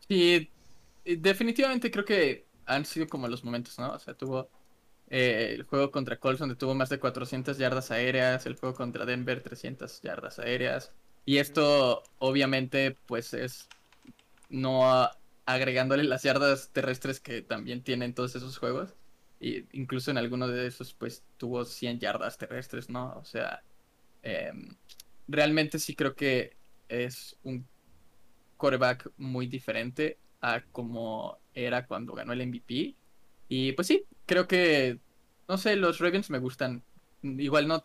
[0.09, 0.53] Sí,
[1.05, 3.93] definitivamente creo que han sido como los momentos, ¿no?
[3.93, 4.51] O sea, tuvo
[5.09, 9.07] eh, el juego contra Colts donde tuvo más de 400 yardas aéreas, el juego contra
[9.07, 10.95] Denver 300 yardas aéreas.
[11.25, 13.69] Y esto obviamente pues es
[14.51, 15.11] no
[15.47, 18.95] agregándole las yardas terrestres que también tienen todos esos juegos.
[19.41, 23.15] Y incluso en alguno de esos pues tuvo 100 yardas terrestres, ¿no?
[23.17, 23.63] O sea,
[24.23, 24.77] em,
[25.29, 26.57] realmente sí creo que
[26.89, 27.67] es un
[28.57, 32.95] quarterback muy diferente a como era cuando ganó el MVP.
[33.49, 34.99] Y pues sí, creo que,
[35.49, 36.83] no sé, los Ravens me gustan.
[37.23, 37.85] Igual no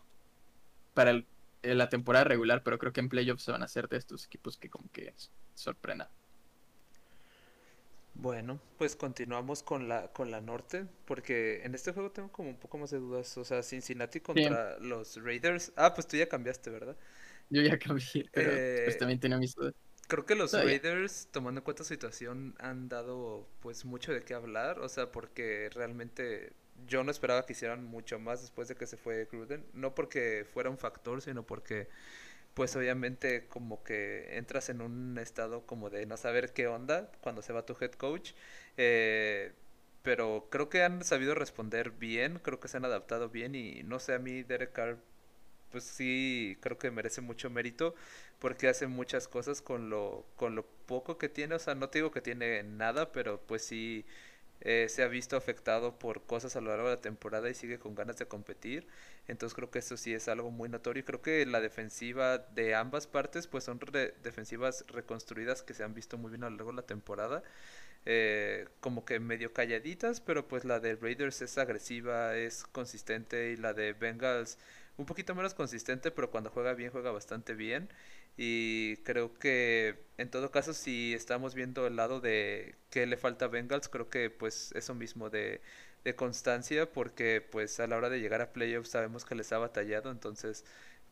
[0.94, 1.22] para
[1.62, 4.56] la temporada regular, pero creo que en playoffs se van a hacer de estos equipos
[4.56, 5.14] que como que
[5.54, 6.08] sorprendan.
[8.14, 12.56] Bueno, pues continuamos con la con la norte, porque en este juego tengo como un
[12.56, 13.36] poco más de dudas.
[13.38, 15.72] O sea, Cincinnati contra los Raiders.
[15.76, 16.96] Ah, pues tú ya cambiaste, ¿verdad?
[17.48, 18.50] Yo ya cambié, pero
[18.84, 19.74] pues también tenía mis dudas.
[20.06, 24.34] Creo que los Raiders, tomando en cuenta su situación, han dado pues mucho de qué
[24.34, 24.80] hablar.
[24.80, 26.52] O sea, porque realmente
[26.86, 29.64] yo no esperaba que hicieran mucho más después de que se fue Gruden.
[29.74, 31.88] No porque fuera un factor, sino porque
[32.54, 37.42] pues obviamente como que entras en un estado como de no saber qué onda cuando
[37.42, 38.32] se va tu head coach.
[38.76, 39.52] Eh,
[40.02, 43.98] pero creo que han sabido responder bien, creo que se han adaptado bien y no
[44.00, 44.98] sé, a mí Derek Carr
[45.70, 47.94] pues sí creo que merece mucho mérito
[48.40, 51.54] porque hace muchas cosas con lo, con lo poco que tiene.
[51.56, 54.04] O sea, no te digo que tiene nada, pero pues sí
[54.60, 57.78] eh, se ha visto afectado por cosas a lo largo de la temporada y sigue
[57.78, 58.86] con ganas de competir.
[59.28, 61.04] Entonces creo que eso sí es algo muy notorio.
[61.04, 63.80] Creo que la defensiva de ambas partes pues son
[64.22, 67.42] defensivas reconstruidas que se han visto muy bien a lo largo de la temporada.
[68.06, 73.56] Eh, como que medio calladitas, pero pues la de Raiders es agresiva, es consistente y
[73.56, 74.58] la de Bengals
[74.96, 77.88] un poquito menos consistente, pero cuando juega bien juega bastante bien.
[78.42, 83.46] Y creo que en todo caso si estamos viendo el lado de que le falta
[83.46, 85.60] a Bengals, creo que pues eso mismo de,
[86.04, 89.58] de constancia, porque pues a la hora de llegar a playoffs sabemos que les ha
[89.58, 90.64] batallado, entonces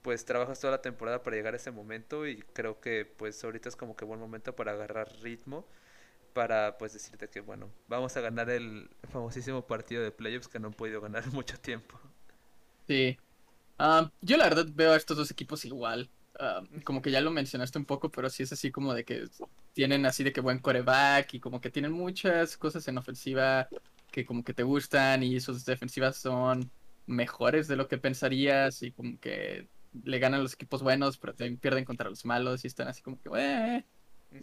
[0.03, 3.69] pues trabajas toda la temporada para llegar a ese momento y creo que pues ahorita
[3.69, 5.67] es como que buen momento para agarrar ritmo
[6.35, 10.69] para pues decirte que bueno, vamos a ganar el famosísimo partido de playoffs que no
[10.69, 11.99] han podido ganar mucho tiempo.
[12.87, 13.19] Sí.
[13.79, 16.11] Ah, yo la verdad veo a estos dos equipos igual.
[16.41, 19.25] Ah, como que ya lo mencionaste un poco, pero sí es así como de que
[19.73, 23.69] tienen así de que buen coreback y como que tienen muchas cosas en ofensiva
[24.13, 26.71] que como que te gustan y sus defensivas son
[27.07, 29.69] mejores de lo que pensarías y como que
[30.05, 33.21] le ganan los equipos buenos, pero también pierden contra los malos y están así como
[33.21, 33.87] que, eh",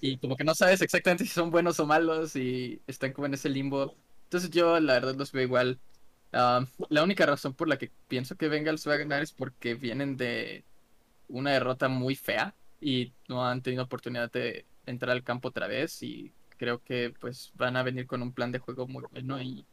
[0.02, 3.36] y como que no sabes exactamente si son buenos o malos y están como en
[3.36, 3.96] ese limbo.
[4.24, 5.80] Entonces yo la verdad los veo igual.
[6.34, 9.76] Ah, la única razón por la que pienso que Bengals va a ganar es porque
[9.76, 10.66] vienen de
[11.30, 16.04] una derrota muy fea y no han tenido oportunidad de entrar al campo otra vez
[16.04, 19.66] y creo que pues van a venir con un plan de juego muy bueno y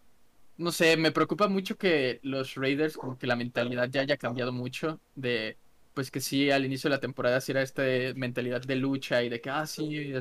[0.58, 4.52] no sé, me preocupa mucho que los Raiders, como que la mentalidad ya haya cambiado
[4.52, 5.56] mucho de,
[5.94, 7.82] pues que sí, al inicio de la temporada sí era esta
[8.14, 10.12] mentalidad de lucha y de que, ah, sí,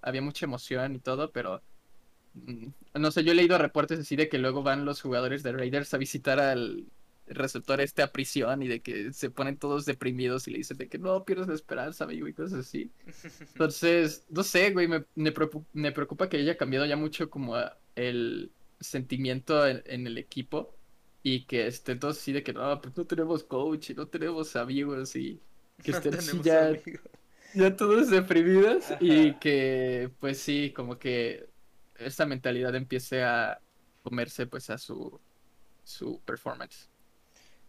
[0.00, 1.62] había mucha emoción y todo, pero
[2.34, 5.52] mm, no sé, yo he leído reportes así de que luego van los jugadores de
[5.52, 6.86] Raiders a visitar al
[7.26, 10.88] receptor este a prisión y de que se ponen todos deprimidos y le dicen de
[10.88, 12.90] que no pierdas la esperanza, amigo, y cosas así.
[13.40, 15.32] Entonces, no sé, güey, me, me,
[15.92, 17.56] preocupa, que haya cambiado ya mucho como
[17.96, 20.74] el sentimiento en, el equipo
[21.22, 24.56] y que estén todos así de que no, pues no tenemos coach y no tenemos
[24.56, 25.40] amigos y
[25.82, 26.78] que estén así ya,
[27.54, 31.46] ya todos deprimidos y que pues sí, como que
[31.96, 33.58] esta mentalidad empiece a
[34.02, 35.18] comerse pues a su,
[35.84, 36.90] su performance.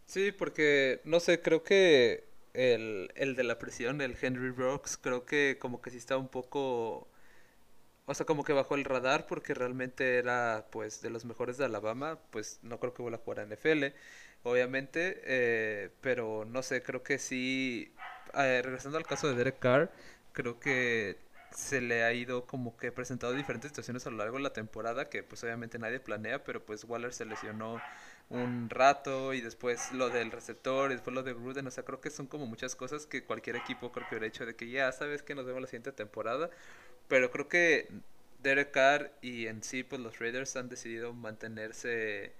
[0.06, 2.24] Sí, porque, no sé, creo que
[2.54, 6.28] el, el de la prisión, el Henry Brooks, creo que como que sí está un
[6.28, 7.08] poco...
[8.06, 11.64] O sea, como que bajó el radar porque realmente era pues de los mejores de
[11.64, 13.86] Alabama, pues no creo que vuelva a jugar a NFL,
[14.44, 17.92] obviamente, eh, pero no sé, creo que sí,
[18.32, 19.90] regresando al caso de Derek Carr,
[20.32, 21.18] creo que
[21.50, 25.08] se le ha ido como que presentado diferentes situaciones a lo largo de la temporada
[25.08, 27.80] que pues obviamente nadie planea, pero pues Waller se lesionó
[28.28, 32.00] un rato y después lo del receptor y después lo de Gruden, o sea, creo
[32.00, 34.90] que son como muchas cosas que cualquier equipo creo que hubiera hecho de que ya
[34.92, 36.50] sabes que nos vemos la siguiente temporada,
[37.08, 37.88] pero creo que
[38.42, 42.32] Derek Carr y en sí pues los Raiders han decidido mantenerse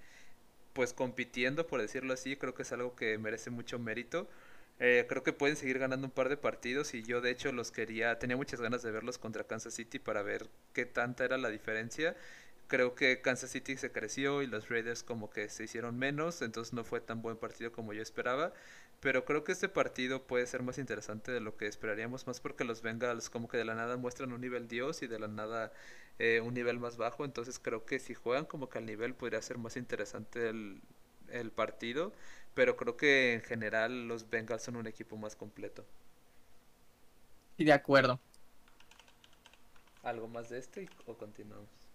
[0.73, 4.29] pues compitiendo por decirlo así, creo que es algo que merece mucho mérito.
[4.79, 7.71] Eh, creo que pueden seguir ganando un par de partidos y yo de hecho los
[7.73, 11.49] quería, tenía muchas ganas de verlos contra Kansas City para ver qué tanta era la
[11.51, 12.15] diferencia
[12.69, 16.73] creo que Kansas City se creció y los Raiders como que se hicieron menos, entonces
[16.73, 18.53] no fue tan buen partido como yo esperaba.
[19.01, 22.65] Pero creo que este partido puede ser más interesante de lo que esperaríamos, más porque
[22.65, 25.73] los Bengals como que de la nada muestran un nivel Dios y de la nada
[26.19, 27.25] eh, un nivel más bajo.
[27.25, 30.81] Entonces creo que si juegan como que al nivel podría ser más interesante el,
[31.29, 32.13] el partido.
[32.55, 35.85] Pero creo que en general los Bengals son un equipo más completo.
[37.59, 38.19] Y de acuerdo.
[40.03, 41.86] ¿Algo más de este o continuamos?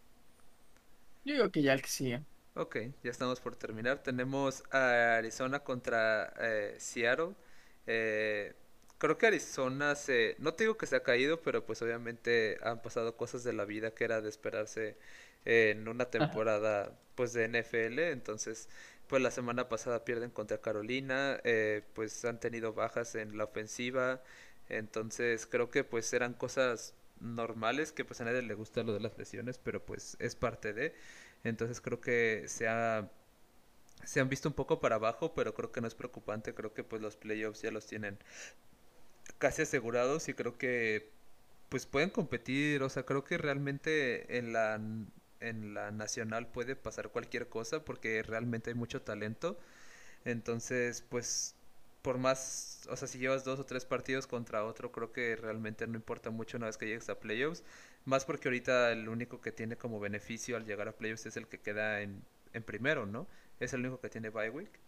[1.23, 2.23] Yo digo que ya el que sigue.
[2.55, 4.03] Ok, ya estamos por terminar.
[4.03, 7.35] Tenemos a Arizona contra eh, Seattle.
[7.87, 8.53] Eh,
[8.97, 10.35] creo que Arizona se...
[10.39, 13.65] No te digo que se ha caído, pero pues obviamente han pasado cosas de la
[13.65, 14.97] vida que era de esperarse
[15.45, 17.99] en una temporada pues de NFL.
[17.99, 18.67] Entonces,
[19.07, 21.39] pues la semana pasada pierden contra Carolina.
[21.45, 24.21] Eh, pues han tenido bajas en la ofensiva.
[24.69, 28.99] Entonces creo que pues eran cosas normales, que pues a nadie le gusta lo de
[28.99, 30.95] las lesiones, pero pues es parte de.
[31.43, 33.11] Entonces creo que se ha
[34.05, 36.83] se han visto un poco para abajo, pero creo que no es preocupante, creo que
[36.83, 38.17] pues los playoffs ya los tienen
[39.37, 41.11] casi asegurados y creo que
[41.69, 44.79] pues pueden competir, o sea, creo que realmente en la
[45.39, 49.59] en la nacional puede pasar cualquier cosa porque realmente hay mucho talento.
[50.25, 51.55] Entonces, pues
[52.01, 55.87] por más, o sea, si llevas dos o tres partidos contra otro, creo que realmente
[55.87, 57.63] no importa mucho una vez que llegues a playoffs.
[58.05, 61.47] Más porque ahorita el único que tiene como beneficio al llegar a playoffs es el
[61.47, 62.23] que queda en,
[62.53, 63.27] en primero, ¿no?
[63.59, 64.79] Es el único que tiene bye week.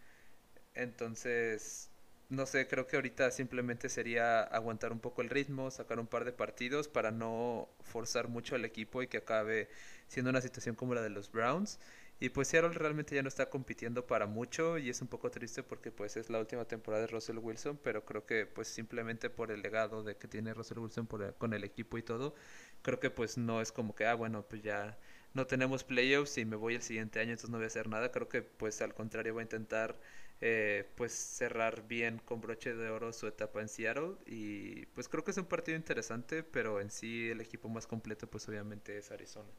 [0.74, 1.90] Entonces,
[2.28, 6.24] no sé, creo que ahorita simplemente sería aguantar un poco el ritmo, sacar un par
[6.24, 9.68] de partidos para no forzar mucho al equipo y que acabe
[10.08, 11.78] siendo una situación como la de los Browns.
[12.24, 15.62] Y pues Seattle realmente ya no está compitiendo para mucho y es un poco triste
[15.62, 19.50] porque pues es la última temporada de Russell Wilson, pero creo que pues simplemente por
[19.52, 21.06] el legado de que tiene Russell Wilson
[21.36, 22.34] con el equipo y todo,
[22.80, 24.98] creo que pues no es como que, ah, bueno, pues ya
[25.34, 28.10] no tenemos playoffs y me voy el siguiente año, entonces no voy a hacer nada.
[28.10, 30.00] Creo que pues al contrario voy a intentar
[30.40, 35.24] eh, pues cerrar bien con broche de oro su etapa en Seattle y pues creo
[35.24, 39.10] que es un partido interesante, pero en sí el equipo más completo pues obviamente es
[39.10, 39.50] Arizona.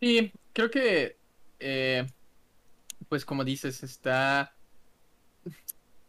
[0.00, 1.16] Sí, creo que,
[1.58, 2.06] eh,
[3.08, 4.54] pues como dices, está,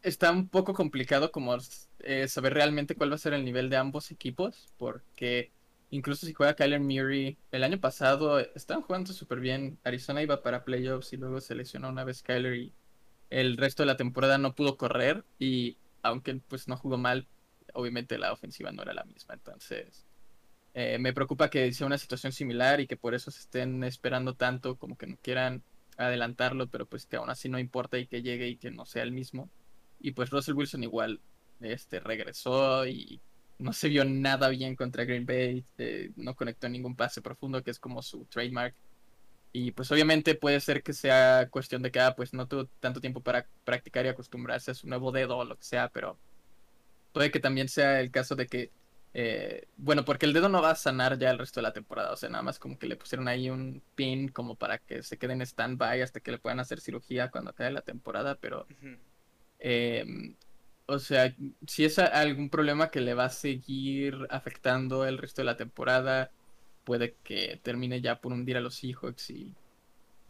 [0.02, 1.56] está un poco complicado como
[2.00, 5.52] eh, saber realmente cuál va a ser el nivel de ambos equipos, porque
[5.90, 10.64] incluso si juega Kyler Murray, el año pasado estaban jugando súper bien, Arizona iba para
[10.64, 12.72] playoffs y luego se lesionó una vez Kyler y
[13.30, 17.26] el resto de la temporada no pudo correr y aunque pues no jugó mal,
[17.74, 20.06] obviamente la ofensiva no era la misma, entonces
[20.74, 24.34] eh, me preocupa que sea una situación similar y que por eso se estén esperando
[24.34, 25.62] tanto, como que no quieran
[25.96, 29.02] adelantarlo, pero pues que aún así no importa y que llegue y que no sea
[29.02, 29.50] el mismo.
[30.00, 31.20] Y pues Russell Wilson igual
[31.60, 33.20] este, regresó y
[33.58, 37.70] no se vio nada bien contra Green Bay, eh, no conectó ningún pase profundo, que
[37.70, 38.74] es como su trademark.
[39.52, 43.00] Y pues obviamente puede ser que sea cuestión de que ah, pues no tuvo tanto
[43.00, 46.16] tiempo para practicar y acostumbrarse a su nuevo dedo o lo que sea, pero
[47.12, 48.70] puede que también sea el caso de que
[49.12, 52.12] Eh, bueno, porque el dedo no va a sanar ya el resto de la temporada.
[52.12, 55.18] O sea, nada más como que le pusieron ahí un pin como para que se
[55.18, 58.36] quede en stand-by hasta que le puedan hacer cirugía cuando acabe la temporada.
[58.36, 58.66] Pero,
[59.58, 60.36] em,
[60.86, 61.34] o sea,
[61.66, 66.30] si es algún problema que le va a seguir afectando el resto de la temporada,
[66.84, 69.54] puede que termine ya por hundir a los Seahawks y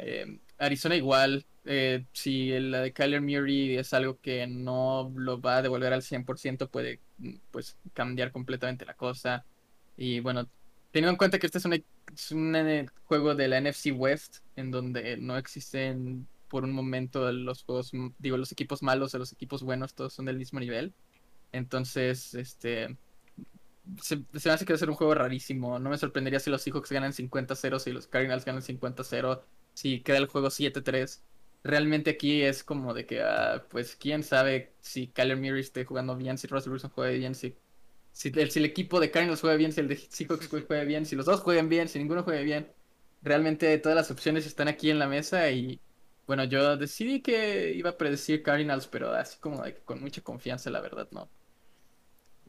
[0.03, 1.47] em, Arizona igual.
[1.65, 6.03] Eh, si la de Kyler Murray es algo que no lo va a devolver al
[6.03, 7.01] 100%, puede
[7.51, 9.45] pues cambiar completamente la cosa.
[9.97, 10.49] Y bueno,
[10.91, 11.65] teniendo en cuenta que este es
[12.33, 17.63] un, eh, juego de la NFC West, en donde no existen por un momento los
[17.63, 20.95] juegos, digo, los equipos malos o los equipos buenos, todos son del mismo nivel.
[21.53, 22.97] Entonces, este,
[24.03, 25.79] se, me hace que va a ser un juego rarísimo.
[25.79, 29.43] No me sorprendería si los Seahawks ganan 50-0, si los Cardinals ganan 50-0,
[29.81, 31.23] si queda el juego 7-3
[31.63, 36.17] realmente aquí es como de que, ah, pues, quién sabe si Kyler Murray esté jugando
[36.17, 37.57] bien, si Russell Wilson juega bien, si,
[38.13, 41.27] si, el, equipo de Cardinals juega bien, si el de Seahawks juega bien, si los
[41.27, 42.73] dos juegan bien, si ninguno juega bien.
[43.23, 45.81] Realmente todas las opciones están aquí en la mesa y,
[46.27, 50.23] bueno, yo decidí que iba a predecir Cardinals, pero así como de que con mucha
[50.23, 51.29] confianza, la verdad, no.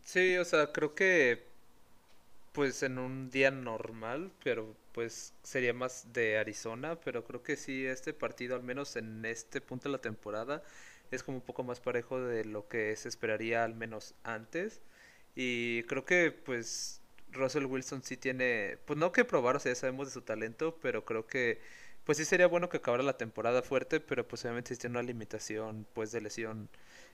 [0.03, 1.45] Sí, o sea, creo que,
[2.53, 7.85] pues, en un día normal, pero pues sería más de Arizona, pero creo que sí,
[7.85, 10.63] este partido, al menos en este punto de la temporada,
[11.11, 14.81] es como un poco más parejo de lo que se esperaría al menos antes.
[15.35, 17.01] Y creo que pues
[17.31, 20.77] Russell Wilson sí tiene, pues no que probar, o sea, ya sabemos de su talento,
[20.81, 21.59] pero creo que
[22.03, 25.87] pues sí sería bueno que acabara la temporada fuerte, pero pues obviamente tiene una limitación
[25.93, 26.69] pues de lesión.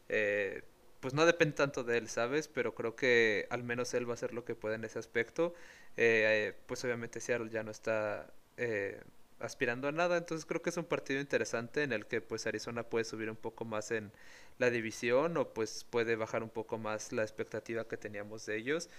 [0.09, 0.63] Eh,
[0.99, 2.47] pues no depende tanto de él, ¿sabes?
[2.47, 5.53] Pero creo que al menos él va a hacer lo que pueda en ese aspecto.
[5.97, 9.01] Eh, pues obviamente Seattle ya no está eh,
[9.39, 12.83] aspirando a nada, entonces creo que es un partido interesante en el que pues Arizona
[12.83, 14.11] puede subir un poco más en
[14.57, 18.89] la división o pues puede bajar un poco más la expectativa que teníamos de ellos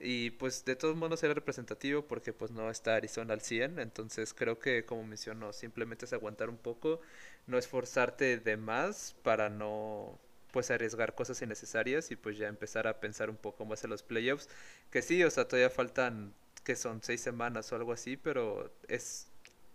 [0.00, 4.32] y pues de todos modos será representativo porque pues no está Arizona al 100 entonces
[4.34, 7.00] creo que como mencionó simplemente es aguantar un poco
[7.48, 10.20] no esforzarte de más para no
[10.52, 14.02] pues arriesgar cosas innecesarias y pues ya empezar a pensar un poco más en los
[14.02, 14.48] playoffs.
[14.90, 16.34] Que sí, o sea, todavía faltan
[16.64, 19.28] que son seis semanas o algo así, pero es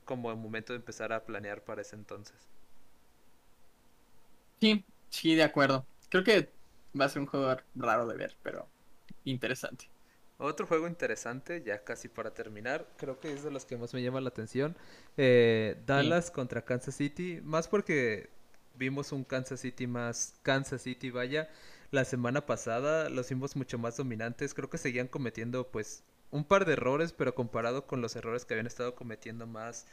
[0.06, 2.36] como el momento de empezar a planear para ese entonces.
[4.60, 5.86] Sí, sí, de acuerdo.
[6.10, 6.50] Creo que
[7.00, 8.68] va a ser un juego raro de ver, pero
[9.26, 9.90] interesante.
[10.38, 14.02] Otro juego interesante, ya casi para terminar, creo que es de los que más me
[14.02, 14.76] llama la atención.
[15.16, 18.30] Eh, Dallas contra Kansas City, más porque
[18.76, 21.50] vimos un Kansas City más Kansas City, vaya.
[21.92, 24.54] La semana pasada los vimos mucho más dominantes.
[24.54, 28.56] Creo que seguían cometiendo pues un par de errores, pero comparado con los errores que
[28.56, 29.86] habían estado cometiendo más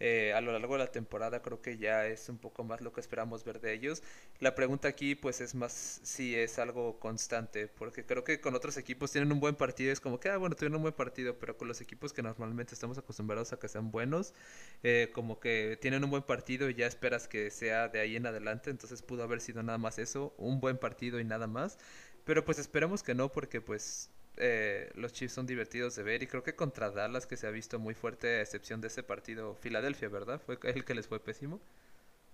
[0.00, 2.92] eh, a lo largo de la temporada creo que ya es un poco más lo
[2.92, 4.02] que esperamos ver de ellos.
[4.40, 8.76] La pregunta aquí pues es más si es algo constante, porque creo que con otros
[8.76, 11.56] equipos tienen un buen partido, es como que, ah, bueno, tuvieron un buen partido, pero
[11.56, 14.34] con los equipos que normalmente estamos acostumbrados a que sean buenos,
[14.82, 18.26] eh, como que tienen un buen partido y ya esperas que sea de ahí en
[18.26, 21.78] adelante, entonces pudo haber sido nada más eso, un buen partido y nada más.
[22.24, 26.26] Pero pues esperemos que no, porque pues eh, los Chiefs son divertidos de ver y
[26.26, 29.54] creo que contra Dallas que se ha visto muy fuerte a excepción de ese partido
[29.54, 30.40] Filadelfia, ¿verdad?
[30.44, 31.60] Fue el que les fue pésimo.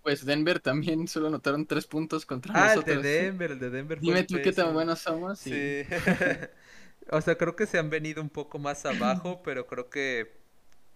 [0.02, 2.96] Pues Denver también solo anotaron tres puntos contra ah, nosotros.
[2.96, 4.00] Ah, el de Denver, el de Denver.
[4.00, 5.38] Dime tú qué tan buenos somos.
[5.38, 5.84] Sí.
[7.10, 10.42] o sea, creo que se han venido un poco más abajo, pero creo que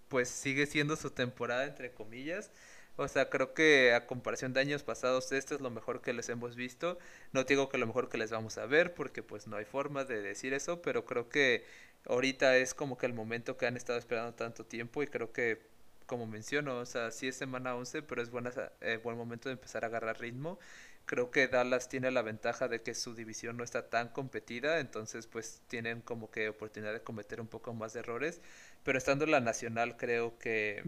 [0.08, 2.50] pues sigue siendo su temporada entre comillas.
[2.96, 6.28] O sea, creo que a comparación de años pasados, este es lo mejor que les
[6.30, 6.98] hemos visto.
[7.32, 10.04] No digo que lo mejor que les vamos a ver, porque pues no hay forma
[10.04, 11.64] de decir eso, pero creo que
[12.06, 15.60] ahorita es como que el momento que han estado esperando tanto tiempo y creo que,
[16.06, 18.50] como menciono, o sea, sí es semana 11, pero es buena,
[18.80, 20.58] eh, buen momento de empezar a agarrar ritmo.
[21.04, 25.26] Creo que Dallas tiene la ventaja de que su división no está tan competida, entonces
[25.26, 28.40] pues tienen como que oportunidad de cometer un poco más de errores
[28.86, 30.84] pero estando en la nacional creo que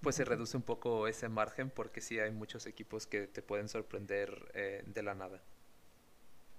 [0.00, 3.68] pues se reduce un poco ese margen porque sí hay muchos equipos que te pueden
[3.68, 5.42] sorprender eh, de la nada.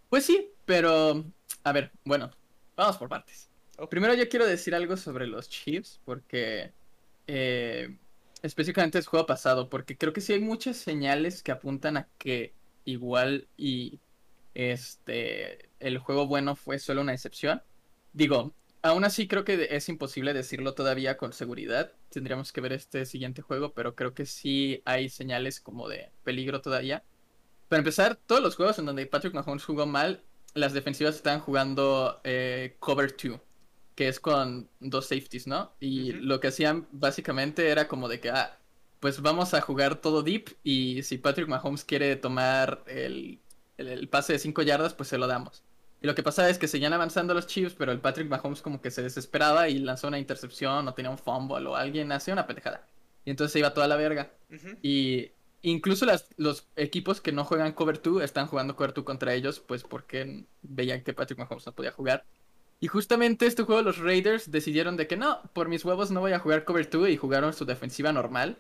[0.08, 1.26] Pues sí, pero
[1.64, 2.30] a ver, bueno,
[2.76, 3.50] vamos por partes.
[3.90, 6.72] Primero yo quiero decir algo sobre los Chiefs porque
[7.26, 7.98] eh,
[8.44, 12.54] específicamente es juego pasado porque creo que sí hay muchas señales que apuntan a que
[12.86, 14.00] igual y
[14.54, 17.64] este el juego bueno fue solo una excepción.
[18.14, 18.54] Digo,
[18.86, 21.92] Aún así creo que es imposible decirlo todavía con seguridad.
[22.12, 26.62] Tendríamos que ver este siguiente juego, pero creo que sí hay señales como de peligro
[26.62, 27.04] todavía.
[27.68, 30.22] Para empezar, todos los juegos en donde Patrick Mahomes jugó mal,
[30.54, 33.40] las defensivas estaban jugando eh, cover 2,
[33.96, 35.74] que es con dos safeties, ¿no?
[35.80, 38.60] Y lo que hacían básicamente era como de que, ah,
[39.00, 43.40] pues vamos a jugar todo deep y si Patrick Mahomes quiere tomar el,
[43.78, 45.64] el, pase de 5 yardas, pues se lo damos.
[46.06, 48.80] Y lo que pasaba es que seguían avanzando los Chiefs, pero el Patrick Mahomes como
[48.80, 52.46] que se desesperaba y lanzó una intercepción o tenía un fumble o alguien hacía una
[52.46, 52.86] pendejada.
[53.26, 54.32] Y entonces se iba toda la verga.
[54.84, 55.32] Y
[55.64, 59.60] incluso las, los equipos que no juegan Cover 2 están jugando Cover 2 contra ellos,
[59.60, 62.24] pues porque veían que Patrick Mahomes no podía jugar.
[62.80, 66.34] Y justamente este juego los Raiders decidieron de que no, por mis huevos no voy
[66.34, 68.60] a jugar Cover 2 y jugaron su defensiva normal.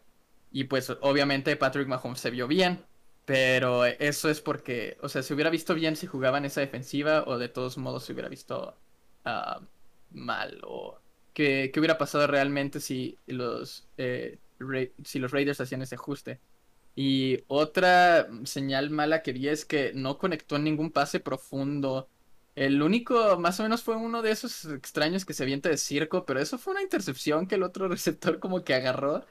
[0.52, 2.84] Y pues obviamente Patrick Mahomes se vio bien.
[3.26, 7.38] Pero eso es porque, o sea, se hubiera visto bien si jugaban esa defensiva o
[7.40, 8.78] de todos modos se hubiera visto
[9.26, 9.64] uh,
[10.12, 10.60] mal.
[10.64, 11.00] O
[11.34, 14.40] qué, hubiera pasado realmente si los, eh,
[15.04, 16.40] si los Raiders hacían ese ajuste.
[16.96, 22.08] Y otra señal mala que vi es que no conectó ningún pase profundo.
[22.56, 26.26] El único, más o menos, fue uno de esos extraños que se avienta de circo,
[26.26, 29.26] pero eso fue una intercepción que el otro receptor como que agarró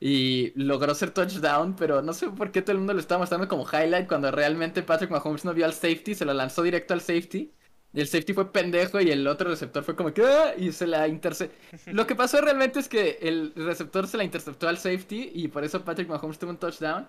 [0.00, 3.48] y logró ser touchdown, pero no sé por qué todo el mundo lo estaba mostrando
[3.48, 7.02] como highlight cuando realmente Patrick Mahomes no vio al safety, se lo lanzó directo al
[7.02, 7.52] safety.
[7.92, 10.54] Y el safety fue pendejo y el otro receptor fue como que ¡Ah!
[10.56, 11.56] y se la interceptó.
[11.92, 15.64] Lo que pasó realmente es que el receptor se la interceptó al safety y por
[15.64, 17.08] eso Patrick Mahomes tuvo un touchdown.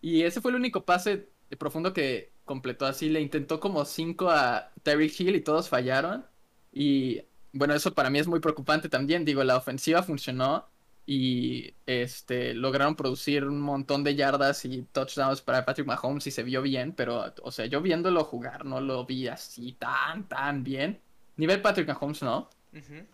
[0.00, 3.08] Y ese fue el único pase profundo que completó así.
[3.08, 6.26] Le intentó como 5 a Terry Hill y todos fallaron.
[6.72, 7.22] Y
[7.52, 9.24] bueno, eso para mí es muy preocupante también.
[9.24, 10.68] Digo, la ofensiva funcionó
[11.10, 16.42] y este lograron producir un montón de yardas y touchdowns para Patrick Mahomes y se
[16.42, 21.00] vio bien, pero o sea, yo viéndolo jugar no lo vi así tan tan bien.
[21.38, 22.50] Nivel Patrick Mahomes no.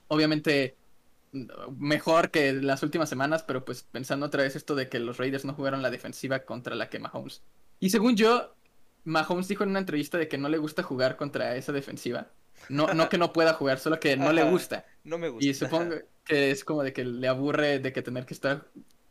[0.09, 0.77] Obviamente
[1.79, 5.45] mejor que las últimas semanas, pero pues pensando otra vez esto de que los Raiders
[5.45, 7.45] no jugaron la defensiva contra la que Mahomes.
[7.79, 8.57] Y según yo,
[9.05, 12.27] Mahomes dijo en una entrevista de que no le gusta jugar contra esa defensiva.
[12.69, 14.85] No, no que no pueda jugar, solo que no le gusta.
[15.05, 15.47] No me gusta.
[15.47, 15.95] Y supongo
[16.25, 18.67] que es como de que le aburre de que tener que estar.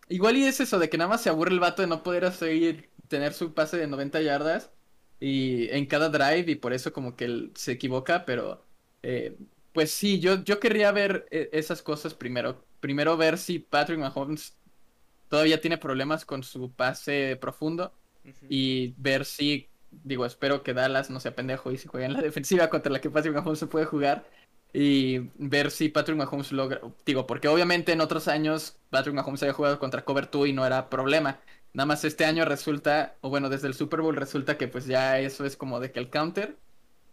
[0.09, 2.31] Igual y es eso, de que nada más se aburre el vato de no poder
[2.31, 4.71] seguir, tener su pase de 90 yardas
[5.19, 8.65] y en cada drive y por eso como que él se equivoca, pero
[9.03, 9.37] eh,
[9.71, 12.65] pues sí, yo, yo querría ver eh, esas cosas primero.
[12.79, 14.57] Primero ver si Patrick Mahomes
[15.29, 17.93] todavía tiene problemas con su pase profundo
[18.49, 22.21] y ver si, digo, espero que Dallas no sea pendejo y si juega en la
[22.21, 24.25] defensiva contra la que Patrick Mahomes se puede jugar
[24.73, 29.53] y ver si Patrick Mahomes logra, digo, porque obviamente en otros años Patrick Mahomes había
[29.53, 31.39] jugado contra Cover 2 y no era problema.
[31.73, 35.19] Nada más este año resulta, o bueno, desde el Super Bowl resulta que pues ya
[35.19, 36.57] eso es como de que el counter,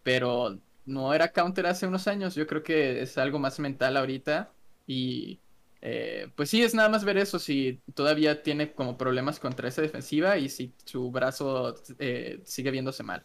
[0.02, 4.52] pero no era counter hace unos años, yo creo que es algo más mental ahorita
[4.86, 5.40] y
[5.82, 9.82] eh, pues sí, es nada más ver eso, si todavía tiene como problemas contra esa
[9.82, 13.24] defensiva y si su brazo eh, sigue viéndose mal.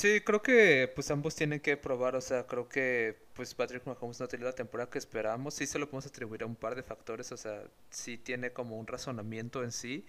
[0.00, 4.18] Sí, creo que pues ambos tienen que probar, o sea, creo que pues Patrick Mahomes
[4.18, 6.74] no ha tenido la temporada que esperamos, sí se lo podemos atribuir a un par
[6.74, 10.06] de factores, o sea, sí tiene como un razonamiento en sí,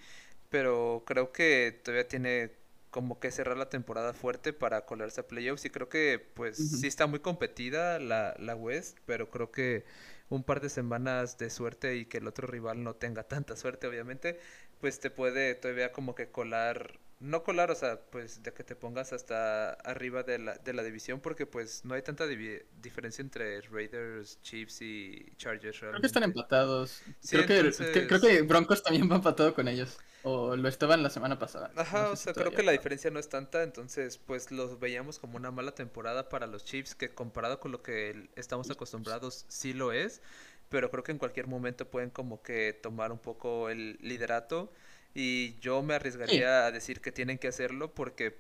[0.50, 2.52] pero creo que todavía tiene
[2.90, 6.88] como que cerrar la temporada fuerte para colarse a playoffs y creo que pues sí
[6.88, 9.84] está muy competida la, la West, pero creo que
[10.30, 13.88] un par de semanas de suerte y que el otro rival no tenga tanta suerte
[13.88, 14.40] obviamente,
[14.80, 18.76] pues te puede todavía como que colar no colar, o sea, pues de que te
[18.76, 23.62] pongas hasta arriba de la, de la división, porque pues no hay tanta diferencia entre
[23.62, 25.80] Raiders, Chiefs y Chargers.
[25.80, 27.04] Creo que están empatados.
[27.30, 30.00] creo, que, creo que Broncos también va empatado con ellos.
[30.24, 31.72] O lo estaban la semana pasada.
[31.76, 35.38] Ajá, o sea, creo que la diferencia no es tanta, entonces pues los veíamos como
[35.38, 39.92] una mala temporada para los Chiefs, que comparado con lo que estamos acostumbrados sí lo
[39.92, 40.22] es,
[40.70, 44.72] pero creo que en cualquier momento pueden como que tomar un poco el liderato
[45.14, 48.38] y yo me arriesgaría a decir que tienen que hacerlo porque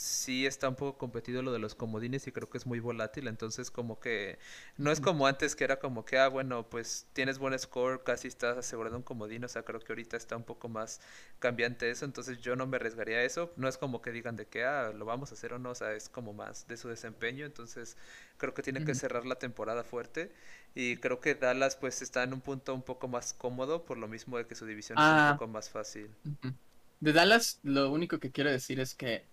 [0.00, 3.28] sí está un poco competido lo de los comodines y creo que es muy volátil,
[3.28, 4.38] entonces como que
[4.76, 8.28] no es como antes que era como que, ah, bueno, pues tienes buen score, casi
[8.28, 11.00] estás asegurado un comodín, o sea, creo que ahorita está un poco más
[11.38, 14.46] cambiante eso, entonces yo no me arriesgaría a eso, no es como que digan de
[14.46, 16.88] que, ah, lo vamos a hacer o no, o sea, es como más de su
[16.88, 17.96] desempeño, entonces
[18.36, 20.32] creo que tienen que cerrar la temporada fuerte
[20.74, 24.06] y creo que Dallas pues está en un punto un poco más cómodo por lo
[24.06, 25.36] mismo de que su división es un ah.
[25.36, 26.08] poco más fácil.
[27.00, 29.26] De Dallas lo único que quiero decir es que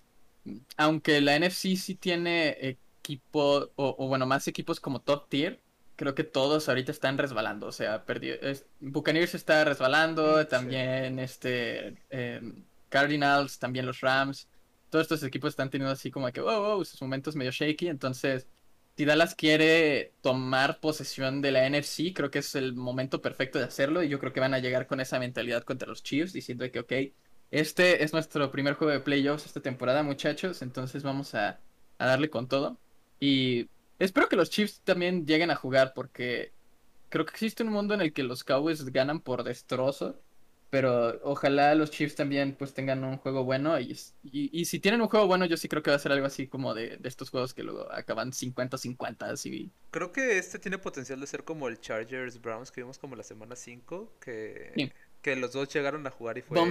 [0.78, 5.62] aunque la NFC sí tiene equipo, o, bueno, más equipos como top tier,
[5.96, 7.68] creo que todos ahorita están resbalando.
[7.68, 8.36] O sea, perdió,
[8.80, 14.48] Buccaneers está resbalando, también este em, Cardinals, también los Rams.
[14.90, 17.88] Todos estos equipos están teniendo así como que, wow, wow, sus momentos medio shaky.
[17.88, 18.48] Entonces,
[18.98, 23.66] si Dallas quiere tomar posesión de la NFC, creo que es el momento perfecto de
[23.66, 24.04] hacerlo.
[24.04, 26.80] Y yo creo que van a llegar con esa mentalidad contra los Chiefs, diciendo que,
[26.80, 26.94] ok,
[27.52, 30.62] este es nuestro primer juego de playoffs esta temporada, muchachos.
[30.62, 31.60] Entonces vamos a,
[32.00, 32.78] darle con todo.
[33.20, 33.70] Y
[34.00, 36.52] espero que los Chiefs también lleguen a jugar porque
[37.10, 40.20] creo que existe un mundo en el que los Cowboys ganan por destrozo.
[40.70, 45.08] pero ojalá los Chiefs también pues tengan un juego bueno y, y, si tienen un
[45.08, 47.30] juego bueno yo sí creo que va a ser algo así como de, de estos
[47.30, 49.72] juegos que luego acaban 50-50 así.
[49.92, 53.24] Creo que este tiene potencial de ser como el Chargers Browns que vimos como la
[53.24, 54.92] semana 5 que,
[55.26, 56.62] que los dos llegaron a jugar y fue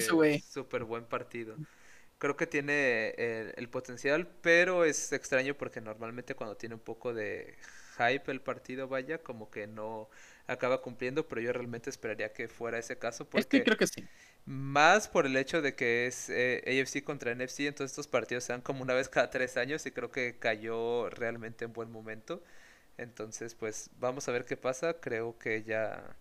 [0.53, 1.59] súper buen partido.
[2.19, 7.13] Creo que tiene el, el potencial, pero es extraño porque normalmente cuando tiene un poco
[7.13, 7.57] de
[7.99, 10.09] hype el partido vaya como que no
[10.47, 13.29] acaba cumpliendo, pero yo realmente esperaría que fuera ese caso.
[13.29, 14.09] Porque creo que sí.
[14.47, 18.61] Más por el hecho de que es eh, AFC contra NFC, entonces estos partidos sean
[18.61, 22.43] como una vez cada tres años y creo que cayó realmente en buen momento.
[22.99, 25.01] Entonces, pues vamos a ver qué pasa.
[25.01, 26.17] Creo que ya,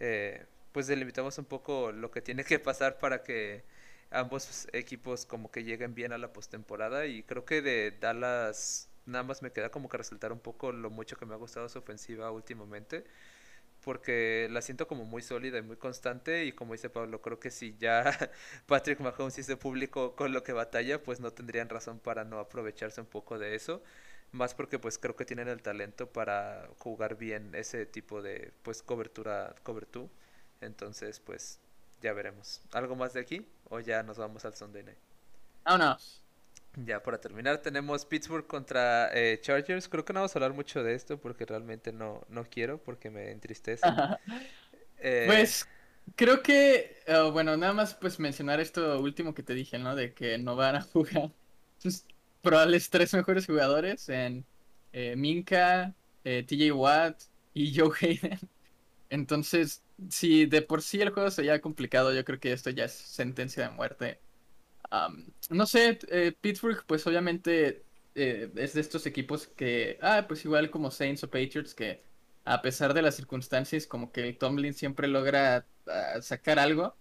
[0.00, 3.64] eh, pues delimitamos un poco lo que tiene que pasar para que
[4.10, 9.24] ambos equipos como que lleguen bien a la postemporada y creo que de Dallas nada
[9.24, 11.78] más me queda como que resaltar un poco lo mucho que me ha gustado su
[11.78, 13.04] ofensiva últimamente
[13.82, 17.50] porque la siento como muy sólida y muy constante y como dice Pablo, creo que
[17.50, 18.04] si ya
[18.66, 23.00] Patrick Mahomes hizo público con lo que batalla, pues no tendrían razón para no aprovecharse
[23.00, 23.82] un poco de eso,
[24.32, 28.82] más porque pues creo que tienen el talento para jugar bien ese tipo de pues
[28.82, 30.08] cobertura, cobertura,
[30.60, 31.60] entonces pues
[32.00, 32.60] ya veremos.
[32.72, 34.98] ¿Algo más de aquí o ya nos vamos al Sunday Night?
[35.64, 36.22] Vámonos.
[36.84, 39.88] Ya para terminar tenemos Pittsburgh contra eh, Chargers.
[39.88, 43.10] Creo que no vamos a hablar mucho de esto porque realmente no, no quiero porque
[43.10, 43.86] me entristece.
[45.00, 45.68] Eh, pues
[46.16, 49.94] creo que, oh, bueno, nada más pues mencionar esto último que te dije, ¿no?
[49.94, 51.30] De que no van a jugar
[51.76, 52.04] sus
[52.42, 54.44] probables tres mejores jugadores en
[54.92, 55.94] eh, Minka,
[56.24, 57.22] TJ Watt
[57.54, 58.40] y Joe Hayden.
[59.10, 62.92] Entonces, si de por sí el juego sería complicado, yo creo que esto ya es
[62.92, 64.20] sentencia de muerte
[65.50, 70.70] no sé, eh, Pittsburgh, pues obviamente eh, es de estos equipos que, ah, pues igual
[70.70, 72.02] como Saints o Patriots, que
[72.44, 76.94] a pesar de las circunstancias, como que el Tomlin siempre logra ah, sacar algo.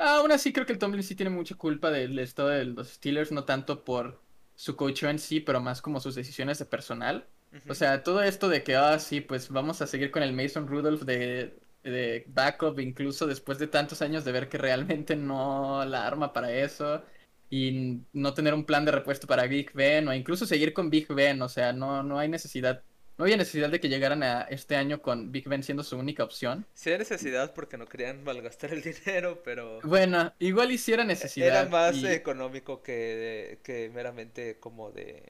[0.00, 3.30] Aún así, creo que el Tomlin sí tiene mucha culpa del estado de los Steelers,
[3.30, 4.20] no tanto por
[4.56, 7.28] su coach en sí, pero más como sus decisiones de personal.
[7.68, 10.66] O sea, todo esto de que, ah, sí, pues vamos a seguir con el Mason
[10.66, 16.06] Rudolph de, de backup, incluso después de tantos años de ver que realmente no la
[16.06, 17.02] arma para eso
[17.50, 21.08] y no tener un plan de repuesto para Big Ben o incluso seguir con Big
[21.08, 22.82] Ben, o sea, no, no hay necesidad,
[23.16, 26.24] no había necesidad de que llegaran a este año con Big Ben siendo su única
[26.24, 26.66] opción.
[26.74, 29.80] Sí hay necesidad porque no querían malgastar el dinero, pero...
[29.82, 31.48] Bueno, igual hiciera necesidad.
[31.48, 35.22] Era más económico que, que meramente como de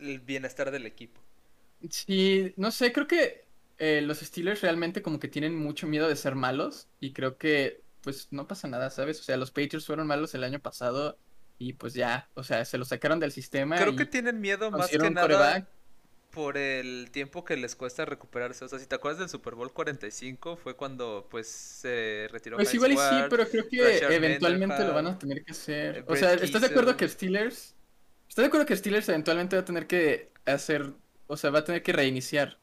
[0.00, 1.20] el bienestar del equipo.
[1.90, 3.46] Sí, no sé, creo que
[3.78, 7.82] eh, los Steelers realmente como que tienen mucho miedo de ser malos y creo que
[8.02, 9.20] pues no pasa nada, ¿sabes?
[9.20, 11.18] O sea, los Patriots fueron malos el año pasado
[11.58, 13.76] y pues ya, o sea, se lo sacaron del sistema.
[13.76, 15.68] Creo que tienen miedo más que nada
[16.30, 18.64] por el tiempo que les cuesta recuperarse.
[18.64, 22.56] O sea, si te acuerdas del Super Bowl 45, fue cuando pues se retiró.
[22.56, 26.04] Pues igual y sí, pero creo que eventualmente lo van a tener que hacer.
[26.06, 27.74] O sea, ¿estás de acuerdo que Steelers...
[28.28, 30.92] ¿Estás de acuerdo que Steelers eventualmente va a tener que hacer...
[31.28, 32.58] O sea, va a tener que reiniciar?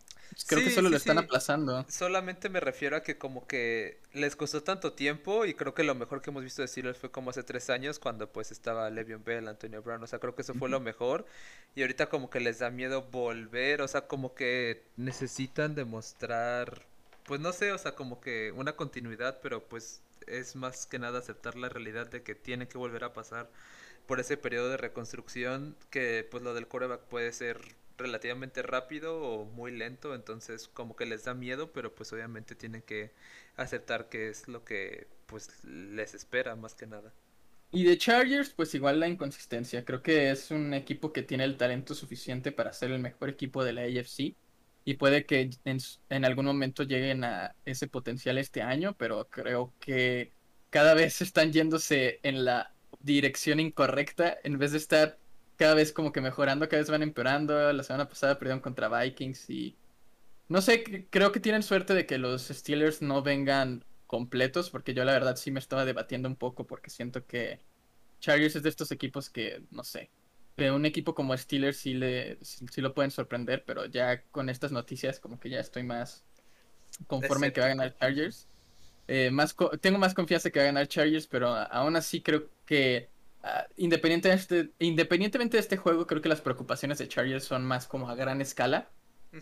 [0.48, 1.86] Creo que solo lo están aplazando.
[1.88, 5.96] Solamente me refiero a que como que les costó tanto tiempo y creo que lo
[5.96, 9.24] mejor que hemos visto de Steelers fue como hace tres años cuando pues estaba Le'Veon
[9.24, 11.26] Bell, Antonio Brown, o sea, creo que eso fue lo mejor.
[11.76, 16.82] Y ahorita como que les da miedo volver, o sea, como que necesitan demostrar,
[17.24, 21.20] pues no sé, o sea, como que una continuidad, pero pues es más que nada
[21.20, 23.50] aceptar la realidad de que tienen que volver a pasar
[24.08, 27.60] por ese periodo de reconstrucción que pues lo del coreback puede ser
[27.98, 32.82] relativamente rápido o muy lento, entonces como que les da miedo, pero pues obviamente tienen
[32.82, 33.12] que
[33.58, 37.14] aceptar que es lo que pues les espera más que nada.
[37.72, 39.84] Y de Chargers, pues igual la inconsistencia.
[39.84, 43.64] Creo que es un equipo que tiene el talento suficiente para ser el mejor equipo
[43.64, 44.38] de la AFC.
[44.86, 49.74] Y puede que en, en algún momento lleguen a ese potencial este año, pero creo
[49.80, 50.32] que
[50.70, 55.20] cada vez están yéndose en la dirección incorrecta en vez de estar
[55.58, 57.72] cada vez como que mejorando, cada vez van empeorando.
[57.74, 59.78] La semana pasada perdieron contra Vikings y
[60.48, 65.04] no sé, creo que tienen suerte de que los Steelers no vengan completos, porque yo
[65.04, 67.60] la verdad sí me estaba debatiendo un poco porque siento que
[68.20, 70.12] Chargers es de estos equipos que, no sé,
[70.56, 74.72] que un equipo como Steelers sí, le, sí, lo pueden sorprender, pero ya con estas
[74.72, 76.24] noticias como que ya estoy más
[77.08, 78.48] conforme en que va a ganar Chargers.
[79.08, 83.10] Eh, más tengo más confianza que va a ganar Chargers, pero aún así creo que
[83.48, 88.10] Ah, independientemente, independientemente de este juego, creo que las preocupaciones de Chargers son más como
[88.10, 88.90] a gran escala.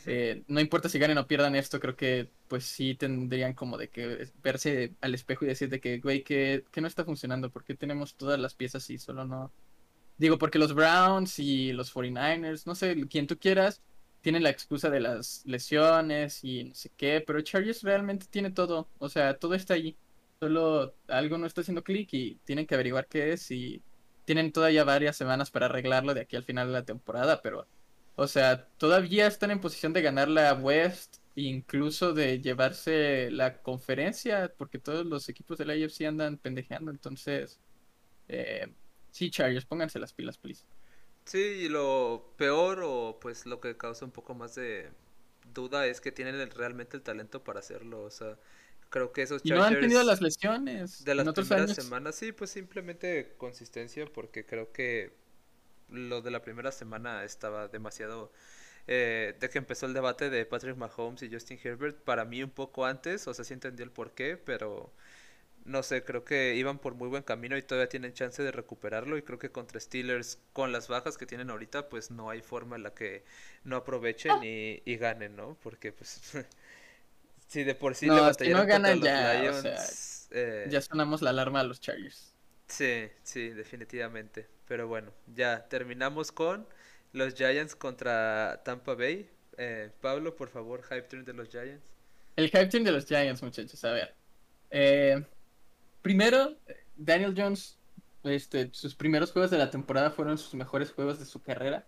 [0.07, 3.89] Eh, no importa si ganen o pierdan esto, creo que pues sí tendrían como de
[3.89, 7.75] que verse al espejo y decir de que, güey, que, que no está funcionando, porque
[7.75, 9.53] tenemos todas las piezas y solo no...
[10.17, 13.81] Digo, porque los Browns y los 49ers, no sé, quien tú quieras,
[14.21, 18.89] tienen la excusa de las lesiones y no sé qué, pero Chargers realmente tiene todo,
[18.97, 19.95] o sea, todo está allí.
[20.41, 23.81] solo algo no está haciendo clic y tienen que averiguar qué es y
[24.25, 27.67] tienen todavía varias semanas para arreglarlo de aquí al final de la temporada, pero,
[28.15, 34.53] o sea, todavía están en posición de ganar la West, incluso de llevarse la conferencia,
[34.57, 37.59] porque todos los equipos de la AFC andan pendejeando, entonces,
[38.27, 38.73] eh,
[39.11, 40.65] sí, Chargers, pónganse las pilas, please.
[41.25, 44.91] Sí, y lo peor o pues lo que causa un poco más de
[45.53, 48.37] duda es que tienen realmente el talento para hacerlo, o sea,
[48.93, 51.05] creo que esos Y no han tenido las lesiones.
[51.05, 51.75] de las en otros primeras años.
[51.75, 55.13] semanas, sí, pues simplemente consistencia, porque creo que
[55.89, 58.31] lo de la primera semana estaba demasiado...
[58.87, 62.51] eh, de que empezó el debate de Patrick Mahomes y Justin Herbert, para mí un
[62.51, 64.93] poco antes, o sea, sí entendí el porqué, pero
[65.65, 69.17] no sé, creo que iban por muy buen camino y todavía tienen chance de recuperarlo
[69.17, 72.75] y creo que contra Steelers, con las bajas que tienen ahorita, pues no hay forma
[72.77, 73.23] en la que
[73.63, 75.57] no aprovechen y, y ganen, ¿no?
[75.63, 76.21] Porque pues
[77.53, 80.27] si de por sí le No, si no batallaron ganan los ya, o sea, Lions,
[80.31, 82.33] eh, ya sonamos la alarma a los Chargers.
[82.67, 84.47] Sí, sí, definitivamente.
[84.67, 86.67] Pero bueno, ya terminamos con
[87.11, 89.29] los Giants contra Tampa Bay.
[89.57, 91.83] Eh, Pablo, por favor, hype train de los Giants.
[92.35, 94.15] El hype team de los Giants, muchachos, a ver.
[94.71, 95.23] Eh,
[96.01, 96.57] primero,
[96.95, 97.77] Daniel Jones,
[98.23, 101.85] este, sus primeros juegos de la temporada fueron sus mejores juegos de su carrera.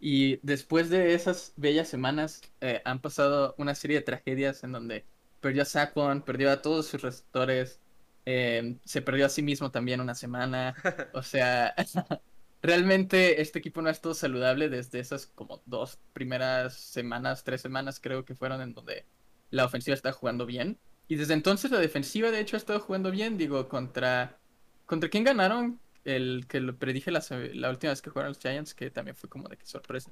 [0.00, 5.04] Y después de esas bellas semanas, eh, han pasado una serie de tragedias en donde
[5.40, 7.80] perdió a Saquon, perdió a todos sus receptores,
[8.24, 10.74] eh, se perdió a sí mismo también una semana.
[11.14, 11.74] O sea,
[12.62, 18.00] realmente este equipo no ha estado saludable desde esas como dos primeras semanas, tres semanas
[18.00, 19.04] creo que fueron en donde
[19.50, 20.78] la ofensiva está jugando bien.
[21.08, 24.38] Y desde entonces la defensiva de hecho ha estado jugando bien, digo, contra...
[24.86, 25.80] ¿Contra quién ganaron?
[26.04, 27.22] El que lo predije la,
[27.54, 30.10] la última vez que jugaron los Giants, que también fue como de que sorpresa.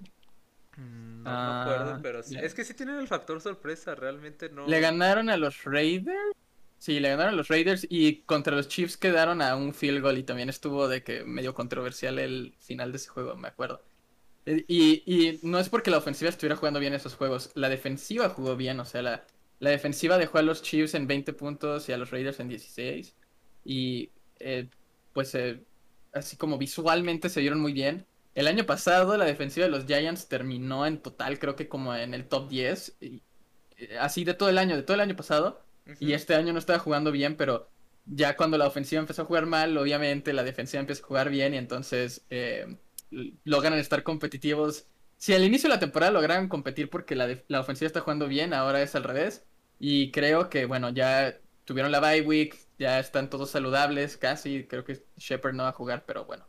[0.77, 2.39] Mm, No me Ah, acuerdo, pero sí.
[2.41, 4.67] Es que sí tienen el factor sorpresa, realmente no.
[4.67, 6.37] Le ganaron a los Raiders.
[6.79, 10.19] Sí, le ganaron a los Raiders y contra los Chiefs quedaron a un field goal
[10.19, 13.83] y también estuvo de que medio controversial el final de ese juego, me acuerdo.
[14.47, 18.29] Eh, Y, y no es porque la ofensiva estuviera jugando bien esos juegos, la defensiva
[18.31, 19.27] jugó bien, o sea, la,
[19.59, 23.17] la defensiva dejó a los Chiefs en 20 puntos y a los Raiders en 16.
[23.65, 24.71] Y eh,
[25.13, 25.67] pues eh,
[26.19, 28.07] así como visualmente se vieron muy bien.
[28.35, 32.15] El año pasado la defensiva de los Giants terminó en total, creo que como en
[32.15, 32.97] el top 10.
[33.01, 33.23] y,
[33.79, 35.63] eh, así de todo el año, de todo el año pasado.
[36.01, 37.71] Y este año no estaba jugando bien, pero
[38.05, 41.55] ya cuando la ofensiva empezó a jugar mal, obviamente la defensiva empieza a jugar bien
[41.55, 42.77] y entonces eh,
[43.45, 44.87] logran estar competitivos.
[45.17, 48.53] Si al inicio de la temporada lograron competir porque la, la ofensiva está jugando bien,
[48.55, 49.45] ahora es al revés.
[49.79, 54.65] Y creo que, bueno, ya tuvieron la bye week, ya están todos saludables casi.
[54.65, 56.47] Creo que Shepard no va a jugar, pero bueno,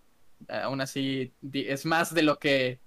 [0.47, 2.79] aún así es más de lo que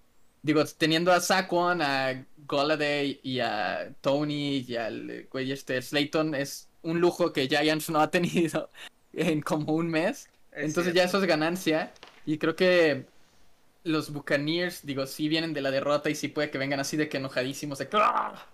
[0.43, 6.69] Digo, teniendo a Saquon, a Golladay y a Tony y al güey este Slayton, es
[6.82, 8.69] un lujo que Giants no ha tenido
[9.12, 10.28] en como un mes.
[10.51, 11.93] Es Entonces ya eso es ganancia.
[12.27, 13.06] Y creo que
[13.85, 17.09] los Buccaneers, digo, sí vienen de la derrota y sí puede que vengan así de
[17.09, 18.48] que enojadísimos, de que "Ah".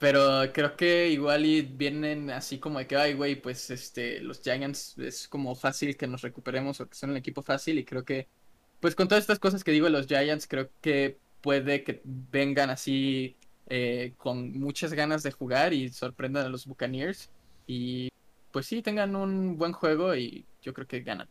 [0.00, 4.40] Pero creo que igual y vienen así como de que, ay, güey, pues este, los
[4.42, 8.02] Giants es como fácil que nos recuperemos o que son un equipo fácil y creo
[8.02, 8.26] que
[8.80, 13.36] pues con todas estas cosas que digo los Giants, creo que puede que vengan así
[13.68, 17.30] eh, con muchas ganas de jugar y sorprendan a los Buccaneers.
[17.66, 18.08] Y
[18.52, 21.28] pues sí, tengan un buen juego y yo creo que ganan.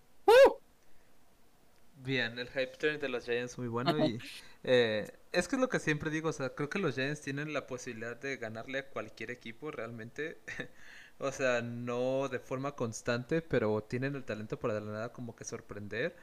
[2.02, 4.20] Bien, el hype train de los Giants muy bueno y
[4.64, 7.52] eh, es que es lo que siempre digo, o sea, creo que los Giants tienen
[7.54, 10.40] la posibilidad de ganarle a cualquier equipo realmente,
[11.20, 15.36] o sea, no de forma constante, pero tienen el talento para de la nada como
[15.36, 16.16] que sorprender,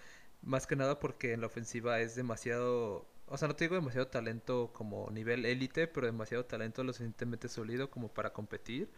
[0.42, 4.06] más que nada porque en la ofensiva es demasiado, o sea, no te digo demasiado
[4.08, 8.88] talento como nivel élite, pero demasiado talento lo suficientemente sólido como para competir.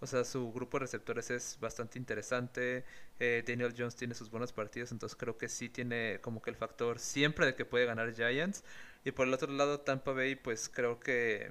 [0.00, 2.84] O sea, su grupo de receptores es bastante interesante.
[3.18, 6.56] eh, Daniel Jones tiene sus buenos partidos, entonces creo que sí tiene como que el
[6.56, 8.62] factor siempre de que puede ganar Giants.
[9.04, 11.50] Y por el otro lado, Tampa Bay, pues creo que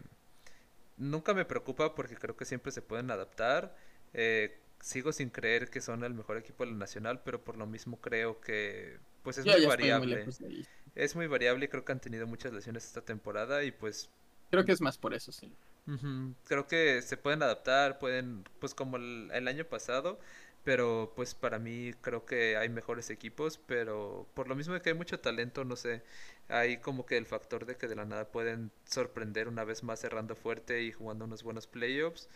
[0.97, 3.76] nunca me preocupa porque creo que siempre se pueden adaptar.
[4.14, 7.65] Eh, sigo sin creer que son el mejor equipo de la nacional, pero por lo
[7.65, 9.65] mismo creo que pues es Yo muy
[9.99, 10.65] muy
[10.95, 14.09] Es muy variable y creo que han tenido muchas lesiones esta temporada y pues
[14.49, 15.53] Creo que es más por eso, sí.
[16.45, 20.19] Creo que se pueden adaptar, pueden, pues como el, el año pasado,
[20.64, 24.89] pero pues para mí creo que hay mejores equipos, pero por lo mismo de que
[24.91, 26.03] hay mucho talento, no sé,
[26.47, 29.99] hay como que el factor de que de la nada pueden sorprender una vez más
[29.99, 32.30] cerrando fuerte y jugando unos buenos playoffs,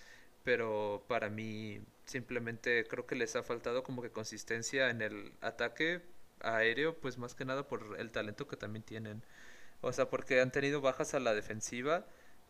[0.43, 6.01] pero para mí simplemente creo que les ha faltado como que consistencia en el ataque
[6.43, 9.23] aéreo, pues más que nada por el talento que también tienen.
[9.81, 12.05] O sea, porque han tenido bajas a la defensiva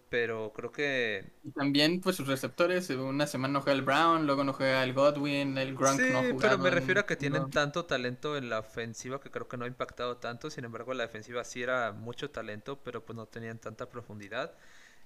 [0.10, 1.32] Pero creo que.
[1.44, 2.90] Y también, pues sus receptores.
[2.92, 6.20] Una semana no juega el Brown, luego no juega el Godwin, el Gronk sí, no
[6.20, 6.58] ha jugado.
[6.58, 7.52] pero me refiero a que en- tienen no.
[7.52, 10.50] tanto talento en la ofensiva que creo que no ha impactado tanto.
[10.50, 14.54] Sin embargo, la defensiva sí era mucho talento, pero pues no tenían tanta profundidad.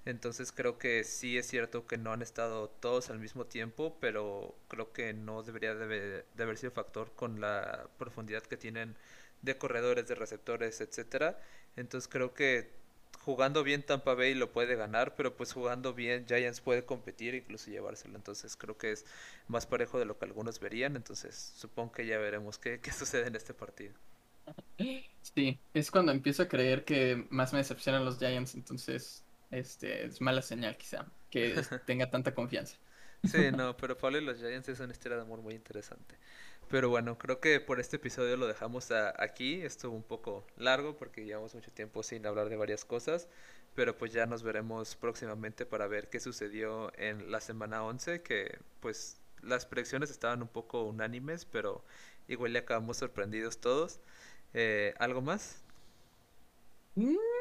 [0.06, 4.56] Entonces creo que sí es cierto que no han estado todos al mismo tiempo, pero
[4.68, 8.95] creo que no debería de, haber sido factor con la profundidad que tienen
[9.41, 11.40] de corredores, de receptores, etcétera.
[11.76, 12.69] Entonces creo que
[13.23, 17.72] jugando bien Tampa Bay lo puede ganar, pero pues jugando bien Giants puede competir, incluso
[17.72, 18.15] llevárselo.
[18.15, 19.06] Entonces creo que es
[19.48, 20.95] más parejo de lo que algunos verían.
[20.95, 23.94] Entonces supongo que ya veremos qué, qué sucede en este partido.
[25.23, 30.22] Sí, es cuando empiezo a creer que más me decepcionan los Giants, entonces este es
[30.22, 32.77] mala señal quizá que tenga tanta confianza.
[33.23, 36.15] Sí, no, pero Pablo y los Giants es una historia de amor muy interesante.
[36.67, 39.61] Pero bueno, creo que por este episodio lo dejamos a- aquí.
[39.61, 43.27] Estuvo un poco largo porque llevamos mucho tiempo sin hablar de varias cosas.
[43.76, 48.22] Pero pues ya nos veremos próximamente para ver qué sucedió en la semana 11.
[48.22, 51.84] Que pues las predicciones estaban un poco unánimes, pero
[52.27, 53.99] igual le acabamos sorprendidos todos.
[54.53, 55.63] Eh, ¿algo más?
[56.97, 57.35] Mm,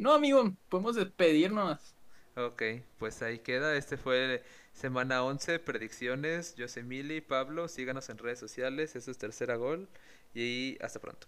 [0.00, 1.94] No, amigo, podemos despedirnos.
[2.34, 2.62] Ok,
[2.98, 3.76] pues ahí queda.
[3.76, 6.54] Este fue semana 11, predicciones.
[6.54, 8.96] Yo soy Mili, Pablo, síganos en redes sociales.
[8.96, 9.88] Eso es tercera gol.
[10.34, 11.26] Y hasta pronto.